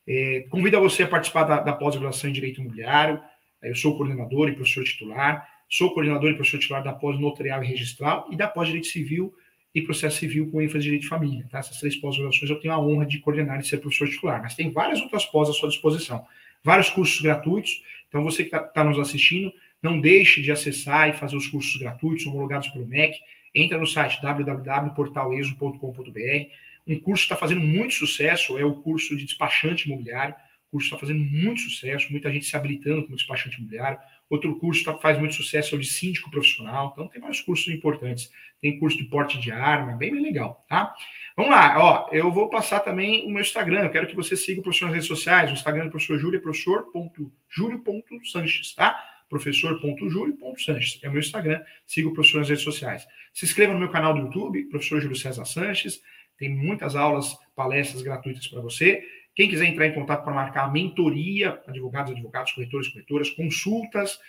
É, 0.05 0.45
convido 0.49 0.77
a 0.77 0.79
você 0.79 1.03
a 1.03 1.07
participar 1.07 1.43
da, 1.43 1.59
da 1.61 1.73
pós-graduação 1.73 2.29
em 2.29 2.33
Direito 2.33 2.59
Imobiliário. 2.59 3.19
Eu 3.63 3.75
sou 3.75 3.95
coordenador 3.95 4.49
e 4.49 4.53
professor 4.53 4.83
titular. 4.83 5.47
Sou 5.69 5.93
coordenador 5.93 6.29
e 6.29 6.35
professor 6.35 6.59
titular 6.59 6.83
da 6.83 6.91
pós-notarial 6.91 7.63
e 7.63 7.67
registral 7.67 8.27
e 8.29 8.35
da 8.35 8.47
pós-direito 8.47 8.87
civil 8.87 9.33
e 9.73 9.81
processo 9.81 10.17
civil 10.17 10.51
com 10.51 10.61
ênfase 10.61 10.79
em 10.79 10.81
direito 10.81 11.03
de 11.03 11.07
família. 11.07 11.47
Tá? 11.49 11.59
Essas 11.59 11.79
três 11.79 11.95
pós-graduações 11.95 12.49
eu 12.49 12.59
tenho 12.59 12.73
a 12.73 12.79
honra 12.79 13.05
de 13.05 13.19
coordenar 13.19 13.57
e 13.59 13.63
ser 13.63 13.77
professor 13.77 14.09
titular, 14.09 14.41
mas 14.41 14.55
tem 14.55 14.69
várias 14.69 14.99
outras 15.01 15.25
pós 15.25 15.49
à 15.49 15.53
sua 15.53 15.69
disposição. 15.69 16.25
Vários 16.63 16.89
cursos 16.89 17.21
gratuitos, 17.21 17.81
então 18.07 18.23
você 18.23 18.43
que 18.43 18.55
está 18.55 18.59
tá 18.59 18.83
nos 18.83 18.99
assistindo, 18.99 19.51
não 19.81 19.99
deixe 19.99 20.41
de 20.41 20.51
acessar 20.51 21.09
e 21.09 21.13
fazer 21.13 21.35
os 21.35 21.47
cursos 21.47 21.75
gratuitos 21.77 22.27
homologados 22.27 22.67
pelo 22.67 22.85
MEC. 22.85 23.17
Entra 23.53 23.77
no 23.77 23.87
site 23.87 24.21
www.portaleso.com.br. 24.21 26.49
Um 26.87 26.99
curso 26.99 27.23
está 27.23 27.35
fazendo 27.35 27.61
muito 27.61 27.93
sucesso 27.93 28.57
é 28.57 28.65
o 28.65 28.73
curso 28.75 29.15
de 29.15 29.25
despachante 29.25 29.87
imobiliário, 29.87 30.33
curso 30.71 30.87
está 30.87 30.97
fazendo 30.97 31.19
muito 31.19 31.61
sucesso, 31.61 32.11
muita 32.11 32.31
gente 32.31 32.45
se 32.45 32.55
habilitando 32.55 33.03
como 33.03 33.15
despachante 33.15 33.57
imobiliário. 33.57 33.99
Outro 34.31 34.57
curso 34.57 34.83
tá, 34.85 34.97
faz 34.97 35.19
muito 35.19 35.35
sucesso, 35.35 35.75
é 35.75 35.77
o 35.77 35.81
de 35.81 35.87
síndico 35.87 36.31
profissional. 36.31 36.91
Então, 36.93 37.05
tem 37.09 37.19
vários 37.19 37.41
cursos 37.41 37.67
importantes. 37.67 38.31
Tem 38.61 38.79
curso 38.79 38.97
de 38.97 39.03
porte 39.03 39.37
de 39.37 39.51
arma, 39.51 39.97
bem, 39.97 40.09
bem 40.09 40.23
legal, 40.23 40.65
tá? 40.69 40.95
Vamos 41.35 41.51
lá, 41.51 41.75
ó, 41.77 42.07
eu 42.13 42.31
vou 42.31 42.49
passar 42.49 42.79
também 42.79 43.27
o 43.27 43.29
meu 43.29 43.41
Instagram. 43.41 43.81
Eu 43.81 43.89
quero 43.89 44.07
que 44.07 44.15
você 44.15 44.37
siga 44.37 44.61
o 44.61 44.63
professor 44.63 44.85
nas 44.85 44.93
redes 44.93 45.09
sociais. 45.09 45.49
O 45.49 45.53
Instagram 45.53 45.83
do 45.83 45.91
professor 45.91 46.17
Júlio 46.17 46.37
é 46.37 46.41
professor.júlio.sanches, 46.41 48.73
tá? 48.73 48.97
professor.júlio.sanches. 49.29 51.01
É 51.03 51.09
o 51.09 51.11
meu 51.11 51.19
Instagram. 51.19 51.61
Siga 51.85 52.07
o 52.07 52.13
professor 52.13 52.39
nas 52.39 52.47
redes 52.47 52.63
sociais. 52.63 53.05
Se 53.33 53.43
inscreva 53.43 53.73
no 53.73 53.79
meu 53.79 53.89
canal 53.89 54.13
do 54.13 54.21
YouTube, 54.21 54.63
professor 54.69 55.01
Júlio 55.01 55.17
César 55.17 55.43
Sanches. 55.43 56.01
Tem 56.37 56.47
muitas 56.47 56.95
aulas, 56.95 57.37
palestras 57.53 58.01
gratuitas 58.01 58.47
para 58.47 58.61
você. 58.61 59.03
Quem 59.41 59.49
quiser 59.49 59.65
entrar 59.65 59.87
em 59.87 59.91
contato 59.91 60.23
para 60.23 60.35
marcar 60.35 60.71
mentoria, 60.71 61.59
advogados, 61.65 62.11
advogados, 62.11 62.51
corretores, 62.51 62.89
corretoras, 62.89 63.31
consultas, 63.31 64.19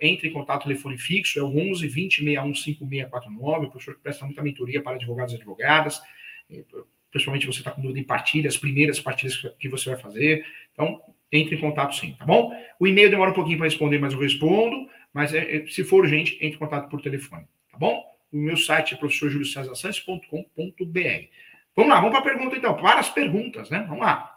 entre 0.00 0.28
em 0.28 0.32
contato, 0.32 0.62
telefone 0.62 0.96
fixo, 0.96 1.40
é 1.40 1.42
o 1.42 1.48
11 1.48 1.88
20 1.88 2.18
61 2.18 2.54
5649, 2.54 3.66
o 3.66 3.70
professor 3.70 3.98
presta 4.00 4.24
muita 4.24 4.40
mentoria 4.44 4.80
para 4.80 4.94
advogados 4.94 5.34
e 5.34 5.38
advogadas, 5.38 6.00
principalmente 7.10 7.48
você 7.48 7.58
está 7.58 7.72
com 7.72 7.82
dúvida 7.82 7.98
em 7.98 8.04
partilhas, 8.04 8.56
primeiras 8.56 9.00
partilhas 9.00 9.44
que 9.58 9.68
você 9.68 9.90
vai 9.90 9.98
fazer, 9.98 10.46
então 10.72 11.02
entre 11.32 11.56
em 11.56 11.60
contato 11.60 11.96
sim, 11.96 12.14
tá 12.16 12.24
bom? 12.24 12.52
O 12.78 12.86
e-mail 12.86 13.10
demora 13.10 13.32
um 13.32 13.34
pouquinho 13.34 13.58
para 13.58 13.66
responder, 13.66 13.98
mas 13.98 14.12
eu 14.12 14.20
respondo, 14.20 14.88
mas 15.12 15.34
é, 15.34 15.66
se 15.66 15.82
for 15.82 16.04
urgente, 16.04 16.34
entre 16.34 16.54
em 16.54 16.60
contato 16.60 16.88
por 16.88 17.02
telefone, 17.02 17.44
tá 17.72 17.76
bom? 17.76 18.04
O 18.32 18.36
meu 18.36 18.56
site 18.56 18.94
é 18.94 18.96
professorjuliocesarsantos.com.br. 18.96 21.26
Vamos 21.74 21.90
lá, 21.90 21.96
vamos 21.96 22.10
para 22.10 22.20
a 22.20 22.22
pergunta 22.22 22.56
então, 22.56 22.76
para 22.76 23.00
as 23.00 23.10
perguntas, 23.10 23.68
né? 23.68 23.84
Vamos 23.88 24.04
lá. 24.04 24.36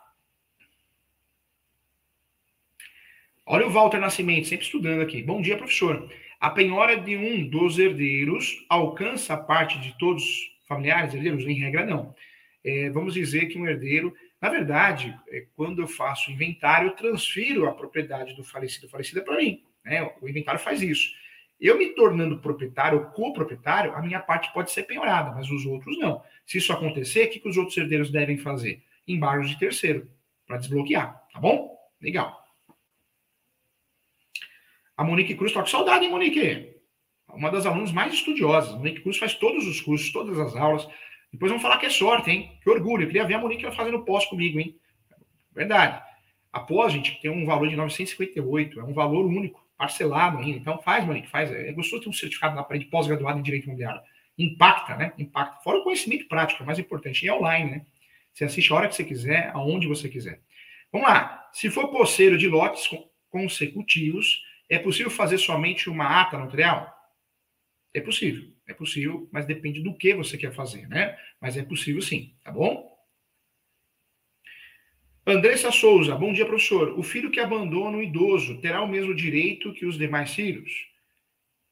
Olha 3.46 3.68
o 3.68 3.70
Walter 3.70 4.00
Nascimento, 4.00 4.48
sempre 4.48 4.66
estudando 4.66 5.02
aqui. 5.02 5.22
Bom 5.22 5.42
dia, 5.42 5.58
professor. 5.58 6.10
A 6.40 6.50
penhora 6.50 6.96
de 6.96 7.18
um 7.18 7.46
dos 7.46 7.78
herdeiros 7.78 8.66
alcança 8.70 9.34
a 9.34 9.38
parte 9.38 9.78
de 9.80 9.98
todos 9.98 10.24
os 10.24 10.66
familiares, 10.66 11.14
herdeiros? 11.14 11.46
Em 11.46 11.60
regra, 11.60 11.86
não. 11.86 12.16
É, 12.64 12.90
vamos 12.90 13.14
dizer 13.14 13.48
que 13.48 13.60
um 13.60 13.68
herdeiro, 13.68 14.14
na 14.42 14.48
verdade, 14.48 15.14
é, 15.28 15.46
quando 15.58 15.82
eu 15.82 15.88
faço 15.90 16.32
inventário, 16.32 16.88
eu 16.88 16.96
transfiro 16.96 17.68
a 17.68 17.74
propriedade 17.74 18.34
do 18.34 18.46
falecido 18.46 18.88
falecida 18.88 19.22
para 19.22 19.36
mim. 19.36 19.62
Né? 19.84 20.10
O 20.22 20.30
inventário 20.30 20.62
faz 20.62 20.82
isso. 20.82 21.12
Eu 21.60 21.78
me 21.78 21.88
tornando 21.96 22.40
proprietário 22.40 23.12
coproprietário, 23.12 23.94
a 23.94 24.02
minha 24.02 24.22
parte 24.22 24.54
pode 24.54 24.72
ser 24.72 24.84
penhorada, 24.84 25.32
mas 25.32 25.52
os 25.52 25.66
outros 25.66 26.00
não. 26.00 26.24
Se 26.46 26.60
isso 26.60 26.72
acontecer, 26.72 27.26
o 27.26 27.30
que, 27.30 27.42
que 27.42 27.50
os 27.50 27.58
outros 27.58 27.76
herdeiros 27.76 28.10
devem 28.10 28.38
fazer? 28.38 28.82
Embargos 29.06 29.50
de 29.50 29.60
terceiro, 29.60 30.10
para 30.48 30.58
desbloquear, 30.58 31.22
tá 31.34 31.42
bom? 31.42 31.78
Legal. 32.02 32.43
A 34.96 35.04
Monique 35.04 35.36
Cruz, 35.36 35.52
toca 35.52 35.68
saudade, 35.68 36.06
hein, 36.06 36.12
Monique? 36.12 36.76
Uma 37.30 37.50
das 37.50 37.66
alunas 37.66 37.92
mais 37.92 38.14
estudiosas. 38.14 38.74
A 38.74 38.78
Monique 38.78 39.02
Cruz 39.02 39.18
faz 39.18 39.34
todos 39.34 39.66
os 39.68 39.82
cursos, 39.82 40.12
todas 40.12 40.40
as 40.40 40.56
aulas. 40.56 40.88
Depois 41.32 41.52
vão 41.52 41.60
falar 41.60 41.78
que 41.80 41.88
é 41.88 41.90
sorte, 41.90 42.30
hein? 42.30 42.60
Que 42.62 42.70
orgulho. 42.70 43.04
Eu 43.04 43.08
queria 43.08 43.26
ver 43.26 43.34
a 43.34 43.40
Monique 43.40 43.70
fazendo 43.72 44.06
pós 44.06 44.26
comigo, 44.26 44.60
hein? 44.60 44.78
Verdade. 45.52 46.02
A 46.52 46.60
pós, 46.60 46.94
gente, 46.94 47.20
tem 47.22 47.32
um 47.32 47.46
valor 47.46 47.68
de 47.68 47.76
958. 47.76 48.80
É 48.80 48.84
um 48.84 48.94
valor 48.94 49.26
único, 49.26 49.68
parcelado 49.76 50.38
ainda. 50.38 50.60
Então 50.60 50.80
faz, 50.80 51.04
Monique, 51.04 51.28
faz. 51.28 51.52
É 51.52 51.72
gostoso 51.72 52.04
ter 52.04 52.10
um 52.10 52.14
certificado 52.14 52.56
na 52.56 52.64
parede 52.64 52.86
pós-graduado 52.86 53.40
em 53.40 53.44
Direito 53.44 53.66
Imobiliário. 53.66 54.02
Impacta, 54.38 54.96
né? 54.96 55.14
Impacta. 55.18 55.64
Fora 55.64 55.80
o 55.80 55.84
conhecimento 55.84 56.28
prático, 56.28 56.62
é 56.62 56.66
mais 56.66 56.78
importante. 56.78 57.26
E 57.26 57.30
é 57.30 57.34
online, 57.34 57.72
né? 57.72 57.86
Você 58.32 58.44
assiste 58.46 58.72
a 58.72 58.76
hora 58.76 58.88
que 58.88 58.96
você 58.96 59.04
quiser, 59.04 59.50
aonde 59.54 59.88
você 59.88 60.08
quiser. 60.08 60.40
Vamos 60.92 61.08
lá. 61.08 61.50
Se 61.52 61.72
for 61.72 61.88
poceiro 61.88 62.38
de 62.38 62.48
lotes 62.48 62.88
consecutivos, 63.30 64.44
é 64.74 64.80
possível 64.80 65.12
fazer 65.12 65.38
somente 65.38 65.90
uma 65.90 66.22
ata 66.22 66.38
notarial? 66.38 66.92
É 67.94 68.02
possível, 68.02 68.52
é 68.68 68.74
possível, 68.74 69.30
mas 69.32 69.46
depende 69.46 69.82
do 69.84 69.96
que 69.96 70.16
você 70.16 70.38
quer 70.38 70.52
fazer, 70.52 70.88
né? 70.88 71.16
Mas 71.40 71.56
é 71.56 71.64
possível 71.64 72.02
sim, 72.02 72.36
tá 72.44 72.52
bom? 72.52 72.92
Andressa 75.26 75.72
Souza, 75.72 76.16
bom 76.16 76.34
dia, 76.34 76.46
professor. 76.46 76.98
O 76.98 77.04
filho 77.04 77.30
que 77.30 77.40
abandona 77.40 77.98
o 77.98 78.04
idoso 78.04 78.60
terá 78.60 78.82
o 78.82 78.88
mesmo 78.88 79.14
direito 79.14 79.74
que 79.74 79.86
os 79.86 79.98
demais 79.98 80.34
filhos? 80.34 80.88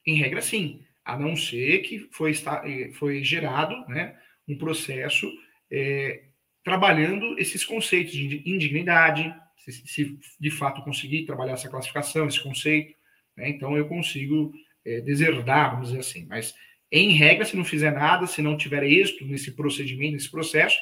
Em 0.06 0.16
regra, 0.16 0.42
sim, 0.42 0.86
a 1.04 1.18
não 1.18 1.36
ser 1.36 1.80
que 1.80 2.08
foi, 2.12 2.34
eh, 2.66 2.92
foi 2.94 3.24
gerado 3.24 3.76
né, 3.88 4.16
um 4.48 4.58
processo 4.58 5.30
é, 5.72 6.26
trabalhando 6.64 7.38
esses 7.40 7.66
conceitos 7.66 8.14
de 8.14 8.44
indignidade, 8.46 9.34
se, 9.66 9.88
se, 9.88 10.20
de 10.40 10.52
fato 10.52 10.84
conseguir 10.84 11.26
trabalhar 11.26 11.54
essa 11.54 11.70
classificação, 11.70 12.28
esse 12.28 12.42
conceito, 12.42 12.96
né, 13.36 13.50
então 13.50 13.78
eu 13.78 13.88
consigo 13.88 14.52
é, 14.86 15.02
deserdar, 15.02 15.72
vamos 15.72 15.90
dizer 15.90 16.00
assim. 16.00 16.26
Mas, 16.26 16.56
em 16.92 17.12
regra, 17.12 17.46
se 17.46 17.56
não 17.56 17.64
fizer 17.64 17.92
nada, 17.92 18.28
se 18.28 18.42
não 18.42 18.58
tiver 18.58 18.84
êxito 18.84 19.26
nesse 19.26 19.52
procedimento, 19.52 20.14
nesse 20.14 20.30
processo, 20.30 20.78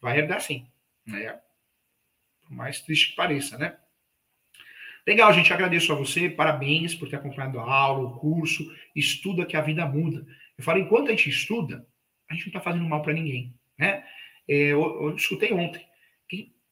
vai 0.00 0.18
herdar 0.18 0.40
sim. 0.40 0.66
Né? 1.06 1.38
Por 2.42 2.52
mais 2.52 2.80
triste 2.80 3.10
que 3.10 3.16
pareça, 3.16 3.56
né? 3.56 3.76
Legal, 5.06 5.32
gente. 5.32 5.52
Agradeço 5.52 5.92
a 5.92 5.96
você. 5.96 6.30
Parabéns 6.30 6.94
por 6.94 7.08
ter 7.08 7.16
acompanhado 7.16 7.58
a 7.58 7.70
aula, 7.70 8.08
o 8.08 8.18
curso. 8.18 8.64
Estuda 8.94 9.44
que 9.44 9.56
a 9.56 9.60
vida 9.60 9.86
muda. 9.86 10.26
Eu 10.56 10.64
falo, 10.64 10.78
enquanto 10.78 11.08
a 11.08 11.10
gente 11.10 11.28
estuda, 11.28 11.86
a 12.28 12.34
gente 12.34 12.46
não 12.46 12.50
está 12.50 12.60
fazendo 12.60 12.84
mal 12.84 13.02
para 13.02 13.12
ninguém. 13.12 13.54
Né? 13.78 14.04
É, 14.48 14.54
eu, 14.72 14.80
eu 15.02 15.16
escutei 15.16 15.52
ontem. 15.52 15.84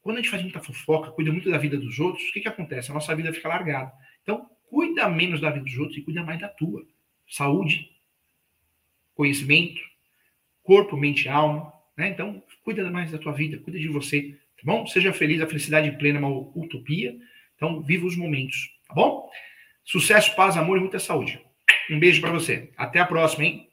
Quando 0.03 0.17
a 0.19 0.21
gente 0.21 0.31
faz 0.31 0.43
muita 0.43 0.61
fofoca, 0.61 1.13
cuida 1.13 1.31
muito 1.31 1.49
da 1.49 1.57
vida 1.57 1.79
dos 1.79 1.99
outros, 2.01 2.29
o 2.29 2.33
que, 2.33 2.41
que 2.41 2.49
acontece? 2.49 2.91
A 2.91 2.95
nossa 2.95 3.15
vida 3.15 3.33
fica 3.33 3.49
largada. 3.49 3.93
Então, 4.23 4.51
cuida 4.69 5.09
menos 5.09 5.41
da 5.41 5.51
vida 5.51 5.65
dos 5.65 5.79
outros 5.79 5.97
e 5.97 6.03
cuida 6.03 6.25
mais 6.25 6.41
da 6.41 6.49
tua. 6.49 6.85
Saúde, 7.29 7.89
conhecimento, 9.15 9.81
corpo, 10.63 10.97
mente 10.97 11.27
e 11.27 11.29
alma. 11.29 11.73
Né? 11.97 12.09
Então, 12.09 12.43
cuida 12.65 12.91
mais 12.91 13.13
da 13.13 13.19
tua 13.19 13.33
vida, 13.33 13.59
cuida 13.59 13.79
de 13.79 13.89
você. 13.89 14.37
Tá 14.57 14.63
bom? 14.65 14.87
Seja 14.87 15.13
feliz, 15.13 15.41
a 15.41 15.47
felicidade 15.47 15.91
plena 15.99 16.19
é 16.19 16.23
uma 16.23 16.51
utopia. 16.57 17.17
Então, 17.55 17.81
viva 17.81 18.05
os 18.05 18.17
momentos. 18.17 18.77
Tá 18.89 18.95
bom? 18.95 19.31
Sucesso, 19.85 20.35
paz, 20.35 20.57
amor 20.57 20.79
e 20.79 20.81
muita 20.81 20.99
saúde. 20.99 21.41
Um 21.89 21.99
beijo 21.99 22.21
para 22.21 22.33
você. 22.33 22.73
Até 22.77 22.99
a 22.99 23.07
próxima, 23.07 23.45
hein? 23.45 23.72